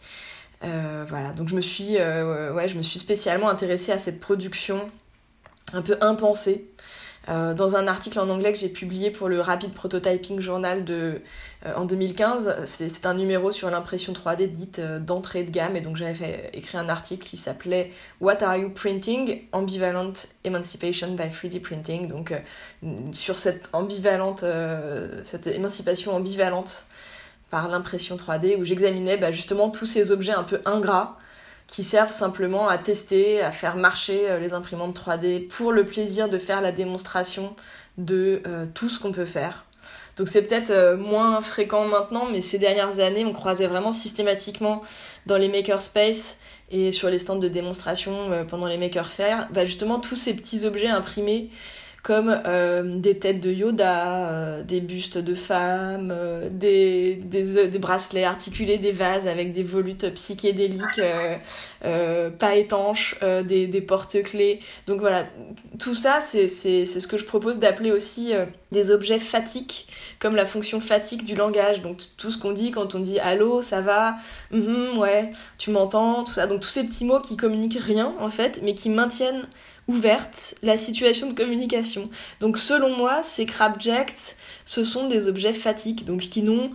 voilà, 0.63 1.33
donc 1.33 1.49
je 1.49 1.57
me 1.57 1.61
suis, 1.61 1.97
ouais, 1.97 2.69
je 2.69 2.77
me 2.77 2.83
suis 2.83 3.01
spécialement 3.01 3.49
intéressée 3.49 3.91
à 3.91 3.99
cette 3.99 4.21
production 4.21 4.89
un 5.73 5.83
peu 5.83 5.97
impensée 6.01 6.71
euh, 7.29 7.55
dans 7.55 7.77
un 7.77 7.87
article 7.87 8.19
en 8.21 8.29
anglais 8.29 8.53
que 8.53 8.59
j'ai 8.59 8.69
publié 8.69 9.11
pour 9.11 9.29
le 9.29 9.41
Rapid 9.41 9.73
Prototyping 9.73 10.41
Journal 10.41 10.85
de, 10.85 11.23
euh, 11.65 11.75
en 11.75 11.87
2015, 11.87 12.65
c'est 12.67 13.07
un 13.07 13.15
numéro 13.15 13.51
sur 13.51 13.71
l'impression 13.71 14.13
3D 14.13 14.51
dite 14.51 14.79
euh, 14.79 14.99
d'entrée 14.99 15.43
de 15.43 15.51
gamme. 15.51 15.77
Et 15.77 15.81
donc 15.81 15.97
j'avais 15.97 16.51
écrit 16.53 16.77
un 16.77 16.89
article 16.89 17.27
qui 17.27 17.37
s'appelait 17.37 17.91
What 18.21 18.43
are 18.43 18.57
you 18.57 18.71
printing? 18.71 19.43
Ambivalent 19.53 20.13
Emancipation 20.45 21.15
by 21.15 21.29
3D 21.29 21.61
Printing. 21.61 22.09
Donc 22.09 22.35
sur 23.13 23.39
cette 23.39 23.71
ambivalente, 23.73 24.45
cette 25.25 25.47
émancipation 25.47 26.15
ambivalente 26.15 26.87
par 27.51 27.69
l'impression 27.69 28.17
3D 28.17 28.59
où 28.59 28.65
j'examinais 28.65 29.17
bah, 29.17 29.31
justement 29.31 29.71
tous 29.71 29.87
ces 29.87 30.11
objets 30.11 30.33
un 30.33 30.43
peu 30.43 30.61
ingrats 30.65 31.19
qui 31.67 31.83
servent 31.83 32.13
simplement 32.13 32.69
à 32.69 32.79
tester, 32.79 33.41
à 33.41 33.53
faire 33.53 33.77
marcher 33.77 34.31
euh, 34.31 34.39
les 34.39 34.55
imprimantes 34.55 34.99
3D 34.99 35.49
pour 35.49 35.73
le 35.73 35.85
plaisir 35.85 36.29
de 36.29 36.39
faire 36.39 36.61
la 36.61 36.73
démonstration 36.73 37.55
de 37.99 38.43
euh, 38.47 38.67
tout 38.75 38.89
ce 38.89 38.99
qu'on 39.01 39.13
peut 39.13 39.25
faire. 39.25 39.65
Donc 40.17 40.29
c'est 40.29 40.43
peut-être 40.43 40.71
euh, 40.71 40.97
moins 40.97 41.41
fréquent 41.41 41.87
maintenant, 41.87 42.27
mais 42.31 42.43
ces 42.43 42.59
dernières 42.59 43.01
années, 43.01 43.25
on 43.25 43.33
croisait 43.33 43.67
vraiment 43.67 43.93
systématiquement 43.93 44.83
dans 45.27 45.37
les 45.37 45.49
makerspace 45.49 46.39
et 46.71 46.93
sur 46.93 47.11
les 47.11 47.19
stands 47.19 47.37
de 47.37 47.49
démonstration 47.49 48.45
pendant 48.49 48.67
les 48.67 48.79
maker 48.79 49.07
faire, 49.07 49.49
bah 49.53 49.67
justement 49.67 50.01
tous 50.01 50.17
ces 50.17 50.35
petits 50.35 50.65
objets 50.65 50.89
imprimés 50.89 51.51
comme 52.05 52.39
euh, 52.45 52.99
des 52.99 53.19
têtes 53.19 53.41
de 53.41 53.51
Yoda, 53.51 54.29
euh, 54.29 54.63
des 54.63 54.83
bustes 54.83 55.17
de 55.17 55.35
femmes, 55.35 56.13
euh, 56.13 56.51
des, 56.53 57.15
des, 57.15 57.67
des, 57.69 57.79
bracelets 57.79 58.25
articulés, 58.25 58.77
des 58.77 58.93
vases 58.93 59.27
avec 59.27 59.53
des 59.53 59.63
volutes 59.63 60.13
psychédéliques 60.13 61.01
pas 62.39 62.57
étanches, 62.57 63.17
des, 63.47 63.67
des 63.67 63.81
porte-clés. 63.81 64.61
Donc 64.87 65.01
voilà, 65.01 65.27
tout 65.79 65.95
ça, 65.95 66.21
c'est 66.21 66.47
ce 66.49 67.07
que 67.09 67.17
je 67.17 67.25
propose 67.25 67.59
d'appeler 67.59 67.91
aussi 67.91 68.33
des 68.71 68.91
objets 68.91 69.19
fatiques, 69.19 69.89
comme 70.19 70.37
la 70.37 70.45
fonction 70.45 70.81
fatigue 70.81 71.25
du 71.25 71.35
langage. 71.35 71.81
Donc 71.81 72.03
tout 72.19 72.31
ce 72.31 72.37
qu'on 72.37 72.53
dit 72.53 72.71
quand 72.71 72.95
on 72.95 73.01
dit 73.01 73.19
allô, 73.19 73.63
ça 73.63 73.81
va, 73.81 74.17
mm 74.51 74.99
ouais, 74.99 75.31
tu 75.57 75.71
m'entends, 75.71 76.25
tout 76.25 76.35
ça. 76.35 76.47
Donc 76.47 76.61
tous 76.61 76.69
ces 76.69 76.85
petits 76.85 77.07
mots 77.07 77.21
qui 77.21 77.37
communiquent 77.37 77.81
rien 77.81 78.15
en 78.19 78.29
fait, 78.29 78.61
mais 78.63 78.75
qui 78.75 78.91
maintiennent 78.91 79.47
ouverte 79.89 80.55
la 80.63 80.77
situation 80.77 81.29
de 81.29 81.35
communication. 81.35 82.11
Donc 82.41 82.59
selon 82.59 82.97
moi, 82.97 83.23
ces 83.23 83.47
crabjects, 83.47 84.37
ce 84.65 84.85
sont 84.85 85.09
des 85.09 85.29
objets 85.29 85.53
fatiques, 85.53 86.05
donc 86.05 86.21
qui 86.21 86.43
n'ont 86.43 86.71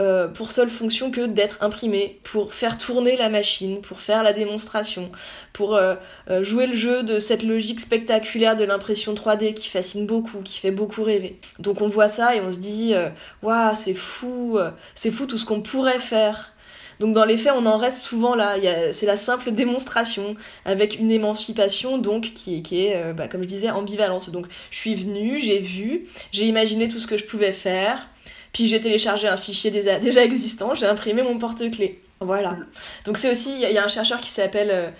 euh, 0.00 0.26
pour 0.26 0.52
seule 0.52 0.70
fonction 0.70 1.10
que 1.10 1.26
d'être 1.26 1.62
imprimés, 1.62 2.18
pour 2.22 2.54
faire 2.54 2.78
tourner 2.78 3.14
la 3.14 3.28
machine, 3.28 3.82
pour 3.82 4.00
faire 4.00 4.22
la 4.22 4.32
démonstration, 4.32 5.12
pour 5.52 5.76
euh, 5.76 5.96
euh, 6.30 6.42
jouer 6.42 6.66
le 6.66 6.74
jeu 6.74 7.02
de 7.02 7.18
cette 7.18 7.42
logique 7.42 7.78
spectaculaire 7.78 8.56
de 8.56 8.64
l'impression 8.64 9.12
3D 9.12 9.52
qui 9.52 9.68
fascine 9.68 10.06
beaucoup, 10.06 10.38
qui 10.38 10.58
fait 10.58 10.70
beaucoup 10.70 11.02
rêver. 11.02 11.38
Donc 11.58 11.82
on 11.82 11.88
voit 11.88 12.08
ça 12.08 12.34
et 12.34 12.40
on 12.40 12.50
se 12.50 12.58
dit, 12.58 12.94
waouh, 13.42 13.74
c'est 13.74 13.92
fou, 13.92 14.58
c'est 14.94 15.10
fou 15.10 15.26
tout 15.26 15.36
ce 15.36 15.44
qu'on 15.44 15.60
pourrait 15.60 15.98
faire 15.98 16.54
donc 17.02 17.14
dans 17.14 17.24
les 17.24 17.36
faits, 17.36 17.52
on 17.56 17.66
en 17.66 17.78
reste 17.78 18.00
souvent 18.00 18.36
là. 18.36 18.54
C'est 18.92 19.06
la 19.06 19.16
simple 19.16 19.50
démonstration 19.50 20.36
avec 20.64 21.00
une 21.00 21.10
émancipation 21.10 21.98
donc 21.98 22.32
qui, 22.32 22.62
est, 22.70 22.94
euh, 22.94 23.12
bah, 23.12 23.26
comme 23.26 23.42
je 23.42 23.48
disais, 23.48 23.70
ambivalente. 23.70 24.30
Donc 24.30 24.46
je 24.70 24.78
suis 24.78 24.94
venue, 24.94 25.40
j'ai 25.40 25.58
vu, 25.58 26.06
j'ai 26.30 26.46
imaginé 26.46 26.86
tout 26.86 27.00
ce 27.00 27.08
que 27.08 27.16
je 27.16 27.24
pouvais 27.24 27.50
faire, 27.50 28.08
puis 28.52 28.68
j'ai 28.68 28.80
téléchargé 28.80 29.26
un 29.26 29.36
fichier 29.36 29.72
déjà, 29.72 29.98
existant, 30.22 30.76
j'ai 30.76 30.86
imprimé 30.86 31.22
mon 31.22 31.38
porte-clés. 31.38 32.00
Voilà. 32.20 32.56
Donc 33.04 33.18
c'est 33.18 33.32
aussi, 33.32 33.50
il 33.52 33.72
y, 33.72 33.78
a 33.78 33.84
un 33.84 33.88
chercheur 33.88 34.20
qui 34.20 34.30
s'appelle... 34.30 34.70
Euh, 34.70 34.90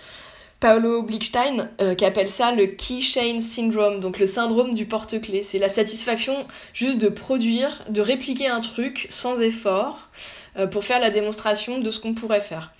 Paolo 0.59 1.03
Blickstein 1.03 1.71
euh, 1.81 1.97
qui 1.97 2.05
appelle 2.05 2.29
ça 2.29 2.53
le 2.53 2.67
keychain 2.67 3.41
syndrome, 3.41 3.99
donc 3.99 4.21
le 4.21 4.27
syndrome 4.27 4.75
du 4.75 4.87
porte-clés. 4.87 5.43
C'est 5.43 5.59
la 5.59 5.69
satisfaction 5.69 6.37
juste 6.73 6.99
de 6.99 7.09
produire, 7.09 7.83
de 7.89 8.01
répliquer 8.01 8.47
un 8.47 8.61
truc 8.61 9.09
sans 9.11 9.41
effort, 9.41 10.09
pour 10.71 10.85
faire 10.85 11.01
la 11.01 11.11
démonstration 11.11 11.79
de 11.79 11.91
ce 11.91 12.01
qu'on 12.01 12.15
pourrait 12.15 12.41
faire. 12.41 12.73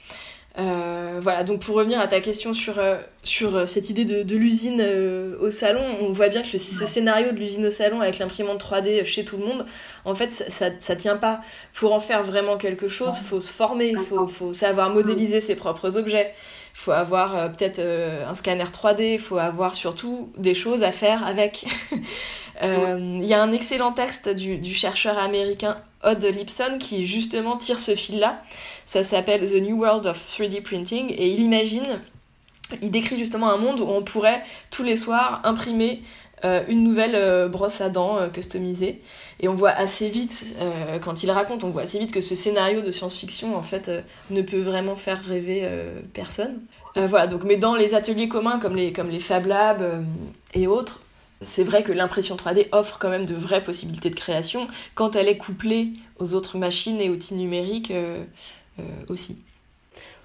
Euh, 0.59 1.19
voilà, 1.23 1.45
donc 1.45 1.61
pour 1.61 1.77
revenir 1.77 1.99
à 1.99 2.07
ta 2.07 2.21
question 2.21 2.53
sur, 2.53 2.79
euh, 2.79 2.99
sur 3.23 3.57
euh, 3.57 3.67
cette 3.67 3.89
idée 3.89 4.05
de, 4.05 4.23
de 4.23 4.37
l'usine 4.37 4.83
au 5.41 5.51
salon, 5.51 5.81
on 6.01 6.13
voit 6.13 6.29
bien 6.29 6.43
que 6.43 6.59
ce 6.59 6.87
scénario 6.87 7.33
de 7.33 7.39
l'usine 7.39 7.67
au 7.67 7.71
salon 7.71 8.03
avec 8.03 8.19
l'imprimante 8.19 8.63
3D 8.63 9.05
chez 9.05 9.25
tout 9.25 9.39
le 9.39 9.47
monde, 9.47 9.67
en 10.05 10.15
fait, 10.15 10.31
ça, 10.31 10.67
ça, 10.79 10.97
tient 10.97 11.17
pas. 11.17 11.41
Pour 11.73 11.95
en 11.95 12.01
faire 12.01 12.23
vraiment 12.23 12.59
quelque 12.59 12.89
chose, 12.89 13.17
il 13.19 13.25
faut 13.25 13.41
se 13.41 13.53
former, 13.53 13.89
il 13.89 13.99
faut, 13.99 14.29
faut 14.29 14.53
savoir 14.53 14.91
modéliser 14.91 15.41
ses 15.41 15.57
propres 15.57 15.97
objets, 15.97 16.35
il 16.75 16.79
faut 16.79 16.93
avoir 16.93 17.51
peut-être 17.53 17.81
un 17.81 18.35
scanner 18.35 18.65
3D, 18.65 19.15
il 19.15 19.19
faut 19.19 19.39
avoir 19.39 19.75
surtout 19.75 20.33
des 20.37 20.55
choses 20.55 20.83
à 20.83 20.93
faire 20.93 21.27
avec. 21.27 21.65
Il 22.63 23.25
y 23.25 23.35
a 23.35 23.43
un 23.43 23.51
excellent 23.51 23.93
texte 23.93 24.29
du, 24.29 24.57
du 24.57 24.73
chercheur 24.73 25.19
américain 25.19 25.79
Odd 26.03 26.25
Lipson 26.25 26.79
qui 26.79 27.07
justement 27.07 27.57
tire 27.57 27.81
ce 27.81 27.95
fil-là. 27.95 28.43
Ça 28.85 29.03
s'appelle 29.03 29.49
The 29.49 29.63
New 29.63 29.81
World 29.81 30.07
of 30.07 30.19
3D 30.19 30.63
Printing 30.63 31.11
et 31.11 31.29
il 31.29 31.41
imagine, 31.41 32.01
il 32.81 32.91
décrit 32.91 33.19
justement 33.19 33.51
un 33.51 33.59
monde 33.59 33.81
où 33.81 33.87
on 33.89 34.03
pourrait 34.03 34.43
tous 34.71 34.83
les 34.83 34.97
soirs 34.97 35.41
imprimer 35.45 36.03
euh, 36.45 36.65
une 36.67 36.83
nouvelle 36.83 37.15
euh, 37.15 37.47
brosse 37.47 37.81
à 37.81 37.89
dents 37.89 38.19
euh, 38.19 38.29
customisée. 38.29 39.01
Et 39.39 39.49
on 39.49 39.55
voit 39.55 39.71
assez 39.71 40.09
vite, 40.09 40.57
quand 41.05 41.23
il 41.23 41.31
raconte, 41.31 41.65
on 41.65 41.71
voit 41.71 41.83
assez 41.83 41.99
vite 41.99 42.13
que 42.13 42.21
ce 42.21 42.35
scénario 42.35 42.81
de 42.81 42.91
science-fiction, 42.91 43.57
en 43.57 43.63
fait, 43.63 43.91
ne 44.31 44.43
peut 44.43 44.61
vraiment 44.61 44.95
faire 44.95 45.21
rêver 45.25 45.69
personne. 46.13 46.61
voilà, 46.95 47.27
donc, 47.27 47.43
mais 47.43 47.57
dans 47.57 47.75
les 47.75 47.95
ateliers 47.95 48.29
communs 48.29 48.61
comme 48.61 48.77
les, 48.77 48.93
comme 48.93 49.09
les 49.09 49.19
Fab 49.19 49.47
Labs 49.47 50.05
et 50.55 50.69
autres, 50.69 51.01
c'est 51.45 51.65
vrai 51.65 51.83
que 51.83 51.93
l'impression 51.93 52.37
3D 52.37 52.69
offre 52.73 52.99
quand 52.99 53.11
même 53.11 53.27
de 53.27 53.35
vraies 53.35 53.63
possibilités 53.63 54.11
de 54.11 54.15
création 54.15 54.69
quand 54.95 55.17
elle 55.17 55.29
est 55.29 55.39
couplée 55.39 55.91
aux 56.19 56.35
autres 56.35 56.59
machines 56.59 57.01
et 57.01 57.11
outils 57.11 57.35
numériques 57.35 57.91
euh, 57.91 58.25
euh, 58.79 58.83
aussi. 59.09 59.43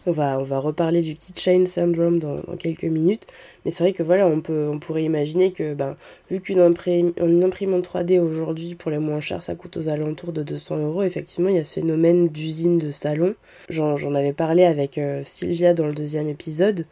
On 0.05 0.13
va, 0.13 0.39
on 0.39 0.43
va 0.43 0.59
reparler 0.59 1.01
du 1.01 1.17
keychain 1.17 1.65
syndrome 1.65 2.17
dans, 2.17 2.41
quelques 2.57 2.85
minutes, 2.85 3.27
mais 3.65 3.71
c'est 3.71 3.83
vrai 3.83 3.91
que 3.91 4.03
voilà, 4.03 4.25
on, 4.25 4.39
peut, 4.39 4.69
on 4.71 4.79
pourrait 4.79 5.03
imaginer 5.03 5.51
que 5.51 5.73
ben, 5.73 5.97
vu 6.31 6.39
qu'une 6.39 6.61
imprimante 6.61 7.85
3D 7.85 8.17
aujourd'hui, 8.17 8.75
pour 8.75 8.89
les 8.89 8.99
moins 8.99 9.19
chers, 9.19 9.43
ça 9.43 9.55
coûte 9.55 9.75
aux 9.75 9.89
alentours 9.89 10.31
de 10.31 10.43
200 10.43 10.77
euros, 10.77 11.03
effectivement, 11.03 11.49
il 11.49 11.57
y 11.57 11.59
a 11.59 11.65
ce 11.65 11.73
phénomène 11.73 12.29
d'usine 12.29 12.77
de 12.77 12.89
salon. 12.89 13.35
J'en 13.67 14.15
avais 14.15 14.31
parlé 14.31 14.63
avec 14.63 14.97
euh, 14.97 15.23
Sylvia 15.25 15.73
dans 15.73 15.87
le 15.87 15.93
deuxième 15.93 16.29
épisode 16.29 16.85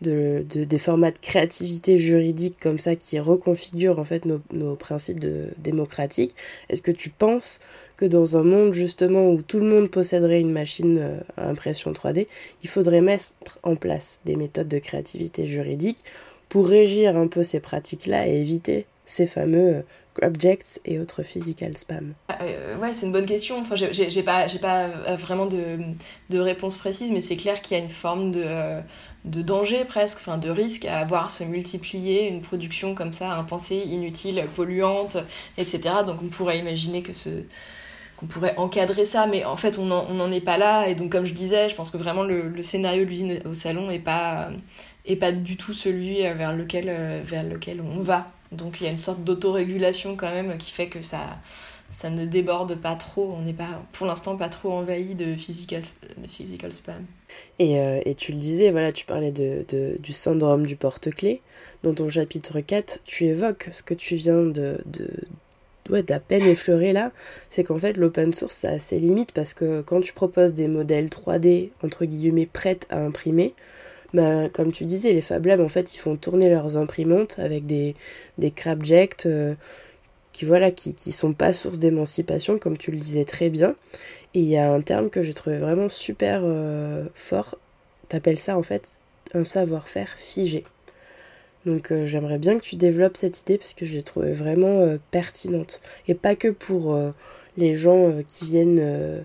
de, 0.00 0.44
des 0.48 0.78
formats 0.78 1.10
de 1.10 1.18
créativité 1.18 1.98
juridique 1.98 2.56
comme 2.60 2.78
ça 2.78 2.96
qui 2.96 3.18
reconfigurent 3.18 3.98
en 3.98 4.04
fait 4.04 4.24
nos, 4.24 4.76
principes 4.76 5.20
de, 5.20 5.48
démocratiques. 5.58 6.34
Est-ce 6.68 6.82
que 6.82 6.90
tu 6.90 7.10
penses 7.10 7.60
que 7.96 8.06
dans 8.06 8.36
un 8.36 8.42
monde 8.42 8.72
justement 8.72 9.30
où 9.30 9.42
tout 9.42 9.58
le 9.58 9.66
monde 9.66 9.90
posséderait 9.90 10.40
une 10.40 10.52
machine 10.52 10.98
euh, 10.98 11.20
à 11.36 11.48
impression 11.48 11.92
3D, 11.92 12.26
il 12.62 12.68
faudrait 12.68 13.02
mettre 13.02 13.58
en 13.62 13.76
place 13.76 14.20
des 14.24 14.36
méthodes 14.36 14.68
de 14.68 14.78
créativité 14.78 15.46
juridique 15.46 16.04
pour 16.48 16.66
régir 16.66 17.16
un 17.16 17.28
peu 17.28 17.42
ces 17.42 17.60
pratiques-là 17.60 18.28
et 18.28 18.40
éviter 18.40 18.86
ces 19.10 19.26
fameux 19.26 19.76
euh, 19.76 19.82
objects 20.22 20.80
et 20.84 21.00
autres 21.00 21.22
physical 21.22 21.76
spam 21.76 22.14
ah, 22.28 22.38
euh, 22.42 22.76
Ouais, 22.76 22.92
c'est 22.92 23.06
une 23.06 23.12
bonne 23.12 23.26
question. 23.26 23.58
Enfin, 23.60 23.74
j'ai 23.74 24.22
pas, 24.22 24.46
pas 24.60 24.88
vraiment 25.16 25.46
de, 25.46 26.38
réponse 26.38 26.78
précise, 26.78 27.10
mais 27.10 27.20
c'est 27.20 27.36
clair 27.36 27.60
qu'il 27.60 27.76
y 27.76 27.80
a 27.80 27.82
une 27.82 27.90
forme 27.90 28.30
de, 28.30 28.80
de 29.24 29.42
danger 29.42 29.84
presque, 29.84 30.18
enfin 30.20 30.38
de 30.38 30.48
risque 30.48 30.84
à 30.84 31.04
voir 31.04 31.30
se 31.30 31.42
multiplier 31.42 32.28
une 32.28 32.40
production 32.40 32.94
comme 32.94 33.12
ça, 33.12 33.32
impensée, 33.32 33.78
inutile, 33.78 34.44
polluante, 34.54 35.16
etc. 35.58 35.80
Donc 36.06 36.18
on 36.22 36.28
pourrait 36.28 36.58
imaginer 36.58 37.02
que 37.02 37.12
qu'on 38.16 38.26
pourrait 38.26 38.54
encadrer 38.58 39.06
ça, 39.06 39.26
mais 39.26 39.44
en 39.44 39.56
fait 39.56 39.78
on 39.78 39.86
n'en 39.86 40.30
est 40.30 40.42
pas 40.42 40.58
là. 40.58 40.88
Et 40.88 40.94
donc 40.94 41.10
comme 41.10 41.24
je 41.24 41.32
disais, 41.32 41.68
je 41.68 41.74
pense 41.74 41.90
que 41.90 41.96
vraiment 41.96 42.22
le, 42.22 42.62
scénario 42.62 43.04
de 43.04 43.10
l'usine 43.10 43.40
au 43.44 43.54
salon 43.54 43.90
est 43.90 43.98
pas 43.98 44.50
est 45.06 45.16
pas 45.16 45.32
du 45.32 45.56
tout 45.56 45.72
celui 45.72 46.20
vers 46.20 46.54
lequel 46.54 47.22
vers 47.24 47.42
lequel 47.42 47.80
on 47.80 48.00
va. 48.00 48.26
Donc 48.52 48.80
il 48.80 48.84
y 48.84 48.86
a 48.86 48.90
une 48.90 48.96
sorte 48.96 49.22
d'autorégulation 49.24 50.16
quand 50.16 50.30
même 50.30 50.58
qui 50.58 50.70
fait 50.72 50.88
que 50.88 51.00
ça 51.00 51.38
ça 51.90 52.08
ne 52.08 52.24
déborde 52.24 52.76
pas 52.76 52.94
trop. 52.94 53.34
On 53.36 53.42
n'est 53.42 53.52
pas, 53.52 53.82
pour 53.92 54.06
l'instant, 54.06 54.36
pas 54.36 54.48
trop 54.48 54.70
envahi 54.70 55.16
de 55.16 55.34
physical, 55.34 55.82
physical 56.28 56.72
spam. 56.72 57.04
Et, 57.58 57.80
euh, 57.80 58.00
et, 58.04 58.14
tu 58.14 58.32
le 58.32 58.38
disais, 58.38 58.70
voilà, 58.70 58.92
tu 58.92 59.04
parlais 59.04 59.32
de, 59.32 59.64
de 59.68 59.96
du 59.98 60.12
syndrome 60.12 60.66
du 60.66 60.76
porte-clés. 60.76 61.42
Dans 61.82 61.92
ton 61.92 62.08
chapitre 62.08 62.60
4, 62.60 63.00
tu 63.04 63.26
évoques 63.26 63.68
ce 63.72 63.82
que 63.82 63.94
tu 63.94 64.14
viens 64.14 64.44
de, 64.44 64.80
de 64.86 65.10
ouais, 65.90 66.02
d'à 66.02 66.20
peine 66.20 66.42
effleurer 66.42 66.92
là, 66.92 67.12
c'est 67.48 67.64
qu'en 67.64 67.78
fait 67.78 67.96
l'open 67.96 68.32
source 68.32 68.54
ça 68.54 68.70
a 68.70 68.78
ses 68.78 68.98
limites 68.98 69.32
parce 69.32 69.54
que 69.54 69.80
quand 69.82 70.00
tu 70.00 70.12
proposes 70.12 70.52
des 70.52 70.68
modèles 70.68 71.06
3D 71.06 71.70
entre 71.82 72.04
guillemets 72.04 72.46
prêts 72.46 72.78
à 72.90 72.98
imprimer, 72.98 73.54
bah, 74.14 74.48
comme 74.48 74.72
tu 74.72 74.84
disais, 74.84 75.12
les 75.12 75.22
Fab 75.22 75.46
Labs 75.46 75.60
en 75.60 75.68
fait 75.68 75.94
ils 75.94 75.98
font 75.98 76.16
tourner 76.16 76.50
leurs 76.50 76.76
imprimantes 76.76 77.38
avec 77.38 77.66
des, 77.66 77.94
des 78.38 78.50
crabjects, 78.50 79.26
euh, 79.26 79.54
qui 80.32 80.44
voilà 80.44 80.70
qui, 80.70 81.12
sont 81.12 81.32
pas 81.32 81.52
source 81.52 81.78
d'émancipation 81.78 82.58
comme 82.58 82.78
tu 82.78 82.90
le 82.90 82.98
disais 82.98 83.24
très 83.24 83.50
bien. 83.50 83.74
Et 84.34 84.40
il 84.40 84.46
y 84.46 84.56
a 84.56 84.70
un 84.72 84.80
terme 84.80 85.10
que 85.10 85.22
j'ai 85.22 85.34
trouvé 85.34 85.58
vraiment 85.58 85.88
super 85.88 86.42
euh, 86.44 87.06
fort. 87.14 87.56
T'appelles 88.08 88.38
ça 88.38 88.56
en 88.56 88.62
fait 88.62 88.98
un 89.34 89.44
savoir-faire 89.44 90.08
figé. 90.16 90.64
Donc 91.66 91.92
euh, 91.92 92.06
j'aimerais 92.06 92.38
bien 92.38 92.56
que 92.56 92.62
tu 92.62 92.76
développes 92.76 93.16
cette 93.16 93.40
idée 93.40 93.58
parce 93.58 93.74
que 93.74 93.84
je 93.84 93.92
l'ai 93.92 94.02
trouvée 94.02 94.32
vraiment 94.32 94.80
euh, 94.80 94.98
pertinente. 95.10 95.80
Et 96.08 96.14
pas 96.14 96.36
que 96.36 96.48
pour 96.48 96.98
les 97.56 97.74
gens 97.74 98.12
qui 98.26 98.44
viennent 98.46 99.24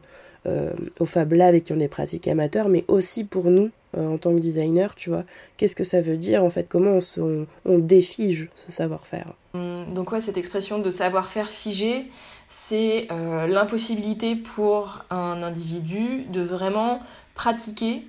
au 0.99 1.05
Fab 1.05 1.33
Lab 1.33 1.55
et 1.55 1.61
qui 1.61 1.73
ont 1.73 1.77
des 1.77 1.87
pratiques 1.87 2.27
amateurs 2.27 2.67
mais 2.67 2.83
aussi 2.87 3.23
pour 3.23 3.45
nous 3.45 3.71
en 3.97 4.17
tant 4.17 4.33
que 4.33 4.39
designer 4.39 4.95
tu 4.95 5.09
vois. 5.09 5.23
Qu'est-ce 5.57 5.75
que 5.75 5.83
ça 5.83 6.01
veut 6.01 6.17
dire 6.17 6.43
en 6.43 6.49
fait? 6.49 6.67
Comment 6.67 6.99
on, 7.17 7.45
on 7.65 7.77
défige 7.79 8.49
ce 8.55 8.71
savoir-faire? 8.71 9.33
Hum, 9.53 9.93
donc 9.93 10.11
ouais, 10.11 10.21
cette 10.21 10.37
expression 10.37 10.79
de 10.79 10.91
savoir-faire 10.91 11.47
figé, 11.47 12.07
c'est 12.47 13.07
euh, 13.11 13.47
l'impossibilité 13.47 14.35
pour 14.35 15.03
un 15.09 15.41
individu 15.43 16.25
de 16.31 16.41
vraiment 16.41 16.99
pratiquer, 17.35 18.05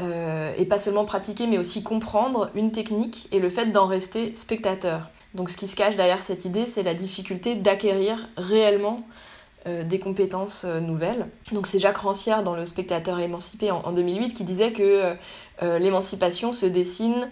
euh, 0.00 0.52
et 0.56 0.66
pas 0.66 0.78
seulement 0.78 1.04
pratiquer, 1.04 1.46
mais 1.46 1.58
aussi 1.58 1.82
comprendre 1.82 2.50
une 2.54 2.72
technique 2.72 3.28
et 3.32 3.38
le 3.38 3.48
fait 3.48 3.66
d'en 3.66 3.86
rester 3.86 4.34
spectateur. 4.34 5.10
Donc 5.34 5.50
ce 5.50 5.56
qui 5.56 5.66
se 5.66 5.76
cache 5.76 5.96
derrière 5.96 6.20
cette 6.20 6.44
idée, 6.44 6.66
c'est 6.66 6.82
la 6.82 6.94
difficulté 6.94 7.54
d'acquérir 7.54 8.28
réellement 8.36 9.06
euh, 9.66 9.84
des 9.84 9.98
compétences 9.98 10.64
nouvelles. 10.64 11.28
Donc 11.52 11.66
c'est 11.66 11.78
Jacques 11.78 11.98
Rancière 11.98 12.42
dans 12.42 12.56
Le 12.56 12.66
Spectateur 12.66 13.18
émancipé 13.20 13.70
en, 13.70 13.80
en 13.80 13.92
2008 13.92 14.34
qui 14.34 14.44
disait 14.44 14.72
que 14.72 15.14
l'émancipation 15.62 16.52
se 16.52 16.66
dessine 16.66 17.30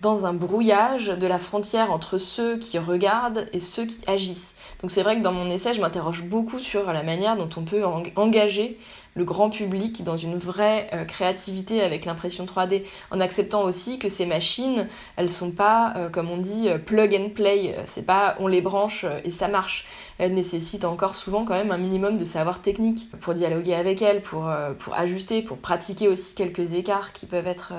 dans 0.00 0.26
un 0.26 0.34
brouillage 0.34 1.06
de 1.06 1.26
la 1.26 1.38
frontière 1.38 1.90
entre 1.90 2.18
ceux 2.18 2.58
qui 2.58 2.78
regardent 2.78 3.46
et 3.52 3.58
ceux 3.58 3.86
qui 3.86 3.98
agissent. 4.06 4.56
Donc 4.82 4.90
c'est 4.90 5.02
vrai 5.02 5.16
que 5.16 5.22
dans 5.22 5.32
mon 5.32 5.48
essai, 5.48 5.72
je 5.72 5.80
m'interroge 5.80 6.24
beaucoup 6.24 6.60
sur 6.60 6.92
la 6.92 7.02
manière 7.02 7.36
dont 7.36 7.48
on 7.56 7.62
peut 7.62 7.82
engager 8.16 8.78
le 9.14 9.24
grand 9.24 9.50
public 9.50 10.04
dans 10.04 10.16
une 10.16 10.36
vraie 10.36 10.90
euh, 10.92 11.04
créativité 11.04 11.82
avec 11.82 12.04
l'impression 12.04 12.44
3D, 12.44 12.82
en 13.10 13.20
acceptant 13.20 13.62
aussi 13.62 13.98
que 13.98 14.08
ces 14.08 14.26
machines, 14.26 14.88
elles 15.16 15.30
sont 15.30 15.52
pas, 15.52 15.94
euh, 15.96 16.08
comme 16.08 16.30
on 16.30 16.38
dit, 16.38 16.68
euh, 16.68 16.78
plug 16.78 17.14
and 17.14 17.30
play. 17.30 17.76
C'est 17.86 18.06
pas 18.06 18.36
on 18.40 18.46
les 18.46 18.60
branche 18.60 19.06
et 19.24 19.30
ça 19.30 19.48
marche. 19.48 19.86
Elles 20.18 20.34
nécessitent 20.34 20.84
encore 20.84 21.14
souvent 21.14 21.44
quand 21.44 21.54
même 21.54 21.70
un 21.70 21.78
minimum 21.78 22.16
de 22.16 22.24
savoir 22.24 22.62
technique 22.62 23.10
pour 23.20 23.34
dialoguer 23.34 23.74
avec 23.74 24.02
elles, 24.02 24.20
pour, 24.20 24.48
pour 24.78 24.94
ajuster, 24.94 25.42
pour 25.42 25.58
pratiquer 25.58 26.08
aussi 26.08 26.34
quelques 26.34 26.74
écarts 26.74 27.12
qui 27.12 27.26
peuvent 27.26 27.48
être 27.48 27.72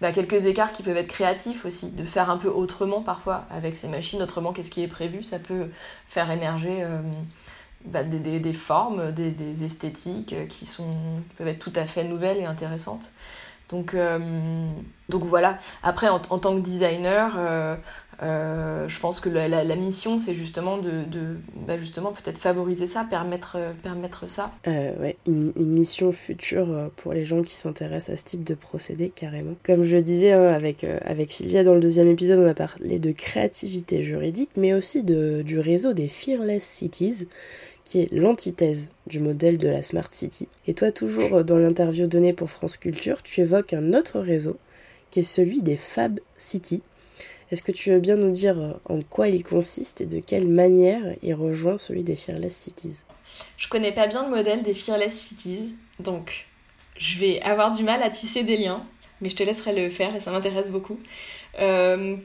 bah, 0.00 0.12
quelques 0.12 0.46
écarts 0.46 0.72
qui 0.72 0.82
peuvent 0.82 0.96
être 0.96 1.08
créatifs 1.08 1.66
aussi, 1.66 1.90
de 1.92 2.04
faire 2.04 2.30
un 2.30 2.38
peu 2.38 2.48
autrement 2.48 3.02
parfois 3.02 3.44
avec 3.50 3.76
ces 3.76 3.88
machines, 3.88 4.22
autrement 4.22 4.52
qu'est-ce 4.52 4.70
qui 4.70 4.82
est 4.82 4.88
prévu, 4.88 5.22
ça 5.22 5.38
peut 5.38 5.68
faire 6.08 6.30
émerger 6.30 6.82
euh, 6.82 7.00
bah, 7.84 8.02
des, 8.02 8.18
des, 8.18 8.40
des, 8.40 8.52
formes, 8.52 9.12
des, 9.12 9.30
des, 9.30 9.64
esthétiques 9.64 10.34
qui 10.48 10.66
sont, 10.66 10.94
peuvent 11.36 11.48
être 11.48 11.58
tout 11.58 11.72
à 11.76 11.86
fait 11.86 12.04
nouvelles 12.04 12.38
et 12.38 12.44
intéressantes. 12.44 13.12
Donc, 13.70 13.94
euh, 13.94 14.18
donc 15.08 15.24
voilà. 15.24 15.58
Après, 15.82 16.08
en, 16.08 16.20
en, 16.30 16.38
tant 16.38 16.56
que 16.56 16.60
designer, 16.60 17.36
euh, 17.38 17.76
euh, 18.22 18.86
je 18.86 19.00
pense 19.00 19.20
que 19.20 19.28
la, 19.28 19.48
la, 19.48 19.76
mission, 19.76 20.18
c'est 20.18 20.34
justement 20.34 20.76
de, 20.76 21.04
de 21.04 21.36
bah 21.66 21.78
justement 21.78 22.12
peut-être 22.12 22.38
favoriser 22.38 22.86
ça, 22.86 23.06
permettre, 23.08 23.56
permettre 23.82 24.28
ça. 24.28 24.52
Euh, 24.66 24.94
ouais, 25.00 25.16
une, 25.26 25.52
une, 25.56 25.70
mission 25.70 26.12
future 26.12 26.70
euh, 26.70 26.88
pour 26.96 27.14
les 27.14 27.24
gens 27.24 27.40
qui 27.42 27.54
s'intéressent 27.54 28.14
à 28.14 28.18
ce 28.18 28.24
type 28.24 28.44
de 28.44 28.54
procédé, 28.54 29.08
carrément. 29.08 29.54
Comme 29.64 29.84
je 29.84 29.96
disais 29.96 30.32
hein, 30.32 30.52
avec, 30.52 30.84
euh, 30.84 30.98
avec 31.04 31.32
Sylvia 31.32 31.64
dans 31.64 31.74
le 31.74 31.80
deuxième 31.80 32.08
épisode, 32.08 32.40
on 32.40 32.48
a 32.48 32.54
parlé 32.54 32.98
de 32.98 33.12
créativité 33.12 34.02
juridique, 34.02 34.50
mais 34.56 34.74
aussi 34.74 35.02
de, 35.02 35.40
du 35.42 35.58
réseau 35.58 35.94
des 35.94 36.08
Fearless 36.08 36.62
Cities, 36.62 37.26
qui 37.90 38.02
est 38.02 38.12
l'antithèse 38.12 38.90
du 39.08 39.18
modèle 39.18 39.58
de 39.58 39.68
la 39.68 39.82
Smart 39.82 40.06
City. 40.12 40.46
Et 40.68 40.74
toi, 40.74 40.92
toujours 40.92 41.42
dans 41.42 41.58
l'interview 41.58 42.06
donnée 42.06 42.32
pour 42.32 42.48
France 42.48 42.76
Culture, 42.76 43.20
tu 43.24 43.40
évoques 43.40 43.72
un 43.72 43.94
autre 43.94 44.20
réseau, 44.20 44.58
qui 45.10 45.18
est 45.18 45.24
celui 45.24 45.60
des 45.60 45.76
Fab 45.76 46.20
Cities 46.36 46.82
est-ce 47.50 47.64
que 47.64 47.72
tu 47.72 47.90
veux 47.90 47.98
bien 47.98 48.16
nous 48.16 48.30
dire 48.30 48.60
euh, 48.60 48.72
en 48.88 49.02
quoi 49.02 49.26
il 49.26 49.42
consiste 49.42 50.00
et 50.00 50.06
de 50.06 50.20
quelle 50.20 50.46
manière 50.46 51.02
il 51.22 51.34
rejoint 51.34 51.78
celui 51.78 52.04
des 52.04 52.14
Fearless 52.14 52.54
Cities? 52.54 53.00
Je 53.56 53.68
connais 53.68 53.90
pas 53.90 54.06
bien 54.06 54.22
le 54.24 54.30
modèle 54.30 54.62
des 54.62 54.72
Fearless 54.72 55.12
Cities, 55.12 55.74
donc 55.98 56.46
je 56.96 57.18
vais 57.18 57.40
avoir 57.42 57.74
du 57.74 57.82
mal 57.82 58.04
à 58.04 58.10
tisser 58.10 58.44
des 58.44 58.56
liens, 58.56 58.86
mais 59.20 59.30
je 59.30 59.36
te 59.36 59.42
laisserai 59.42 59.74
le 59.74 59.90
faire 59.90 60.14
et 60.14 60.20
ça 60.20 60.30
m'intéresse 60.30 60.68
beaucoup. 60.68 61.00
Euh, 61.58 62.16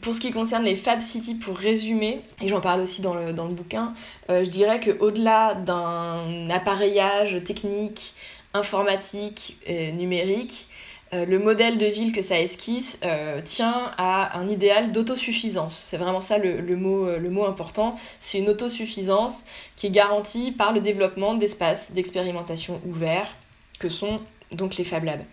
pour 0.00 0.14
ce 0.14 0.20
qui 0.20 0.32
concerne 0.32 0.64
les 0.64 0.76
Fab 0.76 1.00
City, 1.00 1.34
pour 1.34 1.56
résumer, 1.56 2.20
et 2.42 2.48
j'en 2.48 2.60
parle 2.60 2.80
aussi 2.80 3.00
dans 3.00 3.14
le, 3.14 3.32
bouquin, 3.32 3.94
euh, 4.30 4.44
je 4.44 4.50
dirais 4.50 4.80
qu'au-delà 4.80 5.54
d'un 5.54 6.50
appareillage 6.50 7.42
technique, 7.44 8.14
informatique, 8.54 9.58
numérique, 9.94 10.68
euh, 11.14 11.24
le 11.24 11.38
modèle 11.38 11.78
de 11.78 11.86
ville 11.86 12.12
que 12.12 12.20
ça 12.20 12.38
esquisse 12.38 13.00
euh, 13.04 13.40
tient 13.40 13.92
à 13.96 14.38
un 14.38 14.48
idéal 14.48 14.92
d'autosuffisance. 14.92 15.76
C'est 15.76 15.96
vraiment 15.96 16.20
ça 16.20 16.38
le, 16.38 16.60
le, 16.60 16.76
mot, 16.76 17.06
le 17.06 17.30
mot 17.30 17.46
important. 17.46 17.94
C'est 18.20 18.38
une 18.38 18.48
autosuffisance 18.48 19.46
qui 19.76 19.86
est 19.86 19.90
garantie 19.90 20.52
par 20.52 20.72
le 20.72 20.80
développement 20.80 21.34
d'espaces 21.34 21.92
d'expérimentation 21.92 22.80
ouverts 22.86 23.34
que 23.78 23.88
sont 23.88 24.20
donc 24.52 24.76
les 24.76 24.84
Fab 24.84 25.04
Labs. 25.04 25.24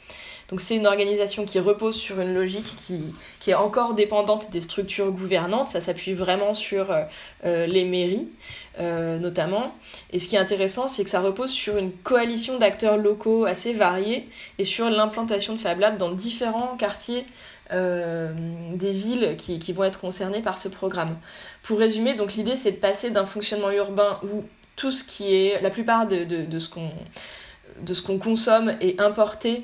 Donc 0.49 0.61
c'est 0.61 0.75
une 0.75 0.85
organisation 0.85 1.45
qui 1.45 1.59
repose 1.59 1.95
sur 1.95 2.19
une 2.19 2.33
logique 2.33 2.75
qui, 2.77 3.13
est 3.47 3.55
encore 3.55 3.93
dépendante 3.93 4.51
des 4.51 4.61
structures 4.61 5.11
gouvernantes. 5.11 5.69
Ça 5.69 5.81
s'appuie 5.81 6.13
vraiment 6.13 6.53
sur 6.53 6.91
euh, 6.91 7.03
euh, 7.45 7.65
les 7.65 7.85
mairies, 7.85 8.29
euh, 8.79 9.17
notamment. 9.17 9.75
Et 10.11 10.19
ce 10.19 10.27
qui 10.27 10.35
est 10.35 10.39
intéressant, 10.39 10.87
c'est 10.87 11.03
que 11.03 11.09
ça 11.09 11.21
repose 11.21 11.49
sur 11.49 11.77
une 11.77 11.91
coalition 11.91 12.59
d'acteurs 12.59 12.97
locaux 12.97 13.45
assez 13.45 13.73
variés 13.73 14.29
et 14.59 14.63
sur 14.63 14.89
l'implantation 14.89 15.53
de 15.53 15.59
Fab 15.59 15.79
Labs 15.79 15.97
dans 15.97 16.11
différents 16.11 16.75
quartiers 16.77 17.25
des 17.71 18.91
villes 18.91 19.35
qui, 19.39 19.73
vont 19.73 19.85
être 19.85 19.99
concernées 19.99 20.43
par 20.43 20.59
ce 20.59 20.67
programme. 20.67 21.17
Pour 21.63 21.79
résumer, 21.79 22.13
donc 22.13 22.35
l'idée 22.35 22.55
c'est 22.55 22.73
de 22.73 22.77
passer 22.77 23.09
d'un 23.09 23.25
fonctionnement 23.25 23.71
urbain 23.71 24.19
où 24.23 24.43
tout 24.75 24.91
ce 24.91 25.03
qui 25.03 25.33
est, 25.33 25.59
la 25.63 25.71
plupart 25.71 26.05
de 26.05 26.59
ce 26.59 26.69
qu'on 26.69 26.91
de 27.81 27.93
ce 27.93 28.01
qu'on 28.01 28.17
consomme 28.17 28.75
est 28.81 28.99
importé 29.01 29.63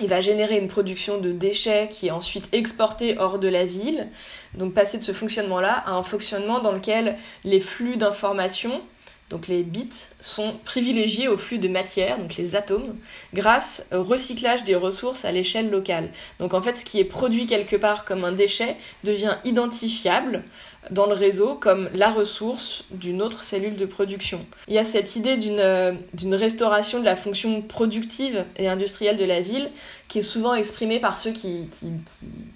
il 0.00 0.08
va 0.08 0.20
générer 0.20 0.58
une 0.58 0.68
production 0.68 1.18
de 1.18 1.32
déchets 1.32 1.88
qui 1.90 2.08
est 2.08 2.10
ensuite 2.10 2.48
exportée 2.52 3.16
hors 3.18 3.38
de 3.38 3.48
la 3.48 3.64
ville. 3.64 4.08
Donc 4.54 4.74
passer 4.74 4.98
de 4.98 5.02
ce 5.02 5.12
fonctionnement-là 5.12 5.84
à 5.86 5.92
un 5.92 6.02
fonctionnement 6.02 6.60
dans 6.60 6.72
lequel 6.72 7.16
les 7.44 7.60
flux 7.60 7.96
d'informations, 7.96 8.82
donc 9.30 9.48
les 9.48 9.62
bits, 9.62 9.88
sont 10.20 10.54
privilégiés 10.64 11.28
au 11.28 11.36
flux 11.36 11.58
de 11.58 11.68
matière, 11.68 12.18
donc 12.18 12.36
les 12.36 12.56
atomes, 12.56 12.96
grâce 13.34 13.86
au 13.92 14.04
recyclage 14.04 14.64
des 14.64 14.76
ressources 14.76 15.24
à 15.24 15.32
l'échelle 15.32 15.70
locale. 15.70 16.10
Donc 16.40 16.54
en 16.54 16.60
fait, 16.60 16.76
ce 16.76 16.84
qui 16.84 17.00
est 17.00 17.04
produit 17.04 17.46
quelque 17.46 17.76
part 17.76 18.04
comme 18.04 18.24
un 18.24 18.32
déchet 18.32 18.76
devient 19.02 19.36
identifiable 19.44 20.44
dans 20.90 21.06
le 21.06 21.14
réseau 21.14 21.54
comme 21.54 21.88
la 21.92 22.10
ressource 22.10 22.84
d'une 22.90 23.22
autre 23.22 23.44
cellule 23.44 23.76
de 23.76 23.86
production. 23.86 24.44
Il 24.68 24.74
y 24.74 24.78
a 24.78 24.84
cette 24.84 25.16
idée 25.16 25.36
d'une 25.36 25.60
euh, 25.60 25.92
d'une 26.14 26.34
restauration 26.34 27.00
de 27.00 27.04
la 27.04 27.16
fonction 27.16 27.62
productive 27.62 28.44
et 28.56 28.68
industrielle 28.68 29.16
de 29.16 29.24
la 29.24 29.40
ville 29.40 29.70
qui 30.08 30.20
est 30.20 30.22
souvent 30.22 30.54
exprimée 30.54 31.00
par 31.00 31.18
ceux 31.18 31.32
qui, 31.32 31.68
qui, 31.68 31.92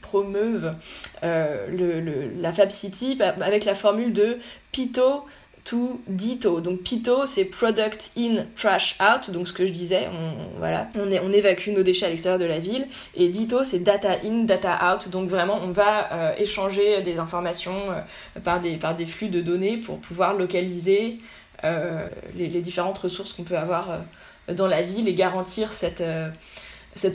promeuvent 0.03 0.75
euh, 1.23 1.67
le, 1.69 2.01
le, 2.01 2.31
la 2.37 2.53
Fab 2.53 2.71
City 2.71 3.19
avec 3.21 3.65
la 3.65 3.75
formule 3.75 4.13
de 4.13 4.39
Pito 4.73 5.25
to 5.71 6.01
Dito. 6.09 6.61
Donc 6.61 6.83
Pito, 6.83 7.27
c'est 7.27 7.45
product 7.45 8.13
in, 8.19 8.45
trash 8.57 8.99
out. 9.01 9.31
Donc 9.31 9.47
ce 9.47 9.53
que 9.53 9.65
je 9.65 9.71
disais, 9.71 10.09
on, 10.13 10.59
voilà, 10.59 10.89
on, 10.97 11.33
évacue 11.33 11.71
nos 11.71 11.85
déchets 11.85 12.07
à 12.07 12.09
l'extérieur 12.09 12.41
de 12.41 12.45
la 12.45 12.59
ville. 12.59 12.89
Et 13.15 13.29
Dito, 13.29 13.63
c'est 13.63 13.79
data 13.79 14.17
in, 14.25 14.45
data 14.45 14.93
out. 14.93 15.09
Donc 15.11 15.29
vraiment, 15.29 15.61
on 15.63 15.71
va 15.71 16.13
euh, 16.13 16.35
échanger 16.39 17.03
des 17.03 17.19
informations 17.19 17.93
euh, 17.93 18.41
par, 18.41 18.61
des, 18.61 19.07
flux 19.07 19.29
de 19.29 19.41
données 19.41 19.77
pour 19.77 20.01
pouvoir 20.01 20.35
localiser 20.35 21.21
euh, 21.63 22.05
les, 22.35 22.49
différentes 22.49 22.99
ressources 22.99 23.33
qu'on 23.33 23.45
peut 23.45 23.59
avoir 23.59 24.01
dans 24.49 24.67
la 24.67 24.83
ville 24.83 25.07
et 25.07 25.15
garantir 25.15 25.73
cette 25.73 26.03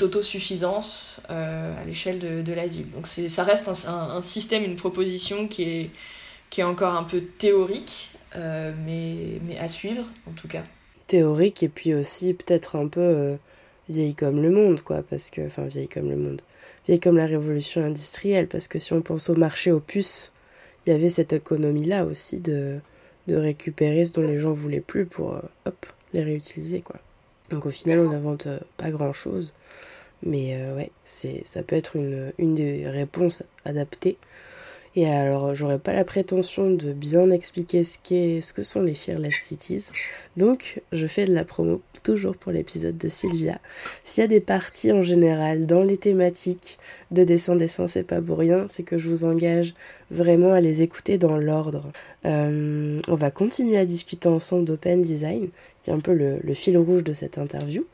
autosuffisance 0.01 1.21
à 1.27 1.83
l'échelle 1.85 2.19
de, 2.19 2.53
la 2.53 2.67
ville. 2.67 2.89
Donc 2.91 3.05
ça 3.05 3.43
reste 3.43 3.67
un, 3.67 4.21
système, 4.21 4.63
une 4.63 4.77
proposition 4.77 5.49
qui 5.49 5.63
est, 5.63 6.63
encore 6.63 6.95
un 6.95 7.03
peu 7.03 7.19
théorique, 7.19 8.14
mais, 8.35 9.39
mais 9.47 9.57
à 9.57 9.67
suivre 9.67 10.05
en 10.27 10.31
tout 10.31 10.47
cas. 10.47 10.63
Théorique 11.07 11.61
et 11.63 11.69
puis 11.69 11.93
aussi 11.93 12.33
peut-être 12.33 12.75
un 12.75 12.87
peu 12.87 12.99
euh, 12.99 13.35
vieille 13.89 14.15
comme 14.15 14.41
le 14.41 14.49
monde, 14.49 14.81
quoi, 14.81 15.03
parce 15.03 15.29
que, 15.29 15.45
enfin 15.45 15.65
vieille 15.65 15.87
comme 15.87 16.09
le 16.09 16.15
monde, 16.15 16.41
vieille 16.87 16.99
comme 16.99 17.17
la 17.17 17.27
révolution 17.27 17.83
industrielle, 17.83 18.47
parce 18.47 18.67
que 18.67 18.79
si 18.79 18.93
on 18.93 19.01
pense 19.01 19.29
au 19.29 19.35
marché 19.35 19.71
aux 19.71 19.79
puces, 19.79 20.33
il 20.85 20.91
y 20.91 20.95
avait 20.95 21.09
cette 21.09 21.33
économie-là 21.33 22.05
aussi 22.05 22.39
de, 22.39 22.79
de 23.27 23.35
récupérer 23.35 24.05
ce 24.05 24.11
dont 24.13 24.25
les 24.25 24.39
gens 24.39 24.53
voulaient 24.53 24.81
plus 24.81 25.05
pour, 25.05 25.33
euh, 25.33 25.41
hop, 25.65 25.85
les 26.13 26.23
réutiliser, 26.23 26.81
quoi. 26.81 26.99
Donc 27.51 27.67
au 27.67 27.71
final, 27.71 27.99
on 27.99 28.09
n'invente 28.09 28.47
euh, 28.47 28.59
pas 28.77 28.89
grand-chose, 28.89 29.53
mais 30.23 30.55
euh, 30.55 30.75
ouais, 30.75 30.91
c'est, 31.03 31.45
ça 31.45 31.61
peut 31.61 31.75
être 31.75 31.95
une, 31.95 32.33
une 32.39 32.55
des 32.55 32.89
réponses 32.89 33.43
adaptées 33.65 34.17
et 34.95 35.07
alors, 35.07 35.53
j'aurais 35.55 35.79
pas 35.79 35.93
la 35.93 36.05
prétention 36.05 36.69
de 36.69 36.93
bien 36.93 37.29
expliquer 37.29 37.83
ce, 37.83 37.97
qu'est, 38.01 38.39
ce 38.39 38.53
que 38.53 38.63
sont 38.63 38.81
les 38.81 38.95
Fearless 38.95 39.35
Cities. 39.35 39.85
Donc, 40.37 40.81
je 40.93 41.05
fais 41.05 41.25
de 41.25 41.33
la 41.33 41.43
promo 41.43 41.81
toujours 42.01 42.37
pour 42.37 42.53
l'épisode 42.53 42.97
de 42.97 43.09
Sylvia. 43.09 43.59
S'il 44.05 44.21
y 44.21 44.23
a 44.23 44.27
des 44.27 44.39
parties 44.39 44.93
en 44.93 45.03
général 45.03 45.65
dans 45.65 45.83
les 45.83 45.97
thématiques 45.97 46.77
de 47.11 47.25
dessin, 47.25 47.57
dessin, 47.57 47.89
c'est 47.89 48.03
pas 48.03 48.21
pour 48.21 48.37
rien, 48.37 48.67
c'est 48.69 48.83
que 48.83 48.97
je 48.97 49.09
vous 49.09 49.25
engage 49.25 49.73
vraiment 50.11 50.53
à 50.53 50.61
les 50.61 50.81
écouter 50.81 51.17
dans 51.17 51.37
l'ordre. 51.37 51.91
Euh, 52.25 52.97
on 53.09 53.15
va 53.15 53.31
continuer 53.31 53.77
à 53.77 53.85
discuter 53.85 54.29
ensemble 54.29 54.63
d'open 54.63 55.01
design, 55.01 55.49
qui 55.81 55.89
est 55.89 55.93
un 55.93 55.99
peu 55.99 56.13
le, 56.13 56.39
le 56.41 56.53
fil 56.53 56.77
rouge 56.77 57.03
de 57.03 57.13
cette 57.13 57.37
interview. 57.37 57.85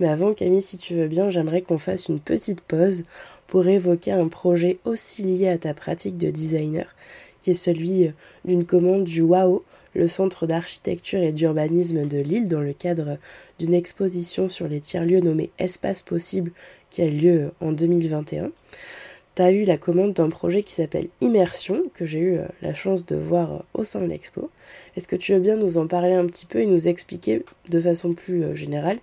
Mais 0.00 0.08
avant, 0.08 0.32
Camille, 0.32 0.62
si 0.62 0.78
tu 0.78 0.94
veux 0.94 1.08
bien, 1.08 1.28
j'aimerais 1.28 1.60
qu'on 1.60 1.78
fasse 1.78 2.08
une 2.08 2.20
petite 2.20 2.62
pause 2.62 3.04
pour 3.46 3.66
évoquer 3.68 4.12
un 4.12 4.28
projet 4.28 4.78
aussi 4.86 5.22
lié 5.22 5.48
à 5.48 5.58
ta 5.58 5.74
pratique 5.74 6.16
de 6.16 6.30
designer, 6.30 6.96
qui 7.42 7.50
est 7.50 7.54
celui 7.54 8.10
d'une 8.46 8.64
commande 8.64 9.04
du 9.04 9.20
WAO, 9.20 9.62
le 9.94 10.08
Centre 10.08 10.46
d'architecture 10.46 11.22
et 11.22 11.32
d'urbanisme 11.32 12.06
de 12.06 12.16
Lille, 12.16 12.48
dans 12.48 12.60
le 12.62 12.72
cadre 12.72 13.18
d'une 13.58 13.74
exposition 13.74 14.48
sur 14.48 14.68
les 14.68 14.80
tiers-lieux 14.80 15.20
nommée 15.20 15.50
Espace 15.58 16.00
Possible, 16.00 16.52
qui 16.90 17.02
a 17.02 17.06
lieu 17.06 17.52
en 17.60 17.72
2021. 17.72 18.52
Tu 19.36 19.42
as 19.42 19.52
eu 19.52 19.64
la 19.64 19.78
commande 19.78 20.14
d'un 20.14 20.28
projet 20.28 20.62
qui 20.62 20.72
s'appelle 20.72 21.08
Immersion, 21.20 21.84
que 21.92 22.06
j'ai 22.06 22.20
eu 22.20 22.38
la 22.62 22.74
chance 22.74 23.04
de 23.04 23.16
voir 23.16 23.64
au 23.74 23.84
sein 23.84 24.00
de 24.00 24.06
l'expo. 24.06 24.50
Est-ce 24.96 25.06
que 25.06 25.16
tu 25.16 25.32
veux 25.34 25.40
bien 25.40 25.56
nous 25.56 25.76
en 25.76 25.86
parler 25.86 26.14
un 26.14 26.26
petit 26.26 26.46
peu 26.46 26.60
et 26.60 26.66
nous 26.66 26.88
expliquer 26.88 27.44
de 27.68 27.80
façon 27.80 28.14
plus 28.14 28.56
générale 28.56 28.98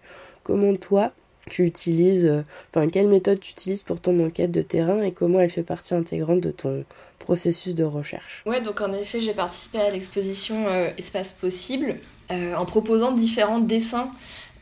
comment 0.47 0.73
toi, 0.77 1.11
tu 1.49 1.65
utilises, 1.65 2.43
enfin 2.69 2.87
quelle 2.87 3.07
méthode 3.07 3.39
tu 3.39 3.51
utilises 3.51 3.83
pour 3.83 3.99
ton 3.99 4.17
enquête 4.19 4.51
de 4.51 4.61
terrain 4.61 5.01
et 5.01 5.11
comment 5.11 5.41
elle 5.41 5.49
fait 5.49 5.63
partie 5.63 5.93
intégrante 5.93 6.39
de 6.39 6.51
ton 6.51 6.85
processus 7.19 7.75
de 7.75 7.83
recherche? 7.83 8.41
Ouais, 8.45 8.61
donc 8.61 8.79
en 8.79 8.93
effet, 8.93 9.19
j'ai 9.19 9.33
participé 9.33 9.79
à 9.79 9.91
l'exposition 9.91 10.55
euh, 10.67 10.89
Espace 10.97 11.33
Possible 11.33 11.97
euh, 12.31 12.55
en 12.55 12.65
proposant 12.65 13.11
différents 13.11 13.59
dessins 13.59 14.11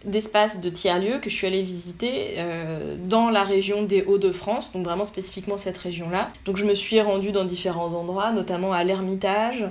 d'espaces 0.03 0.61
de 0.61 0.69
tiers-lieux 0.69 1.19
que 1.19 1.29
je 1.29 1.35
suis 1.35 1.47
allée 1.47 1.61
visiter 1.61 2.35
euh, 2.37 2.95
dans 3.05 3.29
la 3.29 3.43
région 3.43 3.83
des 3.83 4.03
Hauts-de-France, 4.03 4.71
donc 4.71 4.85
vraiment 4.85 5.05
spécifiquement 5.05 5.57
cette 5.57 5.77
région-là. 5.77 6.31
Donc 6.45 6.57
je 6.57 6.65
me 6.65 6.75
suis 6.75 6.99
rendue 7.01 7.31
dans 7.31 7.45
différents 7.45 7.93
endroits, 7.93 8.31
notamment 8.31 8.71
à 8.73 8.83
l'Ermitage, 8.83 9.65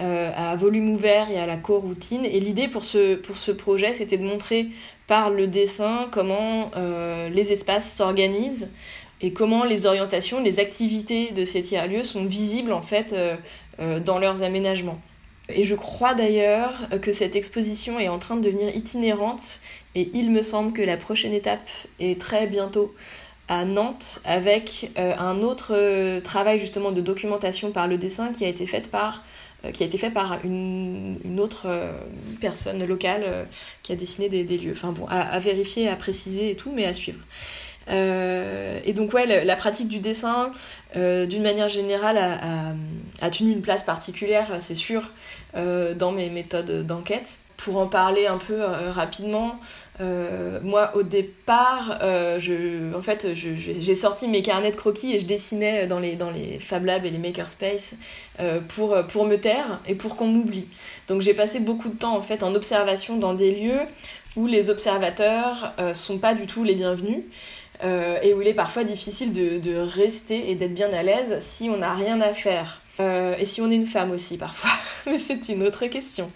euh, 0.00 0.30
à 0.34 0.56
volume 0.56 0.88
ouvert 0.88 1.30
et 1.30 1.38
à 1.38 1.44
la 1.44 1.58
coroutine. 1.58 2.24
Et 2.24 2.40
l'idée 2.40 2.68
pour 2.68 2.84
ce, 2.84 3.16
pour 3.16 3.36
ce 3.36 3.52
projet, 3.52 3.92
c'était 3.92 4.16
de 4.16 4.24
montrer 4.24 4.68
par 5.06 5.28
le 5.28 5.46
dessin 5.46 6.08
comment 6.10 6.70
euh, 6.74 7.28
les 7.28 7.52
espaces 7.52 7.92
s'organisent 7.92 8.70
et 9.20 9.34
comment 9.34 9.62
les 9.62 9.84
orientations, 9.84 10.42
les 10.42 10.58
activités 10.58 11.32
de 11.32 11.44
ces 11.44 11.60
tiers-lieux 11.60 12.02
sont 12.02 12.24
visibles 12.24 12.72
en 12.72 12.80
fait 12.80 13.12
euh, 13.12 14.00
dans 14.00 14.18
leurs 14.18 14.42
aménagements. 14.42 14.98
Et 15.50 15.64
je 15.64 15.74
crois 15.74 16.14
d'ailleurs 16.14 16.88
que 17.02 17.12
cette 17.12 17.36
exposition 17.36 18.00
est 18.00 18.08
en 18.08 18.18
train 18.18 18.36
de 18.36 18.42
devenir 18.42 18.74
itinérante 18.74 19.60
et 19.94 20.10
il 20.14 20.30
me 20.30 20.40
semble 20.40 20.72
que 20.72 20.80
la 20.80 20.96
prochaine 20.96 21.34
étape 21.34 21.68
est 21.98 22.18
très 22.18 22.46
bientôt 22.46 22.94
à 23.48 23.66
Nantes 23.66 24.22
avec 24.24 24.92
un 24.96 25.42
autre 25.42 26.20
travail 26.20 26.58
justement 26.58 26.92
de 26.92 27.00
documentation 27.00 27.72
par 27.72 27.88
le 27.88 27.98
dessin 27.98 28.32
qui 28.32 28.44
a 28.44 28.48
été 28.48 28.64
fait 28.64 28.88
par 28.90 29.24
qui 29.72 29.82
a 29.82 29.86
été 29.86 29.98
fait 29.98 30.10
par 30.10 30.38
une, 30.44 31.18
une 31.24 31.40
autre 31.40 31.68
personne 32.40 32.84
locale 32.84 33.46
qui 33.82 33.92
a 33.92 33.96
dessiné 33.96 34.28
des, 34.28 34.44
lieux. 34.58 34.72
Enfin 34.72 34.92
bon, 34.92 35.06
à, 35.06 35.38
vérifier, 35.38 35.88
à 35.88 35.96
préciser 35.96 36.50
et 36.50 36.56
tout, 36.56 36.72
mais 36.74 36.86
à 36.86 36.94
suivre. 36.94 37.20
et 37.88 38.92
donc 38.94 39.12
ouais, 39.12 39.44
la, 39.44 39.56
pratique 39.56 39.88
du 39.88 39.98
dessin, 39.98 40.50
d'une 40.94 41.42
manière 41.42 41.68
générale, 41.68 42.16
a, 42.18 43.30
tenu 43.30 43.52
une 43.52 43.62
place 43.62 43.84
particulière, 43.84 44.56
c'est 44.60 44.74
sûr, 44.74 45.12
dans 45.54 46.12
mes 46.12 46.30
méthodes 46.30 46.86
d'enquête 46.86 47.38
pour 47.60 47.76
en 47.76 47.86
parler 47.86 48.26
un 48.26 48.38
peu 48.38 48.62
euh, 48.62 48.90
rapidement, 48.90 49.60
euh, 50.00 50.60
moi 50.62 50.96
au 50.96 51.02
départ, 51.02 51.98
euh, 52.00 52.38
en 52.96 53.02
fait, 53.02 53.28
j'ai 53.34 53.94
sorti 53.94 54.28
mes 54.28 54.40
carnets 54.40 54.70
de 54.70 54.76
croquis 54.76 55.14
et 55.14 55.18
je 55.18 55.26
dessinais 55.26 55.86
dans 55.86 56.00
les, 56.00 56.16
dans 56.16 56.32
Fab 56.58 56.86
Labs 56.86 57.04
et 57.04 57.10
les 57.10 57.18
Makerspace 57.18 57.94
pour, 58.68 58.96
pour 59.08 59.26
me 59.26 59.36
taire 59.36 59.80
et 59.86 59.94
pour 59.94 60.16
qu'on 60.16 60.26
m'oublie. 60.26 60.68
Donc 61.08 61.20
j'ai 61.20 61.34
passé 61.34 61.60
beaucoup 61.60 61.90
de 61.90 61.96
temps 61.96 62.16
en 62.16 62.22
fait 62.22 62.42
en 62.42 62.54
observation 62.54 63.16
dans 63.16 63.34
des 63.34 63.54
lieux 63.54 63.80
où 64.36 64.46
les 64.46 64.70
observateurs 64.70 65.74
sont 65.92 66.18
pas 66.18 66.34
du 66.34 66.46
tout 66.46 66.64
les 66.64 66.74
bienvenus. 66.74 67.24
et 67.82 68.32
où 68.32 68.40
il 68.40 68.48
est 68.48 68.54
parfois 68.54 68.84
difficile 68.84 69.32
de 69.32 69.76
rester 69.76 70.50
et 70.50 70.54
d'être 70.54 70.74
bien 70.74 70.92
à 70.92 71.02
l'aise 71.02 71.36
si 71.40 71.68
on 71.68 71.76
n'a 71.76 71.92
rien 71.92 72.20
à 72.22 72.32
faire. 72.32 72.80
Et 73.38 73.46
si 73.46 73.60
on 73.60 73.70
est 73.70 73.76
une 73.76 73.86
femme 73.86 74.10
aussi 74.10 74.36
parfois, 74.36 74.70
mais 75.06 75.18
c'est 75.18 75.48
une 75.48 75.62
autre 75.62 75.86
question. 75.86 76.30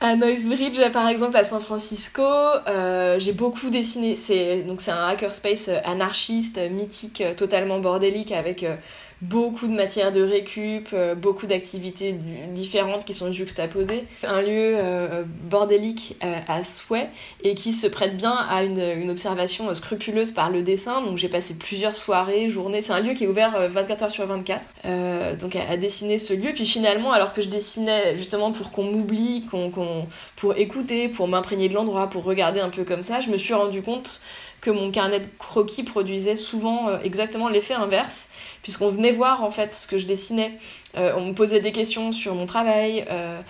À 0.00 0.16
Noisebridge, 0.16 0.80
par 0.92 1.08
exemple, 1.08 1.36
à 1.36 1.44
San 1.44 1.60
Francisco, 1.60 2.22
euh, 2.22 3.18
j'ai 3.18 3.32
beaucoup 3.32 3.70
dessiné. 3.70 4.16
C'est 4.16 4.62
donc 4.62 4.80
c'est 4.80 4.90
un 4.90 5.06
hackerspace 5.06 5.70
anarchiste, 5.84 6.60
mythique, 6.70 7.22
totalement 7.36 7.78
bordélique, 7.78 8.32
avec 8.32 8.64
euh, 8.64 8.76
beaucoup 9.22 9.66
de 9.68 9.72
matières 9.72 10.12
de 10.12 10.22
récup, 10.22 10.88
euh, 10.92 11.14
beaucoup 11.14 11.46
d'activités 11.46 12.14
différentes 12.52 13.04
qui 13.04 13.14
sont 13.14 13.32
juxtaposées. 13.32 14.04
Un 14.22 14.42
lieu 14.42 14.74
euh, 14.76 15.22
bordélique 15.44 16.16
euh, 16.24 16.38
à 16.48 16.64
souhait 16.64 17.08
et 17.42 17.54
qui 17.54 17.72
se 17.72 17.86
prête 17.86 18.16
bien 18.16 18.34
à 18.34 18.62
une, 18.62 19.10
observation 19.10 19.72
scrupuleuse 19.74 20.32
par 20.32 20.50
le 20.50 20.62
dessin. 20.62 21.00
Donc 21.02 21.18
j'ai 21.18 21.28
passé 21.28 21.56
plusieurs 21.58 21.94
soirées, 21.94 22.48
journées. 22.48 22.82
C'est 22.82 22.92
un 22.92 23.00
lieu 23.00 23.14
qui 23.14 23.24
est 23.24 23.26
ouvert 23.26 23.68
24 23.70 24.04
heures 24.04 24.10
sur 24.10 24.26
24. 24.26 25.38
donc 25.38 25.56
à, 25.56 25.76
dessiner 25.76 26.18
ce 26.18 26.32
lieu. 26.32 26.50
Puis 26.52 26.66
finalement, 26.66 27.12
alors 27.12 27.32
que 27.32 27.42
je 27.42 27.48
dessinais 27.48 28.16
justement 28.16 28.50
pour 28.50 28.72
qu'on 28.72 28.84
m'oublie, 28.84 29.44
qu'on, 29.50 30.06
pour 30.36 30.56
écouter, 30.56 31.08
pour 31.08 31.28
m'imprégner 31.28 31.68
de 31.68 31.74
l'endroit, 31.74 32.08
pour 32.08 32.24
regarder 32.24 32.60
un 32.60 32.70
peu 32.70 32.84
comme 32.84 33.02
ça, 33.02 33.20
je 33.20 33.30
me 33.30 33.36
suis 33.36 33.54
rendu 33.54 33.82
compte 33.82 34.20
que 34.64 34.70
mon 34.70 34.90
carnet 34.90 35.20
de 35.20 35.28
croquis 35.38 35.82
produisait 35.82 36.36
souvent 36.36 36.88
euh, 36.88 36.98
exactement 37.04 37.50
l'effet 37.50 37.74
inverse, 37.74 38.30
puisqu'on 38.62 38.88
venait 38.88 39.12
voir 39.12 39.44
en 39.44 39.50
fait 39.50 39.74
ce 39.74 39.86
que 39.86 39.98
je 39.98 40.06
dessinais. 40.06 40.52
Euh, 40.96 41.12
on 41.18 41.26
me 41.26 41.32
posait 41.34 41.60
des 41.60 41.70
questions 41.70 42.12
sur 42.12 42.34
mon 42.34 42.46
travail, 42.46 43.04
euh, 43.10 43.42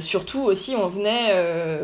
surtout 0.00 0.40
aussi 0.40 0.74
on 0.74 0.88
venait 0.88 1.32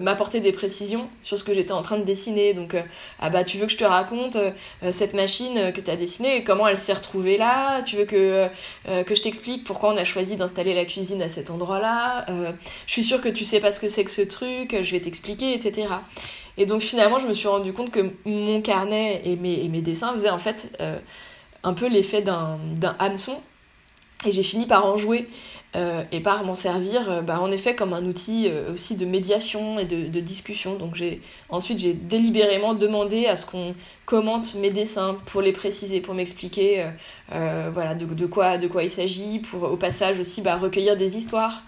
m'apporter 0.01 0.41
des 0.41 0.51
précisions 0.51 1.09
sur 1.21 1.39
ce 1.39 1.45
que 1.45 1.55
j'étais 1.55 1.73
en 1.73 1.83
train 1.83 1.99
de 1.99 2.03
dessiner. 2.03 2.55
Donc, 2.55 2.75
ah 3.21 3.31
bah 3.31 3.45
tu 3.45 3.59
veux 3.59 3.67
que 3.67 3.73
je 3.73 3.77
te 3.77 3.85
raconte 3.85 4.37
cette 4.91 5.15
machine 5.15 5.73
que 5.73 5.81
tu 5.81 5.91
as 5.91 5.97
dessinée, 5.97 6.43
comment 6.43 6.67
elle 6.67 6.79
s'est 6.79 6.95
retrouvée 6.95 7.37
là? 7.37 7.83
Tu 7.83 7.97
veux 7.97 8.07
que, 8.07 8.49
que 8.87 9.15
je 9.15 9.23
t'explique 9.23 9.65
pourquoi 9.65 9.93
on 9.93 9.97
a 9.97 10.05
choisi 10.05 10.37
d'installer 10.37 10.75
la 10.75 10.87
cuisine 10.87 11.23
à 11.23 11.29
cet 11.29 11.51
endroit-là? 11.51 12.27
Je 12.87 12.93
suis 12.93 13.05
sûre 13.05 13.21
que 13.21 13.29
tu 13.29 13.45
sais 13.45 13.61
pas 13.61 13.71
ce 13.71 13.79
que 13.79 13.89
c'est 13.89 14.05
que 14.05 14.11
ce 14.11 14.23
truc, 14.23 14.77
je 14.83 14.91
vais 14.91 15.01
t'expliquer, 15.01 15.53
etc. 15.53 15.89
Et 16.59 16.67
donc 16.67 16.83
finalement, 16.83 17.19
je 17.19 17.27
me 17.27 17.35
suis 17.35 17.49
rendu 17.49 17.73
compte 17.73 17.91
que 17.91 18.13
mon 18.25 18.61
carnet 18.61 19.23
et 19.25 19.37
mes, 19.37 19.83
dessins 19.83 20.13
faisaient 20.13 20.31
en 20.31 20.39
fait 20.39 20.77
euh, 20.81 20.99
un 21.63 21.73
peu 21.73 21.89
l'effet 21.89 22.23
d'un 22.23 22.59
hameçon. 22.99 23.41
Et 24.25 24.31
j'ai 24.31 24.45
fini 24.45 24.67
par 24.67 24.87
en 24.87 24.97
jouer 24.97 25.29
euh, 25.75 26.05
et 26.13 26.21
par 26.21 26.45
m'en 26.45 26.55
servir, 26.55 27.11
euh, 27.11 27.23
bah, 27.23 27.41
en 27.41 27.51
effet, 27.51 27.75
comme 27.75 27.93
un 27.93 28.05
outil 28.05 28.49
aussi 28.71 28.95
de 28.95 29.05
médiation 29.05 29.81
et 29.81 29.85
de, 29.85 30.21
discussion. 30.21 30.77
Donc 30.77 31.03
ensuite 31.49 31.81
j'ai 31.81 31.95
délibérément 31.95 32.75
demandé 32.75 33.27
à 33.27 33.35
ce 33.35 33.47
qu'on 33.47 33.75
commente 34.07 34.55
mes 34.55 34.71
dessins 34.71 35.17
pour 35.27 35.43
les 35.43 35.53
préciser, 35.53 36.01
pour 36.01 36.15
m'expliquer 36.15 36.87
voilà 37.31 37.95
de, 37.95 38.05
de, 38.05 38.27
quoi 38.27 38.59
de 38.59 38.69
quoi 38.69 38.85
il 38.85 38.91
s'agit, 38.91 39.41
pour 39.41 39.65
au 39.65 39.77
passage 39.77 40.21
aussi 40.21 40.43
bah, 40.43 40.57
recueillir 40.57 40.97
des 40.97 41.17
histoires. 41.17 41.63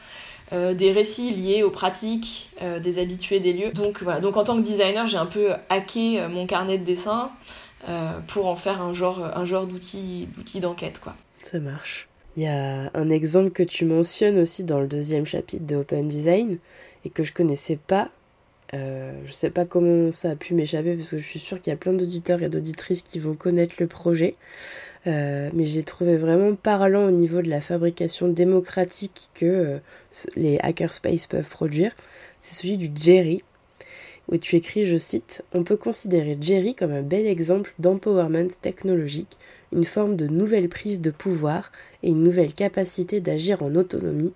Euh, 0.55 0.73
des 0.73 0.93
récits 0.93 1.35
liés 1.35 1.63
aux 1.65 1.71
pratiques 1.71 2.51
euh, 2.63 2.79
des 2.79 3.01
habitués 3.01 3.41
des 3.41 3.53
lieux. 3.53 3.73
Donc 3.73 4.03
voilà, 4.03 4.21
donc 4.21 4.37
en 4.37 4.45
tant 4.45 4.57
que 4.57 4.63
designer, 4.63 5.07
j'ai 5.09 5.17
un 5.17 5.27
peu 5.27 5.53
hacké 5.69 6.21
euh, 6.21 6.29
mon 6.29 6.47
carnet 6.47 6.79
de 6.79 6.85
dessin 6.85 7.31
pour 8.29 8.47
en 8.47 8.57
faire 8.57 8.81
un 8.81 8.95
genre, 8.95 9.23
un 9.23 9.45
genre 9.45 9.67
d'outil, 9.67 10.27
d'enquête 10.55 11.01
quoi. 11.01 11.15
Ça 11.43 11.59
marche. 11.59 12.09
Il 12.35 12.43
y 12.43 12.47
a 12.47 12.91
un 12.95 13.11
exemple 13.11 13.51
que 13.51 13.63
tu 13.63 13.85
mentionnes 13.85 14.39
aussi 14.39 14.65
dans 14.65 14.81
le 14.81 14.87
deuxième 14.87 15.27
chapitre 15.27 15.67
de 15.67 15.77
Open 15.77 16.09
Design 16.09 16.57
et 17.05 17.11
que 17.11 17.23
je 17.25 17.35
connaissais 17.35 17.77
pas. 17.77 18.09
Je 18.73 19.31
sais 19.33 19.51
pas 19.51 19.67
comment 19.67 20.11
ça 20.13 20.31
a 20.31 20.35
pu 20.35 20.55
m'échapper 20.55 20.97
parce 20.97 21.11
que 21.11 21.19
je 21.19 21.27
suis 21.27 21.39
sûre 21.39 21.61
qu'il 21.61 21.73
y 21.73 21.75
a 21.75 21.77
plein 21.77 21.93
d'auditeurs 21.93 22.43
et 22.43 22.49
d'auditrices 22.49 23.03
qui 23.03 23.19
vont 23.19 23.35
connaître 23.35 23.75
le 23.79 23.87
projet. 23.87 24.35
Euh, 25.07 25.51
mais 25.53 25.65
j'ai 25.65 25.83
trouvé 25.83 26.17
vraiment 26.17 26.55
parlant 26.55 27.07
au 27.07 27.11
niveau 27.11 27.43
de 27.43 27.51
la 27.51 27.61
fabrication 27.61 28.29
démocratique 28.29 29.29
que 29.35 29.45
euh, 29.45 29.79
les 30.37 30.59
hackerspace 30.61 31.27
peuvent 31.27 31.49
produire. 31.49 31.93
C'est 32.41 32.55
celui 32.55 32.79
du 32.79 32.91
Jerry, 32.95 33.43
où 34.29 34.39
tu 34.39 34.57
écris, 34.57 34.85
je 34.85 34.97
cite, 34.97 35.43
On 35.53 35.63
peut 35.63 35.77
considérer 35.77 36.39
Jerry 36.41 36.75
comme 36.75 36.93
un 36.93 37.03
bel 37.03 37.27
exemple 37.27 37.75
d'empowerment 37.79 38.49
technologique, 38.63 39.37
une 39.73 39.85
forme 39.85 40.17
de 40.17 40.27
nouvelle 40.27 40.69
prise 40.69 41.01
de 41.01 41.11
pouvoir 41.11 41.71
et 42.03 42.09
une 42.09 42.23
nouvelle 42.23 42.55
capacité 42.55 43.21
d'agir 43.21 43.63
en 43.63 43.75
autonomie, 43.75 44.33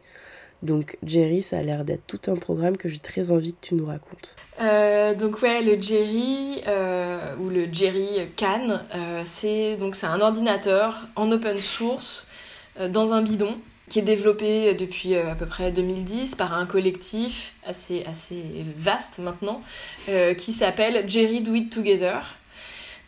donc 0.63 0.97
Jerry, 1.05 1.43
ça 1.43 1.59
a 1.59 1.63
l'air 1.63 1.85
d'être 1.85 2.07
tout 2.07 2.31
un 2.31 2.37
programme 2.37 2.77
que 2.77 2.89
j'ai 2.89 2.99
très 2.99 3.31
envie 3.31 3.53
que 3.53 3.61
tu 3.61 3.75
nous 3.75 3.87
racontes. 3.87 4.37
Euh, 4.61 5.15
donc 5.15 5.41
ouais, 5.43 5.63
le 5.63 5.81
Jerry 5.81 6.63
euh, 6.67 7.37
ou 7.39 7.49
le 7.49 7.73
Jerry 7.73 8.09
Can, 8.37 8.81
euh, 8.95 9.23
c'est 9.25 9.77
donc 9.77 9.95
c'est 9.95 10.07
un 10.07 10.21
ordinateur 10.21 11.07
en 11.15 11.31
open 11.31 11.59
source 11.59 12.29
dans 12.91 13.13
un 13.13 13.23
bidon 13.23 13.57
qui 13.89 14.01
est 14.01 14.03
développé 14.03 14.75
depuis 14.75 15.17
à 15.17 15.35
peu 15.35 15.47
près 15.47 15.73
2010 15.73 16.35
par 16.35 16.55
un 16.55 16.67
collectif 16.67 17.55
assez 17.67 18.05
assez 18.05 18.43
vaste 18.77 19.19
maintenant 19.19 19.61
qui 20.37 20.53
s'appelle 20.53 21.09
Jerry 21.09 21.41
Do 21.41 21.55
It 21.55 21.73
Together. 21.73 22.23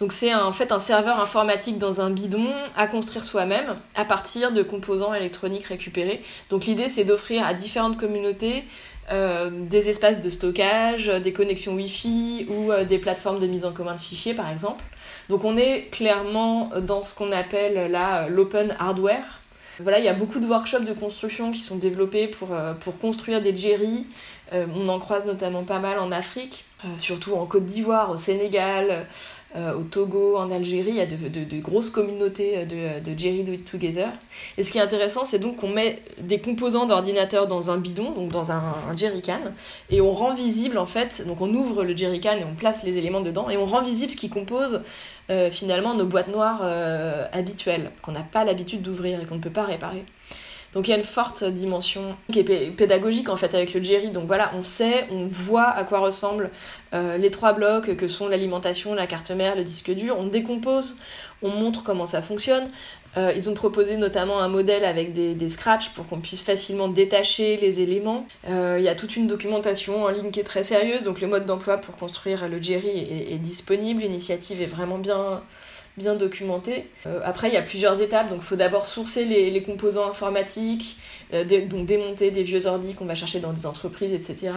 Donc 0.00 0.12
c'est 0.12 0.34
en 0.34 0.50
fait 0.50 0.72
un 0.72 0.78
serveur 0.78 1.20
informatique 1.20 1.78
dans 1.78 2.00
un 2.00 2.08
bidon 2.08 2.48
à 2.74 2.86
construire 2.86 3.22
soi-même 3.22 3.76
à 3.94 4.06
partir 4.06 4.50
de 4.50 4.62
composants 4.62 5.12
électroniques 5.12 5.66
récupérés. 5.66 6.22
Donc 6.48 6.64
l'idée 6.64 6.88
c'est 6.88 7.04
d'offrir 7.04 7.44
à 7.44 7.52
différentes 7.52 7.98
communautés 7.98 8.64
euh, 9.12 9.50
des 9.52 9.90
espaces 9.90 10.18
de 10.18 10.30
stockage, 10.30 11.08
des 11.08 11.32
connexions 11.34 11.74
Wi-Fi 11.74 12.46
ou 12.48 12.72
euh, 12.72 12.84
des 12.84 12.98
plateformes 12.98 13.40
de 13.40 13.46
mise 13.46 13.66
en 13.66 13.72
commun 13.72 13.94
de 13.94 14.00
fichiers 14.00 14.32
par 14.32 14.50
exemple. 14.50 14.82
Donc 15.28 15.44
on 15.44 15.58
est 15.58 15.90
clairement 15.90 16.70
dans 16.80 17.02
ce 17.02 17.14
qu'on 17.14 17.30
appelle 17.30 17.90
là 17.90 18.26
l'open 18.28 18.74
hardware. 18.78 19.40
Voilà, 19.80 19.98
il 19.98 20.04
y 20.04 20.08
a 20.08 20.14
beaucoup 20.14 20.40
de 20.40 20.46
workshops 20.46 20.84
de 20.84 20.92
construction 20.92 21.52
qui 21.52 21.60
sont 21.60 21.76
développés 21.76 22.26
pour, 22.26 22.54
euh, 22.54 22.72
pour 22.72 22.98
construire 22.98 23.42
des 23.42 23.54
Jerry. 23.54 24.06
on 24.52 24.88
en 24.88 24.98
croise 24.98 25.26
notamment 25.26 25.62
pas 25.62 25.78
mal 25.78 25.98
en 26.00 26.10
Afrique, 26.10 26.64
surtout 26.96 27.34
en 27.34 27.46
Côte 27.46 27.66
d'Ivoire, 27.66 28.10
au 28.10 28.16
Sénégal, 28.16 29.06
euh, 29.56 29.74
au 29.74 29.82
Togo, 29.82 30.36
en 30.36 30.50
Algérie, 30.50 30.90
il 30.90 30.96
y 30.96 31.00
a 31.00 31.06
de, 31.06 31.60
grosses 31.60 31.90
communautés 31.90 32.64
de, 32.66 33.00
de, 33.00 33.18
Jerry 33.18 33.42
Do 33.42 33.52
It 33.52 33.70
Together. 33.70 34.08
Et 34.56 34.62
ce 34.62 34.70
qui 34.70 34.78
est 34.78 34.82
intéressant, 34.82 35.24
c'est 35.24 35.38
donc 35.40 35.56
qu'on 35.56 35.70
met 35.70 36.02
des 36.20 36.40
composants 36.40 36.86
d'ordinateur 36.86 37.46
dans 37.46 37.70
un 37.70 37.76
bidon, 37.76 38.12
donc 38.12 38.30
dans 38.30 38.52
un, 38.52 38.62
un 38.88 38.96
jerrycan, 38.96 39.40
et 39.90 40.00
on 40.00 40.12
rend 40.12 40.34
visible 40.34 40.78
en 40.78 40.86
fait, 40.86 41.26
donc 41.26 41.40
on 41.40 41.52
ouvre 41.52 41.82
le 41.82 41.96
jerrycan 41.96 42.36
et 42.38 42.44
on 42.44 42.54
place 42.54 42.84
les 42.84 42.96
éléments 42.96 43.22
dedans, 43.22 43.50
et 43.50 43.56
on 43.56 43.66
rend 43.66 43.82
visible 43.82 44.12
ce 44.12 44.16
qui 44.16 44.28
compose 44.28 44.82
euh, 45.30 45.50
finalement 45.50 45.94
nos 45.94 46.06
boîtes 46.06 46.28
noires 46.28 46.60
euh, 46.62 47.26
habituelles, 47.32 47.92
qu'on 48.02 48.10
n'a 48.12 48.22
pas 48.24 48.44
l'habitude 48.44 48.82
d'ouvrir 48.82 49.20
et 49.20 49.26
qu'on 49.26 49.36
ne 49.36 49.40
peut 49.40 49.50
pas 49.50 49.64
réparer. 49.64 50.04
Donc 50.72 50.86
il 50.86 50.92
y 50.92 50.94
a 50.94 50.96
une 50.96 51.02
forte 51.02 51.42
dimension 51.44 52.16
pédagogique 52.76 53.28
en 53.28 53.36
fait 53.36 53.54
avec 53.54 53.74
le 53.74 53.82
Jerry. 53.82 54.10
Donc 54.10 54.26
voilà, 54.26 54.52
on 54.54 54.62
sait, 54.62 55.06
on 55.10 55.26
voit 55.26 55.68
à 55.68 55.82
quoi 55.84 55.98
ressemblent 55.98 56.50
euh, 56.94 57.18
les 57.18 57.30
trois 57.30 57.52
blocs 57.52 57.96
que 57.96 58.08
sont 58.08 58.28
l'alimentation, 58.28 58.94
la 58.94 59.06
carte 59.06 59.30
mère, 59.32 59.56
le 59.56 59.64
disque 59.64 59.90
dur. 59.90 60.16
On 60.18 60.26
décompose, 60.26 60.96
on 61.42 61.48
montre 61.50 61.82
comment 61.82 62.06
ça 62.06 62.22
fonctionne. 62.22 62.68
Euh, 63.16 63.32
ils 63.34 63.50
ont 63.50 63.54
proposé 63.54 63.96
notamment 63.96 64.38
un 64.38 64.46
modèle 64.46 64.84
avec 64.84 65.12
des, 65.12 65.48
scratchs 65.48 65.88
pour 65.90 66.06
qu'on 66.06 66.20
puisse 66.20 66.44
facilement 66.44 66.86
détacher 66.86 67.56
les 67.56 67.80
éléments. 67.80 68.24
Euh, 68.48 68.76
il 68.78 68.84
y 68.84 68.88
a 68.88 68.94
toute 68.94 69.16
une 69.16 69.26
documentation 69.26 70.04
en 70.04 70.10
ligne 70.10 70.30
qui 70.30 70.38
est 70.38 70.44
très 70.44 70.62
sérieuse, 70.62 71.02
donc 71.02 71.20
le 71.20 71.26
mode 71.26 71.44
d'emploi 71.44 71.78
pour 71.78 71.96
construire 71.96 72.48
le 72.48 72.62
Jerry 72.62 72.88
est 72.88 73.38
disponible. 73.38 74.02
L'initiative 74.02 74.62
est 74.62 74.66
vraiment 74.66 74.98
bien, 74.98 75.42
bien 75.96 76.14
documenté. 76.14 76.86
Euh, 77.06 77.20
après, 77.24 77.48
il 77.48 77.54
y 77.54 77.56
a 77.56 77.62
plusieurs 77.62 78.00
étapes. 78.00 78.28
Donc, 78.28 78.40
il 78.42 78.44
faut 78.44 78.56
d'abord 78.56 78.86
sourcer 78.86 79.24
les, 79.24 79.62
composants 79.62 80.08
informatiques, 80.08 80.98
euh, 81.34 81.44
donc 81.44 81.86
démonter 81.86 82.30
des 82.30 82.42
vieux 82.42 82.66
ordi 82.66 82.94
qu'on 82.94 83.04
va 83.04 83.14
chercher 83.14 83.40
dans 83.40 83.52
des 83.52 83.66
entreprises, 83.66 84.14
etc. 84.14 84.52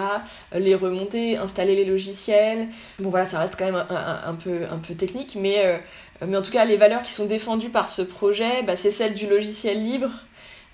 Euh, 0.53 0.59
les 0.59 0.75
remonter, 0.75 1.37
installer 1.37 1.75
les 1.75 1.85
logiciels. 1.85 2.67
Bon, 2.99 3.09
voilà, 3.09 3.25
ça 3.25 3.39
reste 3.39 3.55
quand 3.57 3.65
même 3.65 3.85
un, 3.89 4.35
peu, 4.35 4.65
un 4.69 4.77
peu 4.77 4.93
technique, 4.93 5.37
mais, 5.39 5.81
mais 6.25 6.37
en 6.37 6.41
tout 6.41 6.51
cas, 6.51 6.65
les 6.65 6.77
valeurs 6.77 7.01
qui 7.01 7.11
sont 7.11 7.25
défendues 7.25 7.69
par 7.69 7.89
ce 7.89 8.01
projet, 8.01 8.63
bah, 8.63 8.75
c'est 8.75 8.91
celle 8.91 9.15
du 9.15 9.27
logiciel 9.27 9.81
libre, 9.81 10.09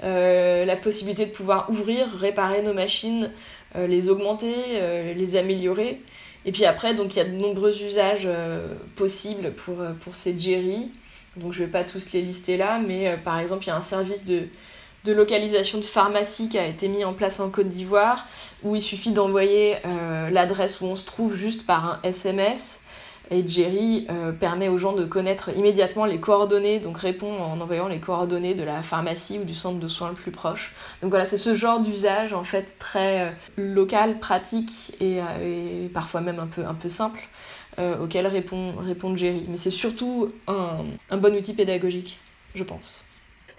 la 0.01 0.75
possibilité 0.75 1.25
de 1.25 1.31
pouvoir 1.31 1.69
ouvrir, 1.69 2.07
réparer 2.15 2.61
nos 2.61 2.73
machines, 2.73 3.31
les 3.75 4.09
augmenter, 4.09 4.53
les 5.15 5.35
améliorer. 5.35 6.01
Et 6.49 6.51
puis 6.51 6.65
après, 6.65 6.93
il 6.93 7.15
y 7.15 7.19
a 7.19 7.25
de 7.25 7.29
nombreux 7.29 7.79
usages 7.83 8.23
euh, 8.25 8.73
possibles 8.95 9.53
pour, 9.53 9.81
euh, 9.81 9.91
pour 9.99 10.15
ces 10.15 10.33
Jerry. 10.39 10.89
Donc 11.37 11.53
je 11.53 11.61
ne 11.61 11.67
vais 11.67 11.71
pas 11.71 11.83
tous 11.83 12.11
les 12.11 12.23
lister 12.23 12.57
là, 12.57 12.79
mais 12.79 13.07
euh, 13.07 13.17
par 13.17 13.37
exemple, 13.37 13.65
il 13.65 13.67
y 13.67 13.69
a 13.69 13.75
un 13.75 13.83
service 13.83 14.23
de 14.23 14.49
localisation 15.13 15.77
de 15.77 15.83
pharmacie 15.83 16.49
qui 16.49 16.57
a 16.57 16.65
été 16.65 16.87
mis 16.87 17.05
en 17.05 17.13
place 17.13 17.39
en 17.39 17.51
Côte 17.51 17.69
d'Ivoire, 17.69 18.25
où 18.63 18.75
il 18.75 18.81
suffit 18.81 19.11
d'envoyer 19.11 19.77
l'adresse 20.31 20.81
où 20.81 20.85
on 20.85 20.95
se 20.95 21.05
trouve 21.05 21.35
juste 21.35 21.65
par 21.65 21.85
un 21.85 21.99
SMS. 22.03 22.83
Et 23.31 23.47
Jerry 23.47 24.07
permet 24.39 24.69
aux 24.69 24.77
gens 24.77 24.93
de 24.93 25.05
connaître 25.05 25.49
immédiatement 25.55 26.05
les 26.05 26.19
coordonnées, 26.19 26.79
donc 26.79 26.97
répond 26.97 27.31
en 27.31 27.59
envoyant 27.61 27.87
les 27.87 27.99
coordonnées 27.99 28.55
de 28.55 28.63
la 28.63 28.81
pharmacie 28.81 29.39
ou 29.39 29.43
du 29.43 29.53
centre 29.53 29.79
de 29.79 29.87
soins 29.87 30.09
le 30.09 30.15
plus 30.15 30.31
proche. 30.31 30.73
Donc 31.01 31.11
voilà, 31.11 31.25
c'est 31.25 31.37
ce 31.37 31.53
genre 31.53 31.79
d'usage 31.79 32.33
en 32.33 32.43
fait 32.43 32.77
très 32.79 33.33
local, 33.57 34.19
pratique 34.19 34.95
et, 34.99 35.19
parfois 35.93 36.21
même 36.21 36.39
un 36.39 36.47
peu, 36.47 36.65
un 36.65 36.73
peu 36.73 36.89
simple 36.89 37.21
auquel 38.01 38.27
répond, 38.27 38.73
répond 38.79 39.15
Jerry. 39.15 39.45
Mais 39.47 39.57
c'est 39.57 39.69
surtout 39.69 40.31
un, 40.47 40.77
un 41.11 41.17
bon 41.17 41.35
outil 41.35 41.53
pédagogique, 41.53 42.17
je 42.55 42.63
pense. 42.63 43.05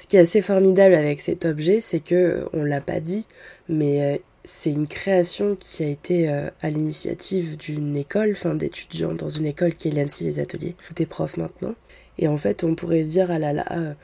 Ce 0.01 0.07
qui 0.07 0.17
est 0.17 0.21
assez 0.21 0.41
formidable 0.41 0.95
avec 0.95 1.21
cet 1.21 1.45
objet, 1.45 1.81
c'est 1.81 2.01
que, 2.01 2.47
on 2.55 2.65
l'a 2.65 2.81
pas 2.81 3.01
dit, 3.01 3.27
mais 3.69 4.01
euh, 4.01 4.19
c'est 4.53 4.73
une 4.73 4.89
création 4.89 5.57
qui 5.57 5.85
a 5.85 5.87
été 5.87 6.29
euh, 6.29 6.51
à 6.61 6.71
l'initiative 6.71 7.57
d'une 7.57 7.97
école, 7.97 8.33
enfin 8.33 8.55
d'étudiants 8.55 9.15
dans 9.15 9.31
une 9.31 9.47
école 9.47 9.75
qui 9.75 9.89
est 9.89 9.91
l'ANSI 9.93 10.25
Les 10.25 10.41
Ateliers. 10.41 10.75
Tout 10.87 11.01
est 11.01 11.07
prof 11.07 11.37
maintenant. 11.37 11.75
Et 12.19 12.29
en 12.29 12.37
fait, 12.37 12.65
on 12.65 12.75
pourrait 12.75 13.05
se 13.05 13.11
dire, 13.11 13.31
ah 13.31 13.39
là 13.39 13.53
là, 13.53 13.65
euh, 13.71 13.95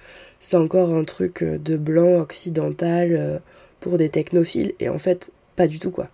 c'est 0.40 0.56
encore 0.56 0.94
un 0.94 1.04
truc 1.04 1.42
de 1.42 1.76
blanc 1.76 2.20
occidental 2.20 3.42
pour 3.80 3.98
des 3.98 4.08
technophiles. 4.08 4.72
Et 4.80 4.88
en 4.88 4.98
fait, 4.98 5.30
pas 5.56 5.66
du 5.66 5.78
tout 5.78 5.90
quoi. 5.90 6.08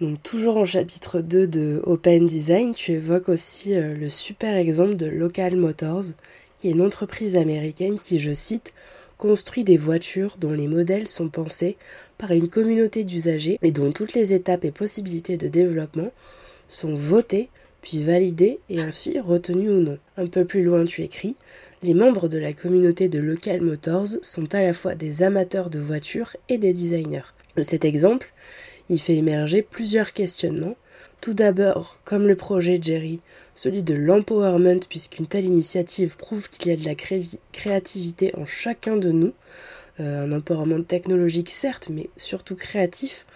Donc 0.00 0.22
toujours 0.22 0.56
en 0.56 0.64
chapitre 0.64 1.20
2 1.20 1.46
de 1.46 1.82
Open 1.84 2.26
Design, 2.26 2.74
tu 2.74 2.92
évoques 2.92 3.28
aussi 3.28 3.74
le 3.74 4.08
super 4.08 4.56
exemple 4.56 4.96
de 4.96 5.06
Local 5.06 5.56
Motors, 5.56 6.04
qui 6.56 6.68
est 6.68 6.72
une 6.72 6.82
entreprise 6.82 7.36
américaine 7.36 7.98
qui, 7.98 8.18
je 8.18 8.34
cite, 8.34 8.72
construit 9.18 9.64
des 9.64 9.76
voitures 9.76 10.36
dont 10.38 10.52
les 10.52 10.68
modèles 10.68 11.08
sont 11.08 11.28
pensés 11.28 11.76
par 12.16 12.30
une 12.30 12.48
communauté 12.48 13.04
d'usagers 13.04 13.58
et 13.62 13.72
dont 13.72 13.92
toutes 13.92 14.14
les 14.14 14.32
étapes 14.32 14.64
et 14.64 14.70
possibilités 14.70 15.36
de 15.36 15.48
développement 15.48 16.10
sont 16.68 16.94
votées, 16.94 17.50
puis 17.82 18.02
validées 18.02 18.60
et 18.70 18.80
ainsi 18.80 19.18
retenues 19.18 19.70
ou 19.70 19.80
non. 19.80 19.98
Un 20.16 20.26
peu 20.26 20.44
plus 20.44 20.62
loin, 20.62 20.84
tu 20.84 21.02
écris 21.02 21.36
Les 21.82 21.94
membres 21.94 22.28
de 22.28 22.38
la 22.38 22.52
communauté 22.52 23.08
de 23.08 23.18
Local 23.18 23.60
Motors 23.60 24.08
sont 24.22 24.54
à 24.54 24.62
la 24.62 24.72
fois 24.72 24.94
des 24.94 25.22
amateurs 25.22 25.70
de 25.70 25.78
voitures 25.78 26.36
et 26.48 26.58
des 26.58 26.72
designers. 26.72 27.34
Cet 27.64 27.84
exemple, 27.84 28.32
il 28.90 29.00
fait 29.00 29.16
émerger 29.16 29.62
plusieurs 29.62 30.12
questionnements. 30.12 30.76
Tout 31.20 31.34
d'abord, 31.34 32.00
comme 32.04 32.26
le 32.26 32.36
projet 32.36 32.78
Jerry, 32.80 33.20
celui 33.54 33.82
de 33.82 33.94
l'empowerment, 33.94 34.80
puisqu'une 34.88 35.26
telle 35.26 35.44
initiative 35.44 36.16
prouve 36.16 36.48
qu'il 36.48 36.70
y 36.70 36.74
a 36.74 36.76
de 36.76 36.84
la 36.84 36.94
créativité 37.52 38.32
en 38.36 38.46
chacun 38.46 38.96
de 38.96 39.10
nous, 39.10 39.32
euh, 40.00 40.24
un 40.24 40.32
empowerment 40.32 40.84
technologique 40.84 41.50
certes, 41.50 41.88
mais 41.90 42.08
surtout 42.16 42.54
créatif, 42.54 43.26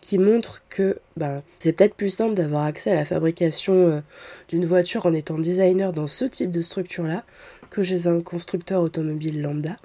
qui 0.00 0.18
montre 0.18 0.62
que 0.68 0.98
ben, 1.16 1.42
c'est 1.58 1.72
peut-être 1.72 1.94
plus 1.94 2.10
simple 2.10 2.34
d'avoir 2.34 2.64
accès 2.64 2.92
à 2.92 2.94
la 2.94 3.04
fabrication 3.04 3.74
euh, 3.74 4.00
d'une 4.48 4.64
voiture 4.64 5.04
en 5.04 5.12
étant 5.12 5.38
designer 5.38 5.92
dans 5.92 6.06
ce 6.06 6.24
type 6.24 6.50
de 6.50 6.60
structure-là 6.60 7.24
que 7.70 7.82
chez 7.82 8.06
un 8.06 8.20
constructeur 8.20 8.82
automobile 8.82 9.42
lambda. 9.42 9.76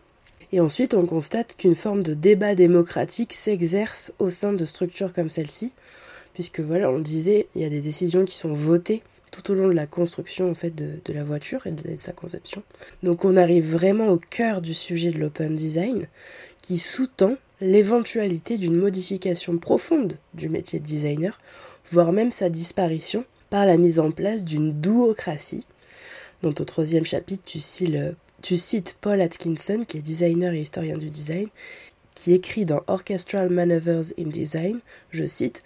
Et 0.54 0.60
ensuite, 0.60 0.93
on 0.93 1.06
constate 1.06 1.56
qu'une 1.56 1.76
forme 1.76 2.04
de 2.04 2.14
débat 2.14 2.56
démocratique 2.56 3.34
s'exerce 3.34 4.14
au 4.20 4.30
sein 4.30 4.54
de 4.54 4.66
structures 4.66 5.14
comme 5.14 5.30
celle-ci, 5.30 5.72
puisque 6.34 6.60
voilà, 6.60 6.91
on 6.91 6.99
disait, 6.99 7.47
il 7.56 7.62
y 7.62 7.66
a 7.66 7.70
des 7.70 7.82
décisions 7.82 8.26
qui 8.26 8.36
sont 8.36 8.54
votées 8.54 9.02
tout 9.32 9.49
au 9.49 9.56
long 9.56 9.70
de 9.70 9.74
la 9.74 9.88
construction 9.88 10.52
en 10.52 10.56
fait 10.56 10.76
de, 10.76 11.14
la 11.14 11.24
voiture 11.24 11.66
et 11.66 11.72
de, 11.72 11.95
sa 11.97 12.12
conception. 12.12 12.64
Donc 13.02 13.24
on 13.24 13.38
arrive 13.38 13.72
vraiment 13.72 14.10
au 14.10 14.18
cœur 14.18 14.62
du 14.62 14.74
sujet 14.74 15.12
de 15.12 15.20
l'open 15.20 15.56
design 15.56 16.08
qui 16.62 16.78
sous-tend 16.78 17.38
l'éventualité 17.62 18.58
d'une 18.58 18.76
modification 18.76 19.58
profonde 19.58 20.18
du 20.34 20.49
métier 20.49 20.80
de 20.80 20.86
designer, 20.86 21.39
voire 21.91 22.12
même 22.12 22.32
sa 22.32 22.49
disparition 22.49 23.24
par 23.49 23.66
la 23.66 23.78
mise 23.78 23.99
en 23.99 24.12
place 24.12 24.43
d'une 24.43 24.74
duocratie. 24.80 25.66
Dans 26.41 26.54
ton 26.54 26.66
troisième 26.66 27.06
chapitre, 27.06 27.43
tu 27.45 27.60
cites, 27.60 27.95
tu 28.42 28.58
cites 28.58 28.98
Paul 29.02 29.22
Atkinson, 29.22 29.84
qui 29.88 29.98
est 29.98 30.02
designer 30.02 30.54
et 30.54 30.62
historien 30.62 30.98
du 30.98 31.10
design, 31.10 31.48
qui 32.16 32.34
écrit 32.34 32.66
dans 32.66 32.82
Orchestral 32.88 33.50
Maneuvers 33.50 34.14
in 34.20 34.28
Design, 34.28 34.80
je 35.12 35.26
cite, 35.26 35.64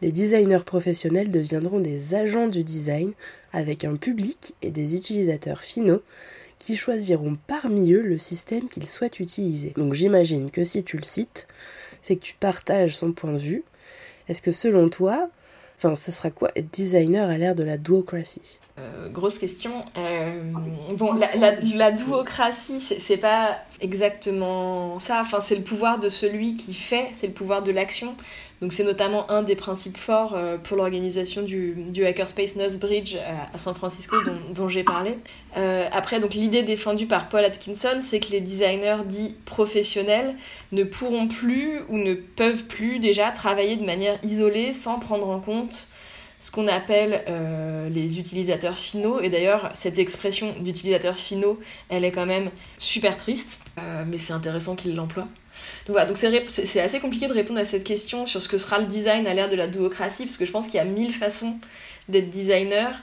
les 0.00 0.12
designers 0.12 0.64
professionnels 0.64 1.30
deviendront 1.30 1.80
des 1.80 2.14
agents 2.14 2.46
du 2.46 2.62
design 2.62 3.12
avec 3.52 3.84
un 3.84 3.96
public 3.96 4.54
et 4.62 4.70
des 4.70 4.94
utilisateurs 4.94 5.62
finaux 5.62 6.02
qui 6.58 6.76
choisiront 6.76 7.36
parmi 7.46 7.92
eux 7.92 8.02
le 8.02 8.18
système 8.18 8.68
qu'ils 8.68 8.88
souhaitent 8.88 9.20
utiliser. 9.20 9.72
Donc 9.76 9.94
j'imagine 9.94 10.50
que 10.50 10.64
si 10.64 10.84
tu 10.84 10.96
le 10.96 11.04
cites, 11.04 11.46
c'est 12.02 12.16
que 12.16 12.22
tu 12.22 12.34
partages 12.38 12.96
son 12.96 13.12
point 13.12 13.32
de 13.32 13.38
vue. 13.38 13.64
Est-ce 14.28 14.42
que 14.42 14.52
selon 14.52 14.88
toi, 14.88 15.30
enfin, 15.78 15.96
ce 15.96 16.12
sera 16.12 16.30
quoi? 16.30 16.50
Être 16.56 16.72
designer 16.72 17.28
à 17.28 17.38
l'ère 17.38 17.54
de 17.54 17.64
la 17.64 17.78
duocratie 17.78 18.60
euh, 18.78 19.08
grosse 19.08 19.38
question. 19.38 19.84
Euh, 19.96 20.52
bon, 20.96 21.12
la, 21.14 21.34
la, 21.34 21.60
la 21.60 21.90
duocratie, 21.90 22.78
c'est 22.78 23.16
pas 23.16 23.58
exactement 23.80 25.00
ça. 25.00 25.20
Enfin, 25.20 25.40
c'est 25.40 25.56
le 25.56 25.62
pouvoir 25.62 25.98
de 25.98 26.08
celui 26.08 26.56
qui 26.56 26.74
fait, 26.74 27.08
c'est 27.12 27.26
le 27.26 27.32
pouvoir 27.32 27.62
de 27.62 27.72
l'action. 27.72 28.14
Donc, 28.60 28.72
c'est 28.72 28.84
notamment 28.84 29.30
un 29.30 29.42
des 29.42 29.56
principes 29.56 29.96
forts 29.96 30.34
euh, 30.34 30.58
pour 30.58 30.76
l'organisation 30.76 31.42
du, 31.42 31.74
du 31.88 32.04
Hackerspace 32.04 32.78
Bridge 32.78 33.16
à 33.52 33.58
San 33.58 33.74
Francisco 33.74 34.16
dont, 34.54 34.68
j'ai 34.68 34.84
parlé. 34.84 35.18
après, 35.92 36.20
donc 36.20 36.34
l'idée 36.34 36.62
défendue 36.62 37.06
par 37.06 37.28
Paul 37.28 37.44
Atkinson, 37.44 37.98
c'est 38.00 38.20
que 38.20 38.30
les 38.30 38.40
designers 38.40 39.04
dits 39.06 39.36
professionnels 39.44 40.34
ne 40.72 40.84
pourront 40.84 41.28
plus 41.28 41.80
ou 41.88 41.96
ne 41.96 42.14
peuvent 42.14 42.64
plus 42.64 42.98
déjà 42.98 43.30
travailler 43.30 43.76
de 43.76 43.84
manière 43.84 44.18
isolée 44.22 44.72
sans 44.72 44.98
prendre 44.98 45.28
en 45.28 45.40
compte 45.40 45.88
ce 46.40 46.50
qu'on 46.50 46.68
appelle 46.68 47.24
euh, 47.28 47.88
les 47.88 48.18
utilisateurs 48.18 48.76
finaux. 48.76 49.20
Et 49.20 49.28
d'ailleurs, 49.28 49.70
cette 49.74 49.98
expression 49.98 50.54
d'utilisateurs 50.60 51.16
finaux, 51.16 51.58
elle 51.88 52.04
est 52.04 52.12
quand 52.12 52.26
même 52.26 52.50
super 52.78 53.16
triste, 53.16 53.60
euh, 53.78 54.04
mais 54.06 54.18
c'est 54.18 54.32
intéressant 54.32 54.76
qu'il 54.76 54.94
l'emploie. 54.94 55.28
Donc 55.86 55.94
voilà, 55.94 56.06
donc 56.06 56.16
c'est 56.16 56.80
assez 56.80 57.00
compliqué 57.00 57.26
de 57.26 57.32
répondre 57.32 57.60
à 57.60 57.64
cette 57.64 57.84
question 57.84 58.26
sur 58.26 58.42
ce 58.42 58.48
que 58.48 58.58
sera 58.58 58.78
le 58.78 58.86
design 58.86 59.26
à 59.26 59.34
l'ère 59.34 59.48
de 59.48 59.56
la 59.56 59.66
duocratie, 59.66 60.24
parce 60.24 60.36
que 60.36 60.46
je 60.46 60.52
pense 60.52 60.66
qu'il 60.66 60.76
y 60.76 60.80
a 60.80 60.84
mille 60.84 61.14
façons 61.14 61.56
d'être 62.08 62.30
designer. 62.30 63.02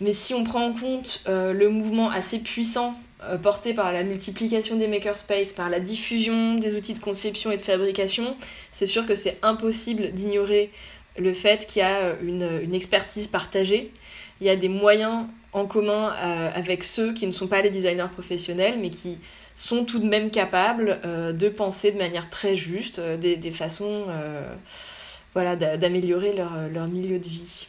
Mais 0.00 0.12
si 0.12 0.34
on 0.34 0.42
prend 0.42 0.64
en 0.66 0.72
compte 0.72 1.22
euh, 1.28 1.52
le 1.52 1.68
mouvement 1.68 2.10
assez 2.10 2.40
puissant 2.40 2.94
porté 3.40 3.72
par 3.72 3.92
la 3.92 4.02
multiplication 4.02 4.74
des 4.74 4.88
makerspaces, 4.88 5.52
par 5.52 5.70
la 5.70 5.78
diffusion 5.78 6.56
des 6.56 6.74
outils 6.74 6.94
de 6.94 6.98
conception 6.98 7.52
et 7.52 7.56
de 7.56 7.62
fabrication, 7.62 8.36
c'est 8.72 8.86
sûr 8.86 9.06
que 9.06 9.14
c'est 9.14 9.38
impossible 9.44 10.10
d'ignorer 10.10 10.72
le 11.18 11.32
fait 11.34 11.66
qu'il 11.66 11.80
y 11.80 11.84
a 11.84 11.98
euh, 11.98 12.62
une, 12.62 12.74
expertise 12.74 13.26
partagée, 13.26 13.92
il 14.40 14.46
y 14.46 14.50
a 14.50 14.56
des 14.56 14.68
moyens 14.68 15.26
en 15.52 15.66
commun 15.66 16.14
euh, 16.14 16.50
avec 16.54 16.84
ceux 16.84 17.12
qui 17.12 17.26
ne 17.26 17.30
sont 17.30 17.46
pas 17.46 17.62
les 17.62 17.70
designers 17.70 18.08
professionnels, 18.12 18.78
mais 18.80 18.90
qui 18.90 19.18
sont 19.54 19.84
tout 19.84 19.98
de 19.98 20.06
même 20.06 20.30
capables 20.30 21.00
euh, 21.04 21.32
de 21.32 21.48
penser 21.48 21.92
de 21.92 21.98
manière 21.98 22.30
très 22.30 22.54
juste 22.54 23.00
des, 23.00 23.50
façons 23.50 24.06
voilà, 25.34 25.56
d'améliorer 25.56 26.34
leur, 26.34 26.88
milieu 26.88 27.18
de 27.18 27.28
vie. 27.28 27.68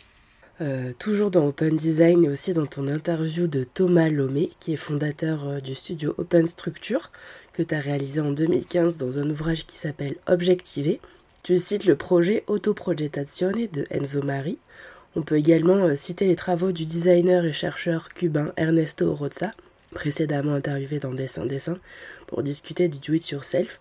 toujours 1.00 1.32
dans 1.32 1.48
Open 1.48 1.76
Design 1.76 2.26
et 2.26 2.30
aussi 2.30 2.54
dans 2.54 2.66
ton 2.66 2.88
interview 2.88 3.48
de 3.48 3.64
Thomas 3.64 4.10
Lomé, 4.10 4.52
qui 4.60 4.74
est 4.74 4.78
fondateur 4.78 5.62
du 5.62 5.76
studio 5.76 6.14
Open 6.18 6.48
Structure, 6.48 7.12
que 7.54 7.64
tu 7.64 7.76
as 7.76 7.80
réalisé 7.80 8.22
en 8.22 8.32
2015 8.32 8.98
dans 8.98 9.20
un 9.20 9.30
ouvrage 9.30 9.66
qui 9.66 9.78
s'appelle 9.78 10.16
Objectiver, 10.28 11.00
tu 11.44 11.60
cites 11.60 11.84
le 11.84 11.98
projet 11.98 12.46
Autoprogetazione 12.48 13.68
de 13.68 13.86
Enzo 13.90 14.22
Mari. 14.22 14.58
On 15.18 15.24
peut 15.24 15.36
également 15.36 15.76
euh, 15.76 15.98
citer 15.98 16.26
les 16.26 16.38
travaux 16.38 16.72
du 16.72 16.86
designer 16.86 17.46
et 17.46 17.52
chercheur 17.52 18.08
cubain 18.08 18.54
Ernesto 18.56 19.14
Roza, 19.14 19.52
précédemment 19.94 20.54
interviewé 20.54 21.00
dans 21.00 21.14
Dessin 21.14 21.46
Dessin, 21.46 21.78
pour 22.28 22.44
discuter 22.44 22.88
du 22.88 23.00
do-it-yourself 23.00 23.80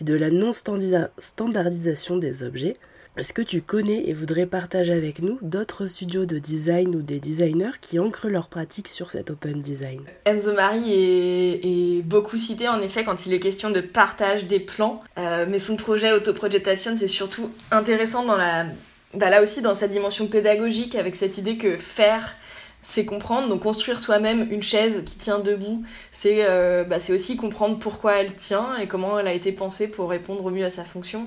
et 0.00 0.04
de 0.04 0.14
la 0.14 0.30
non-standardisation 0.30 2.16
des 2.16 2.42
objets, 2.42 2.76
est-ce 3.18 3.32
que 3.32 3.42
tu 3.42 3.62
connais 3.62 4.08
et 4.08 4.12
voudrais 4.12 4.46
partager 4.46 4.92
avec 4.92 5.20
nous 5.20 5.40
d'autres 5.42 5.88
studios 5.88 6.24
de 6.24 6.38
design 6.38 6.94
ou 6.94 7.02
des 7.02 7.18
designers 7.18 7.76
qui 7.80 7.98
ancrent 7.98 8.28
leur 8.28 8.48
pratique 8.48 8.86
sur 8.86 9.10
cet 9.10 9.30
open 9.30 9.60
design? 9.60 10.02
Enzo 10.24 10.52
Mari 10.52 10.92
est, 10.92 12.02
beaucoup 12.02 12.36
cité 12.36 12.68
en 12.68 12.80
effet 12.80 13.02
quand 13.02 13.26
il 13.26 13.34
est 13.34 13.40
question 13.40 13.70
de 13.70 13.80
partage 13.80 14.46
des 14.46 14.60
plans, 14.60 15.02
euh, 15.18 15.46
mais 15.48 15.58
son 15.58 15.76
projet 15.76 16.12
Autoprojetation 16.12 16.96
c'est 16.96 17.08
surtout 17.08 17.50
intéressant 17.72 18.24
dans 18.24 18.36
la, 18.36 18.66
bah 19.14 19.30
là 19.30 19.42
aussi 19.42 19.62
dans 19.62 19.74
sa 19.74 19.88
dimension 19.88 20.28
pédagogique 20.28 20.94
avec 20.94 21.16
cette 21.16 21.38
idée 21.38 21.56
que 21.56 21.76
faire 21.76 22.36
c'est 22.82 23.04
comprendre. 23.04 23.48
Donc 23.48 23.62
construire 23.62 23.98
soi-même 23.98 24.50
une 24.50 24.62
chaise 24.62 25.02
qui 25.04 25.16
tient 25.16 25.38
debout, 25.38 25.82
c'est 26.10 26.48
euh, 26.48 26.84
bah, 26.84 26.96
aussi 27.10 27.36
comprendre 27.36 27.78
pourquoi 27.78 28.16
elle 28.16 28.34
tient 28.34 28.76
et 28.76 28.86
comment 28.86 29.18
elle 29.18 29.26
a 29.26 29.32
été 29.32 29.52
pensée 29.52 29.90
pour 29.90 30.10
répondre 30.10 30.44
au 30.44 30.50
mieux 30.50 30.64
à 30.64 30.70
sa 30.70 30.84
fonction. 30.84 31.26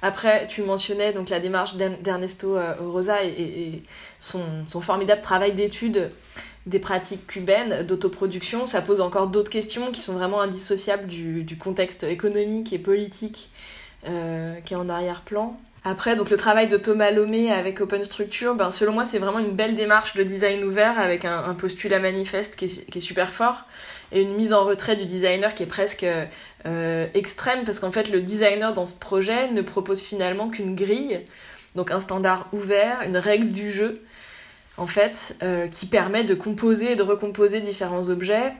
Après, 0.00 0.46
tu 0.46 0.62
mentionnais 0.62 1.12
donc 1.12 1.28
la 1.28 1.40
démarche 1.40 1.74
d'Ernesto 1.76 2.56
euh, 2.56 2.74
Rosa 2.80 3.24
et, 3.24 3.82
son, 4.18 4.40
formidable 4.80 5.20
travail 5.20 5.52
d'étude 5.52 6.10
des 6.66 6.78
pratiques 6.78 7.26
cubaines 7.26 7.82
d'autoproduction. 7.82 8.66
Ça 8.66 8.82
pose 8.82 9.00
encore 9.00 9.26
d'autres 9.26 9.50
questions 9.50 9.90
qui 9.90 10.00
sont 10.00 10.12
vraiment 10.12 10.40
indissociables 10.40 11.06
du, 11.06 11.58
contexte 11.58 12.04
économique 12.04 12.72
et 12.72 12.78
politique 12.78 13.50
euh, 14.06 14.60
qui 14.60 14.74
est 14.74 14.76
en 14.76 14.88
arrière-plan. 14.88 15.58
Après, 15.84 16.14
donc 16.14 16.30
le 16.30 16.36
travail 16.36 16.68
de 16.68 16.76
Thomas 16.76 17.10
Lomé 17.10 17.52
avec 17.52 17.80
Open 17.80 18.04
Structure, 18.04 18.54
ben, 18.54 18.70
selon 18.70 18.92
moi, 18.92 19.04
c'est 19.04 19.18
vraiment 19.18 19.40
une 19.40 19.50
belle 19.50 19.74
démarche 19.74 20.14
de 20.14 20.22
design 20.22 20.62
ouvert 20.62 21.00
avec 21.00 21.24
un, 21.24 21.54
postulat 21.54 21.98
manifeste 21.98 22.54
qui 22.54 22.66
est, 22.66 23.00
super 23.00 23.32
fort 23.32 23.64
et 24.12 24.22
une 24.22 24.34
mise 24.34 24.52
en 24.52 24.64
retrait 24.64 24.94
du 24.94 25.06
designer 25.06 25.56
qui 25.56 25.64
est 25.64 25.66
presque 25.66 26.06
euh, 26.66 27.06
extrême 27.14 27.64
parce 27.64 27.80
qu'en 27.80 27.90
fait, 27.90 28.10
le 28.10 28.20
designer 28.20 28.72
dans 28.72 28.86
ce 28.86 28.96
projet 28.96 29.50
ne 29.50 29.60
propose 29.60 30.02
finalement 30.02 30.50
qu'une 30.50 30.76
grille, 30.76 31.20
donc 31.74 31.90
un 31.90 31.98
standard 31.98 32.48
ouvert, 32.52 33.02
une 33.02 33.16
règle 33.16 33.48
du 33.48 33.72
jeu, 33.72 34.04
en 34.76 34.86
fait, 34.86 35.36
euh, 35.42 35.66
qui 35.66 35.86
permet 35.86 36.22
de 36.22 36.34
composer 36.34 36.92
et 36.92 36.96
de 36.96 37.02
recomposer 37.02 37.60
différents 37.60 38.08
objets 38.08 38.52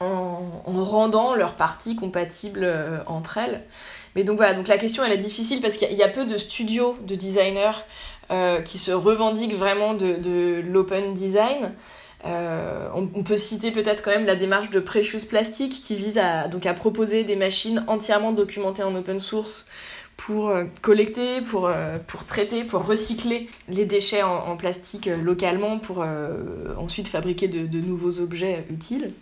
en, 0.00 0.62
en 0.64 0.84
rendant 0.84 1.34
leurs 1.34 1.56
parties 1.56 1.94
compatibles 1.94 2.64
euh, 2.64 3.00
entre 3.06 3.36
elles. 3.36 3.64
Mais 4.14 4.24
donc 4.24 4.36
voilà, 4.36 4.54
donc 4.54 4.68
la 4.68 4.78
question 4.78 5.04
elle 5.04 5.12
est 5.12 5.18
difficile 5.18 5.60
parce 5.60 5.76
qu'il 5.76 5.92
y, 5.92 6.02
a 6.02 6.08
peu 6.08 6.24
de 6.24 6.36
studios 6.36 6.96
de 7.06 7.14
designers 7.14 7.84
euh, 8.30 8.60
qui 8.60 8.78
se 8.78 8.90
revendiquent 8.90 9.56
vraiment 9.56 9.94
de, 9.94 10.16
de 10.16 10.62
l'open 10.66 11.14
design. 11.14 11.72
Euh, 12.24 12.88
on, 12.94 13.24
peut 13.24 13.36
citer 13.36 13.72
peut-être 13.72 14.02
quand 14.02 14.12
même 14.12 14.26
la 14.26 14.36
démarche 14.36 14.70
de 14.70 14.78
Precious 14.78 15.26
Plastic 15.28 15.72
qui 15.72 15.96
vise 15.96 16.18
à, 16.18 16.46
donc 16.46 16.66
à 16.66 16.72
proposer 16.72 17.24
des 17.24 17.34
machines 17.34 17.84
entièrement 17.88 18.30
documentées 18.30 18.84
en 18.84 18.94
open 18.94 19.18
source 19.18 19.66
pour 20.16 20.50
euh, 20.50 20.64
collecter, 20.82 21.40
pour, 21.40 21.68
pour 22.06 22.24
traiter, 22.24 22.62
pour 22.62 22.86
recycler 22.86 23.48
les 23.68 23.86
déchets 23.86 24.22
en, 24.22 24.56
plastique 24.56 25.10
localement 25.22 25.78
pour 25.78 26.06
ensuite 26.78 27.08
fabriquer 27.08 27.48
de, 27.48 27.80
nouveaux 27.80 28.20
objets 28.20 28.64
utiles. 28.70 29.12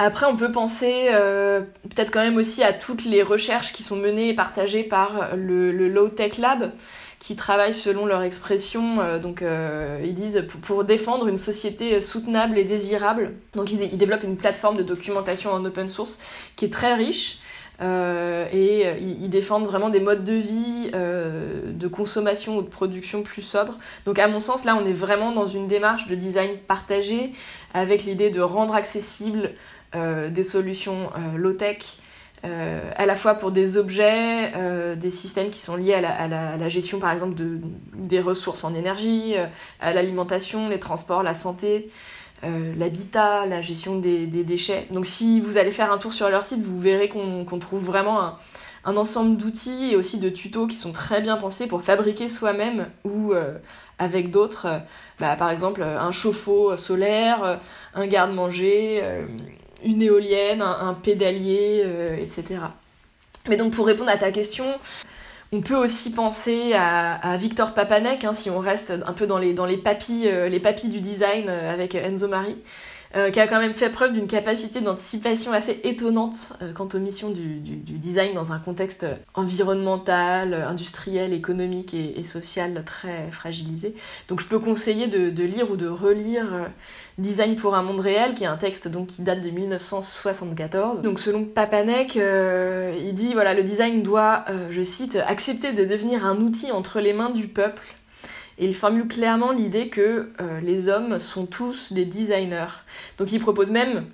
Après, 0.00 0.26
on 0.26 0.34
peut 0.34 0.50
penser 0.50 1.06
euh, 1.12 1.60
peut-être 1.88 2.10
quand 2.10 2.20
même 2.20 2.36
aussi 2.36 2.64
à 2.64 2.72
toutes 2.72 3.04
les 3.04 3.22
recherches 3.22 3.72
qui 3.72 3.84
sont 3.84 3.94
menées 3.94 4.30
et 4.30 4.34
partagées 4.34 4.82
par 4.82 5.36
le, 5.36 5.70
le 5.70 5.88
Low 5.88 6.08
Tech 6.08 6.38
Lab, 6.38 6.72
qui 7.20 7.36
travaille 7.36 7.72
selon 7.72 8.04
leur 8.04 8.22
expression, 8.22 9.00
euh, 9.00 9.20
donc 9.20 9.40
euh, 9.40 10.00
ils 10.04 10.14
disent 10.14 10.46
pour, 10.62 10.82
défendre 10.82 11.28
une 11.28 11.36
société 11.36 12.00
soutenable 12.00 12.58
et 12.58 12.64
désirable. 12.64 13.34
Donc 13.54 13.70
ils, 13.72 13.96
développent 13.96 14.24
une 14.24 14.36
plateforme 14.36 14.76
de 14.76 14.82
documentation 14.82 15.52
en 15.52 15.64
open 15.64 15.86
source 15.86 16.18
qui 16.56 16.64
est 16.64 16.72
très 16.72 16.94
riche. 16.94 17.38
Et 17.80 18.86
ils, 19.00 19.24
ils, 19.24 19.28
défendent 19.28 19.66
vraiment 19.66 19.90
des 19.90 19.98
modes 20.00 20.24
de 20.24 20.32
vie, 20.32 20.90
de 20.92 21.88
consommation 21.88 22.56
ou 22.56 22.62
de 22.62 22.68
production 22.68 23.22
plus 23.22 23.42
sobres. 23.42 23.76
Donc 24.06 24.20
à 24.20 24.28
mon 24.28 24.38
sens, 24.38 24.64
là, 24.64 24.78
on 24.80 24.86
est 24.86 24.92
vraiment 24.92 25.32
dans 25.32 25.48
une 25.48 25.66
démarche 25.66 26.06
de 26.06 26.14
design 26.14 26.56
partagé, 26.68 27.32
avec 27.74 28.04
l'idée 28.04 28.30
de 28.30 28.40
rendre 28.40 28.74
accessible 28.76 29.50
des 29.94 30.44
solutions 30.44 31.10
euh, 31.16 31.36
low-tech, 31.36 31.78
euh, 32.44 32.90
à 32.96 33.06
la 33.06 33.16
fois 33.16 33.34
pour 33.34 33.52
des 33.52 33.76
objets, 33.76 34.52
des 34.96 35.10
systèmes 35.10 35.50
qui 35.50 35.60
sont 35.60 35.76
liés 35.76 35.94
à 35.94 36.28
la, 36.28 36.68
gestion 36.68 36.98
par 36.98 37.12
exemple 37.12 37.34
de, 37.34 37.58
des 37.94 38.20
ressources 38.20 38.64
en 38.64 38.74
énergie, 38.74 39.34
à 39.80 39.92
l'alimentation, 39.92 40.68
les 40.68 40.78
transports, 40.78 41.22
la 41.22 41.34
santé, 41.34 41.88
l'habitat, 42.42 43.46
la 43.46 43.62
gestion 43.62 43.98
des, 43.98 44.26
déchets. 44.26 44.86
Donc 44.90 45.06
si 45.06 45.40
vous 45.40 45.56
allez 45.56 45.70
faire 45.70 45.90
un 45.90 45.98
tour 45.98 46.12
sur 46.12 46.28
leur 46.28 46.44
site, 46.44 46.62
vous 46.62 46.78
verrez 46.78 47.08
qu'on 47.08 47.46
qu 47.46 47.58
trouve 47.58 47.82
vraiment 47.82 48.34
un, 48.84 48.96
ensemble 48.96 49.38
d'outils 49.38 49.92
et 49.92 49.96
aussi 49.96 50.18
de 50.18 50.28
tutos 50.28 50.66
qui 50.66 50.76
sont 50.76 50.92
très 50.92 51.22
bien 51.22 51.38
pensés 51.38 51.66
pour 51.66 51.82
fabriquer 51.82 52.28
soi-même 52.28 52.86
ou 53.04 53.32
euh, 53.32 53.54
avec 53.98 54.30
d'autres, 54.30 54.66
euh, 54.66 54.78
bah, 55.18 55.36
par 55.36 55.48
exemple 55.48 55.82
un 55.82 56.12
chauffe-eau 56.12 56.76
solaire, 56.76 57.58
un 57.94 58.06
garde-manger, 58.06 59.00
euh, 59.02 59.26
une 59.84 60.02
éolienne, 60.02 60.62
un, 60.62 60.94
pédalier, 60.94 61.82
euh, 61.84 62.16
etc. 62.16 62.60
Mais 63.48 63.56
donc 63.56 63.72
pour 63.72 63.86
répondre 63.86 64.10
à 64.10 64.16
ta 64.16 64.32
question, 64.32 64.64
on 65.52 65.60
peut 65.60 65.76
aussi 65.76 66.12
penser 66.12 66.72
à, 66.74 67.36
Victor 67.36 67.74
Papanek, 67.74 68.24
hein, 68.24 68.34
si 68.34 68.50
on 68.50 68.58
reste 68.58 68.92
un 69.06 69.12
peu 69.12 69.26
dans 69.26 69.38
les, 69.38 69.52
dans 69.52 69.66
euh, 69.66 70.48
les 70.48 70.60
papilles 70.60 70.90
du 70.90 71.00
design 71.00 71.46
euh, 71.48 71.72
avec 71.72 71.94
Enzo 71.94 72.26
Mari, 72.26 72.56
euh, 73.16 73.30
qui 73.30 73.40
a 73.40 73.46
quand 73.46 73.60
même 73.60 73.74
fait 73.74 73.90
preuve 73.90 74.12
d'une 74.12 74.26
capacité 74.26 74.80
d'anticipation 74.80 75.52
assez 75.52 75.80
étonnante 75.84 76.54
euh, 76.62 76.72
quant 76.72 76.88
aux 76.92 76.98
missions 76.98 77.30
du, 77.30 77.60
design 77.60 78.34
dans 78.34 78.52
un 78.52 78.58
contexte 78.58 79.06
environnemental, 79.34 80.54
industriel, 80.54 81.32
économique 81.32 81.94
et, 81.94 82.24
social 82.24 82.82
très 82.86 83.30
fragilisé. 83.30 83.94
Donc 84.28 84.40
je 84.40 84.46
peux 84.46 84.58
conseiller 84.58 85.08
de, 85.08 85.44
lire 85.44 85.70
ou 85.70 85.76
de 85.76 85.86
relire 85.86 86.70
Design 87.16 87.54
pour 87.54 87.76
un 87.76 87.82
monde 87.82 88.00
réel, 88.00 88.34
qui 88.34 88.42
est 88.42 88.48
un 88.48 88.56
texte 88.56 88.88
donc 88.88 89.06
qui 89.06 89.22
date 89.22 89.40
de 89.40 89.50
1974. 89.50 91.02
Donc 91.02 91.20
selon 91.20 91.44
Papanek, 91.44 92.16
euh, 92.16 92.92
il 92.98 93.14
dit 93.14 93.34
voilà 93.34 93.54
le 93.54 93.62
design 93.62 94.02
doit, 94.02 94.44
euh, 94.48 94.66
je 94.70 94.82
cite, 94.82 95.16
accepter 95.28 95.72
de 95.72 95.84
devenir 95.84 96.26
un 96.26 96.38
outil 96.38 96.72
entre 96.72 96.98
les 96.98 97.12
mains 97.12 97.30
du 97.30 97.46
peuple. 97.46 97.82
Et 98.58 98.66
il 98.66 98.74
formule 98.74 99.08
clairement 99.08 99.52
l'idée 99.52 99.88
que 99.88 100.30
euh, 100.40 100.60
les 100.60 100.88
hommes 100.88 101.18
sont 101.18 101.46
tous 101.46 101.92
des 101.92 102.04
designers. 102.04 102.82
Donc 103.18 103.32
il 103.32 103.40
propose 103.40 103.70
même 103.70 104.06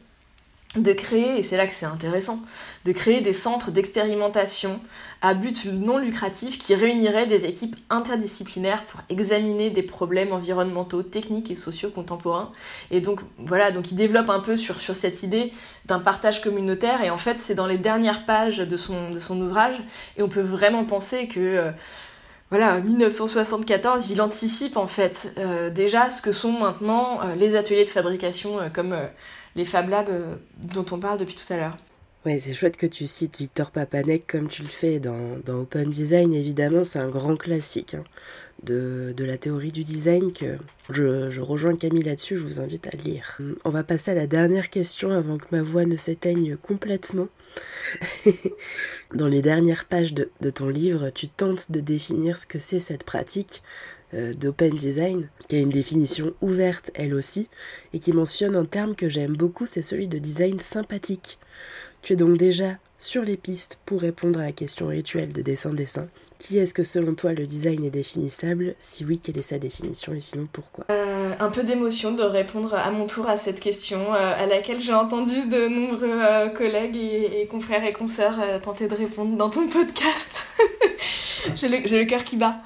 de 0.76 0.92
créer, 0.92 1.36
et 1.36 1.42
c'est 1.42 1.56
là 1.56 1.66
que 1.66 1.72
c'est 1.72 1.86
intéressant, 1.86 2.38
de 2.84 2.92
créer 2.92 3.20
des 3.20 3.32
centres 3.32 3.72
d'expérimentation 3.72 4.78
à 5.20 5.34
but 5.34 5.64
non 5.66 5.98
lucratif 5.98 6.58
qui 6.58 6.76
réuniraient 6.76 7.26
des 7.26 7.46
équipes 7.46 7.74
interdisciplinaires 7.90 8.84
pour 8.84 9.00
examiner 9.08 9.70
des 9.70 9.82
problèmes 9.82 10.32
environnementaux, 10.32 11.02
techniques 11.02 11.50
et 11.50 11.56
sociaux 11.56 11.90
contemporains. 11.90 12.52
Et 12.92 13.00
donc 13.00 13.20
voilà, 13.38 13.72
donc 13.72 13.90
il 13.90 13.96
développe 13.96 14.30
un 14.30 14.38
peu 14.38 14.56
sur, 14.56 14.80
cette 14.80 15.24
idée 15.24 15.52
d'un 15.86 15.98
partage 15.98 16.40
communautaire, 16.40 17.02
et 17.02 17.10
en 17.10 17.18
fait 17.18 17.40
c'est 17.40 17.56
dans 17.56 17.66
les 17.66 17.78
dernières 17.78 18.24
pages 18.24 18.58
de 18.58 18.76
son, 18.76 19.10
de 19.10 19.18
son 19.18 19.40
ouvrage, 19.40 19.82
et 20.16 20.22
on 20.22 20.28
peut 20.28 20.40
vraiment 20.40 20.84
penser 20.84 21.26
que... 21.26 21.40
Euh, 21.40 21.70
voilà, 22.50 22.80
1974, 22.80 24.10
il 24.10 24.20
anticipe 24.20 24.76
en 24.76 24.88
fait 24.88 25.34
euh, 25.38 25.70
déjà 25.70 26.10
ce 26.10 26.20
que 26.20 26.32
sont 26.32 26.50
maintenant 26.50 27.20
euh, 27.22 27.36
les 27.36 27.54
ateliers 27.54 27.84
de 27.84 27.88
fabrication 27.88 28.58
euh, 28.58 28.68
comme 28.68 28.96
les 29.54 29.64
Fab 29.64 29.88
Labs 29.88 30.10
dont 30.56 30.86
on 30.90 30.98
parle 30.98 31.18
depuis 31.18 31.36
tout 31.36 31.52
à 31.52 31.56
l'heure. 31.56 31.76
Ouais, 32.26 32.38
c'est 32.38 32.52
chouette 32.52 32.76
que 32.76 32.86
tu 32.86 33.06
cites 33.06 33.38
Victor 33.38 33.70
Papanek 33.70 34.26
comme 34.26 34.48
tu 34.48 34.62
le 34.62 34.68
fais 34.68 34.98
dans, 34.98 35.40
Open 35.48 35.88
Design. 35.88 36.34
Évidemment, 36.34 36.84
c'est 36.84 36.98
un 36.98 37.08
grand 37.08 37.34
classique 37.34 37.94
hein, 37.94 38.04
de, 38.62 39.14
la 39.20 39.38
théorie 39.38 39.72
du 39.72 39.84
design 39.84 40.30
que 40.30 40.58
je, 40.90 41.40
rejoins 41.40 41.76
Camille 41.76 42.02
là-dessus. 42.02 42.36
Je 42.36 42.44
vous 42.44 42.60
invite 42.60 42.86
à 42.88 42.90
lire. 42.90 43.38
On 43.64 43.70
va 43.70 43.84
passer 43.84 44.10
à 44.10 44.14
la 44.14 44.26
dernière 44.26 44.68
question 44.68 45.12
avant 45.12 45.38
que 45.38 45.46
ma 45.50 45.62
voix 45.62 45.86
ne 45.86 45.96
s'éteigne 45.96 46.58
complètement. 46.58 47.28
dans 49.14 49.28
les 49.28 49.40
dernières 49.40 49.86
pages 49.86 50.12
de, 50.12 50.30
de 50.42 50.50
ton 50.50 50.68
livre, 50.68 51.08
tu 51.08 51.26
tentes 51.26 51.72
de 51.72 51.80
définir 51.80 52.36
ce 52.36 52.46
que 52.46 52.58
c'est 52.58 52.80
cette 52.80 53.04
pratique 53.04 53.62
euh, 54.12 54.32
d'open 54.32 54.74
design, 54.74 55.24
qui 55.46 55.54
a 55.54 55.60
une 55.60 55.70
définition 55.70 56.34
ouverte 56.40 56.90
elle 56.94 57.14
aussi, 57.14 57.48
et 57.92 58.00
qui 58.00 58.12
mentionne 58.12 58.56
un 58.56 58.64
terme 58.64 58.96
que 58.96 59.08
j'aime 59.08 59.36
beaucoup, 59.36 59.66
c'est 59.66 59.82
celui 59.82 60.08
de 60.08 60.18
design 60.18 60.58
sympathique. 60.58 61.38
Tu 62.02 62.14
es 62.14 62.16
donc 62.16 62.36
déjà 62.36 62.76
sur 62.98 63.22
les 63.22 63.36
pistes 63.36 63.78
pour 63.86 64.00
répondre 64.00 64.40
à 64.40 64.44
la 64.44 64.52
question 64.52 64.86
rituelle 64.88 65.32
de 65.32 65.42
dessin-dessin. 65.42 66.08
Qui 66.38 66.56
est-ce 66.58 66.72
que 66.72 66.82
selon 66.84 67.14
toi 67.14 67.34
le 67.34 67.46
design 67.46 67.84
est 67.84 67.90
définissable? 67.90 68.74
Si 68.78 69.04
oui, 69.04 69.20
quelle 69.20 69.36
est 69.36 69.42
sa 69.42 69.58
définition? 69.58 70.14
Et 70.14 70.20
sinon 70.20 70.48
pourquoi? 70.50 70.86
Euh, 70.90 71.32
Un 71.38 71.50
peu 71.50 71.62
d'émotion 71.62 72.12
de 72.12 72.22
répondre 72.22 72.72
à 72.72 72.90
mon 72.90 73.06
tour 73.06 73.28
à 73.28 73.36
cette 73.36 73.60
question 73.60 74.14
euh, 74.14 74.32
à 74.34 74.46
laquelle 74.46 74.80
j'ai 74.80 74.94
entendu 74.94 75.46
de 75.48 75.68
nombreux 75.68 76.08
euh, 76.10 76.48
collègues 76.48 76.96
et, 76.96 77.46
confrères 77.50 77.84
et 77.84 77.92
consoeurs 77.92 78.40
tenter 78.62 78.88
de 78.88 78.94
répondre 78.94 79.36
dans 79.36 79.50
ton 79.50 79.68
podcast. 79.68 80.46
j'ai 81.56 81.68
le, 81.68 81.76
le 81.78 82.04
cœur 82.06 82.24
qui 82.24 82.36
bat. 82.36 82.56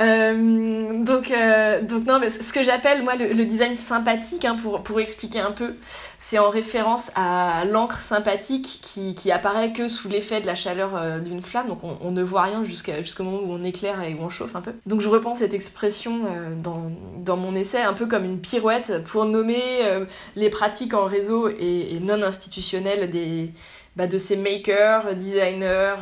Euh, 0.00 1.04
donc, 1.04 1.30
euh, 1.30 1.82
donc 1.82 2.06
non, 2.06 2.18
mais 2.18 2.30
ce 2.30 2.52
que 2.52 2.62
j'appelle 2.62 3.02
moi 3.02 3.14
le, 3.16 3.44
design 3.44 3.74
sympathique, 3.74 4.44
hein, 4.44 4.56
pour, 4.62 4.82
pour 4.82 5.00
expliquer 5.00 5.40
un 5.40 5.52
peu, 5.52 5.74
c'est 6.18 6.38
en 6.38 6.50
référence 6.50 7.10
à 7.14 7.64
l'encre 7.64 8.00
sympathique 8.02 8.78
qui, 8.82 9.14
qui 9.14 9.30
apparaît 9.30 9.72
que 9.72 9.88
sous 9.88 10.08
l'effet 10.08 10.40
de 10.40 10.46
la 10.46 10.54
chaleur 10.54 10.92
euh, 10.94 11.18
d'une 11.18 11.42
flamme, 11.42 11.68
donc 11.68 11.84
on, 11.84 11.98
on, 12.00 12.10
ne 12.10 12.22
voit 12.22 12.42
rien 12.42 12.62
jusqu'au 12.64 13.24
moment 13.24 13.38
où 13.38 13.52
on 13.52 13.64
éclaire 13.64 14.02
et 14.02 14.14
où 14.14 14.18
on 14.22 14.30
chauffe 14.30 14.56
un 14.56 14.60
peu. 14.60 14.72
Donc 14.86 15.00
je 15.00 15.08
reprends 15.08 15.34
cette 15.34 15.52
expression 15.52 16.20
euh, 16.26 16.54
dans, 16.54 16.92
dans 17.18 17.36
mon 17.36 17.54
essai 17.54 17.82
un 17.82 17.92
peu 17.92 18.06
comme 18.06 18.24
une 18.24 18.40
pirouette 18.40 19.02
pour 19.04 19.24
nommer 19.24 19.62
euh, 19.82 20.04
les 20.36 20.48
pratiques 20.48 20.94
en 20.94 21.04
réseau 21.04 21.48
et, 21.48 21.96
et 21.96 22.00
non 22.00 22.22
institutionnelles 22.22 23.10
des 23.10 23.50
bah, 23.96 24.06
de 24.06 24.16
ces 24.16 24.36
makers, 24.36 25.14
designers, 25.16 25.96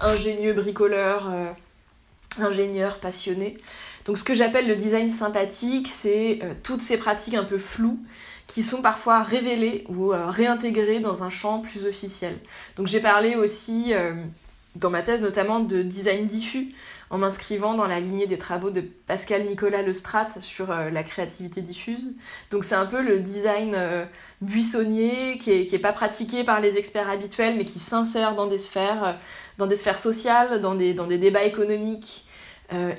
ingénieux 0.00 0.52
bricoleurs 0.52 1.32
ingénieur 2.42 2.98
passionné. 3.00 3.56
Donc 4.08 4.16
ce 4.16 4.24
que 4.24 4.32
j'appelle 4.32 4.66
le 4.66 4.74
design 4.74 5.10
sympathique, 5.10 5.86
c'est 5.86 6.38
euh, 6.42 6.54
toutes 6.62 6.80
ces 6.80 6.96
pratiques 6.96 7.34
un 7.34 7.44
peu 7.44 7.58
floues 7.58 8.00
qui 8.46 8.62
sont 8.62 8.80
parfois 8.80 9.22
révélées 9.22 9.84
ou 9.90 10.14
euh, 10.14 10.30
réintégrées 10.30 11.00
dans 11.00 11.24
un 11.24 11.28
champ 11.28 11.58
plus 11.58 11.84
officiel. 11.84 12.34
Donc 12.76 12.86
j'ai 12.86 13.00
parlé 13.00 13.36
aussi 13.36 13.92
euh, 13.92 14.14
dans 14.76 14.88
ma 14.88 15.02
thèse 15.02 15.20
notamment 15.20 15.60
de 15.60 15.82
design 15.82 16.24
diffus 16.24 16.74
en 17.10 17.18
m'inscrivant 17.18 17.74
dans 17.74 17.86
la 17.86 18.00
lignée 18.00 18.26
des 18.26 18.38
travaux 18.38 18.70
de 18.70 18.80
Pascal 18.80 19.44
Nicolas 19.44 19.82
Lestrade 19.82 20.30
sur 20.40 20.68
la 20.68 21.02
créativité 21.02 21.60
diffuse. 21.60 22.14
Donc 22.50 22.64
c'est 22.64 22.74
un 22.74 22.86
peu 22.86 23.02
le 23.02 23.18
design 23.18 23.74
buissonnier 24.42 25.38
qui 25.38 25.52
est, 25.52 25.66
qui 25.66 25.74
est 25.74 25.78
pas 25.78 25.94
pratiqué 25.94 26.44
par 26.44 26.60
les 26.60 26.76
experts 26.76 27.08
habituels 27.08 27.56
mais 27.56 27.64
qui 27.64 27.78
s'insère 27.78 28.34
dans 28.34 28.46
des 28.46 28.58
sphères, 28.58 29.18
dans 29.56 29.66
des 29.66 29.76
sphères 29.76 29.98
sociales, 29.98 30.60
dans 30.60 30.74
des, 30.74 30.92
dans 30.92 31.06
des 31.06 31.16
débats 31.16 31.44
économiques, 31.44 32.27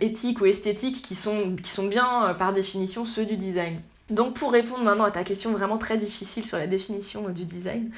éthiques 0.01 0.41
ou 0.41 0.45
esthétiques 0.45 1.01
qui 1.01 1.15
sont, 1.15 1.55
bien 1.89 2.35
par 2.37 2.53
définition 2.53 3.05
ceux 3.05 3.25
du 3.25 3.37
design. 3.37 3.79
Donc 4.09 4.33
pour 4.33 4.51
répondre 4.51 4.83
maintenant 4.83 5.03
à 5.03 5.11
ta 5.11 5.23
question 5.23 5.51
vraiment 5.51 5.77
très 5.77 5.97
difficile 5.97 6.45
sur 6.45 6.57
la 6.57 6.67
définition 6.67 7.29
du 7.29 7.45
design, 7.45 7.91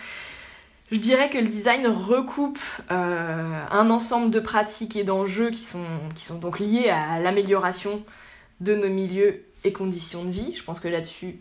je 0.91 0.97
dirais 0.97 1.29
que 1.29 1.37
le 1.37 1.47
design 1.47 1.87
recoupe 1.87 2.59
euh, 2.91 3.65
un 3.71 3.89
ensemble 3.89 4.29
de 4.29 4.41
pratiques 4.41 4.97
et 4.97 5.05
d'enjeux 5.05 5.49
qui 5.49 5.63
sont, 5.63 5.85
qui 6.15 6.25
sont 6.25 6.37
donc 6.37 6.59
liés 6.59 6.89
à 6.89 7.19
l'amélioration 7.19 8.03
de 8.59 8.75
nos 8.75 8.89
milieux 8.89 9.41
et 9.63 9.71
conditions 9.71 10.25
de 10.25 10.31
vie. 10.31 10.53
Je 10.53 10.63
pense 10.63 10.81
que 10.81 10.89
là-dessus, 10.89 11.37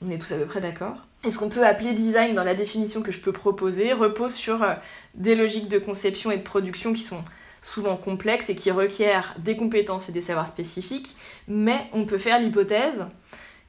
on 0.00 0.10
est 0.10 0.18
tous 0.18 0.32
à 0.32 0.38
peu 0.38 0.46
près 0.46 0.62
d'accord. 0.62 0.96
Et 1.22 1.30
ce 1.30 1.36
qu'on 1.36 1.50
peut 1.50 1.66
appeler 1.66 1.92
design 1.92 2.34
dans 2.34 2.44
la 2.44 2.54
définition 2.54 3.02
que 3.02 3.12
je 3.12 3.18
peux 3.18 3.32
proposer 3.32 3.92
repose 3.92 4.32
sur 4.32 4.62
euh, 4.62 4.74
des 5.14 5.34
logiques 5.34 5.68
de 5.68 5.78
conception 5.78 6.30
et 6.30 6.38
de 6.38 6.42
production 6.42 6.94
qui 6.94 7.02
sont 7.02 7.22
souvent 7.64 7.96
complexes 7.96 8.50
et 8.50 8.54
qui 8.54 8.70
requièrent 8.70 9.34
des 9.38 9.56
compétences 9.56 10.08
et 10.08 10.12
des 10.12 10.20
savoirs 10.20 10.48
spécifiques, 10.48 11.16
mais 11.48 11.88
on 11.92 12.04
peut 12.04 12.18
faire 12.18 12.38
l'hypothèse 12.38 13.08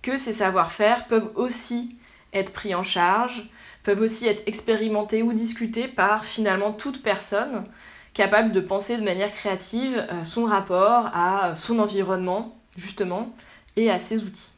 que 0.01 0.17
ces 0.17 0.33
savoir-faire 0.33 1.07
peuvent 1.07 1.31
aussi 1.35 1.95
être 2.33 2.51
pris 2.51 2.75
en 2.75 2.83
charge, 2.83 3.49
peuvent 3.83 4.01
aussi 4.01 4.27
être 4.27 4.43
expérimentés 4.47 5.23
ou 5.23 5.33
discutés 5.33 5.87
par 5.87 6.25
finalement 6.25 6.73
toute 6.73 7.01
personne 7.01 7.65
capable 8.13 8.51
de 8.51 8.59
penser 8.59 8.97
de 8.97 9.03
manière 9.03 9.31
créative 9.31 10.05
euh, 10.11 10.23
son 10.23 10.45
rapport 10.45 11.07
à 11.13 11.55
son 11.55 11.79
environnement, 11.79 12.57
justement, 12.77 13.33
et 13.75 13.89
à 13.89 13.99
ses 13.99 14.23
outils. 14.23 14.51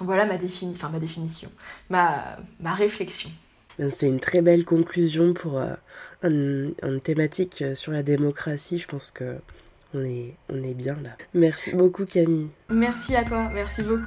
Voilà 0.00 0.24
ma, 0.26 0.36
défini 0.36 0.74
enfin, 0.74 0.88
ma 0.88 0.98
définition, 0.98 1.50
ma 1.88 2.36
réflexion. 2.62 3.30
C'est 3.88 4.08
une 4.08 4.20
très 4.20 4.42
belle 4.42 4.64
conclusion 4.64 5.32
pour 5.32 5.58
euh, 5.58 5.74
une, 6.22 6.74
thématique 7.02 7.62
euh, 7.62 7.74
sur 7.74 7.92
la 7.92 8.02
démocratie. 8.02 8.78
Je 8.78 8.86
pense 8.86 9.10
que 9.10 9.36
on 9.94 10.04
est, 10.04 10.34
on 10.52 10.62
est 10.62 10.74
bien 10.74 10.96
là. 11.02 11.10
Merci 11.34 11.74
beaucoup 11.74 12.04
Camille. 12.04 12.48
Merci 12.68 13.16
à 13.16 13.24
toi, 13.24 13.50
merci 13.52 13.82
beaucoup. 13.82 14.02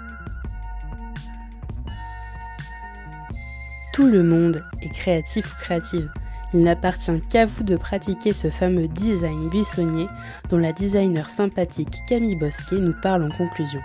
Tout 3.93 4.05
le 4.05 4.23
monde 4.23 4.63
est 4.81 4.89
créatif 4.89 5.51
ou 5.53 5.55
créative. 5.55 6.09
Il 6.53 6.61
n'appartient 6.61 7.19
qu'à 7.31 7.45
vous 7.45 7.63
de 7.63 7.75
pratiquer 7.75 8.31
ce 8.31 8.49
fameux 8.49 8.87
design 8.87 9.49
buissonnier 9.49 10.07
dont 10.49 10.57
la 10.57 10.71
designer 10.71 11.29
sympathique 11.29 11.97
Camille 12.07 12.35
Bosquet 12.35 12.77
nous 12.77 12.93
parle 13.01 13.23
en 13.23 13.35
conclusion. 13.35 13.81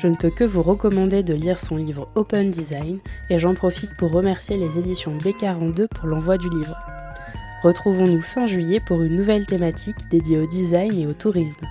Je 0.00 0.06
ne 0.06 0.16
peux 0.16 0.30
que 0.30 0.44
vous 0.44 0.62
recommander 0.62 1.22
de 1.22 1.34
lire 1.34 1.58
son 1.58 1.76
livre 1.76 2.08
Open 2.14 2.50
Design 2.50 3.00
et 3.28 3.38
j'en 3.38 3.52
profite 3.52 3.94
pour 3.98 4.10
remercier 4.10 4.56
les 4.56 4.78
éditions 4.78 5.18
B42 5.18 5.88
pour 5.88 6.06
l'envoi 6.08 6.38
du 6.38 6.48
livre. 6.48 6.78
Retrouvons-nous 7.62 8.22
fin 8.22 8.46
juillet 8.46 8.80
pour 8.80 9.02
une 9.02 9.14
nouvelle 9.14 9.44
thématique 9.44 10.08
dédiée 10.10 10.38
au 10.38 10.46
design 10.46 10.94
et 10.94 11.06
au 11.06 11.12
tourisme. 11.12 11.66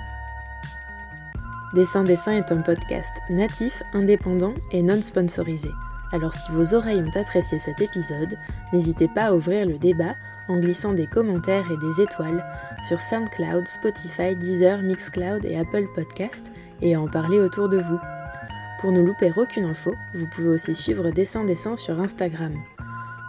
Dessin 1.74 2.04
Dessin 2.04 2.34
est 2.34 2.52
un 2.52 2.62
podcast 2.62 3.12
natif, 3.32 3.82
indépendant 3.94 4.54
et 4.72 4.84
non 4.84 5.02
sponsorisé. 5.02 5.70
Alors 6.12 6.36
si 6.36 6.52
vos 6.52 6.76
oreilles 6.76 7.02
ont 7.02 7.20
apprécié 7.20 7.58
cet 7.58 7.82
épisode, 7.82 8.38
n'hésitez 8.72 9.08
pas 9.08 9.30
à 9.30 9.34
ouvrir 9.34 9.66
le 9.66 9.80
débat 9.80 10.14
en 10.50 10.60
glissant 10.60 10.94
des 10.94 11.08
commentaires 11.08 11.72
et 11.72 11.78
des 11.78 12.04
étoiles 12.04 12.46
sur 12.84 13.02
SoundCloud, 13.02 13.68
Spotify, 13.68 14.36
Deezer, 14.36 14.84
Mixcloud 14.84 15.46
et 15.46 15.58
Apple 15.58 15.88
Podcast 15.96 16.52
et 16.84 16.94
à 16.94 17.02
en 17.02 17.08
parler 17.08 17.40
autour 17.40 17.70
de 17.70 17.80
vous. 17.80 18.00
Pour 18.80 18.94
ne 18.94 19.02
louper 19.02 19.34
aucune 19.36 19.66
info, 19.66 19.96
vous 20.14 20.26
pouvez 20.28 20.48
aussi 20.48 20.74
suivre 20.74 21.12
Dessin 21.12 21.44
Dessin 21.44 21.76
sur 21.76 22.00
Instagram. 22.00 22.54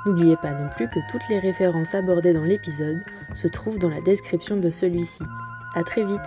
N'oubliez 0.06 0.36
pas 0.36 0.52
non 0.52 0.68
plus 0.68 0.88
que 0.88 1.00
toutes 1.10 1.28
les 1.28 1.40
références 1.40 1.96
abordées 1.96 2.32
dans 2.32 2.44
l'épisode 2.44 3.02
se 3.34 3.48
trouvent 3.48 3.78
dans 3.78 3.88
la 3.88 4.00
description 4.00 4.56
de 4.56 4.70
celui-ci. 4.70 5.24
A 5.74 5.82
très 5.82 6.04
vite 6.04 6.20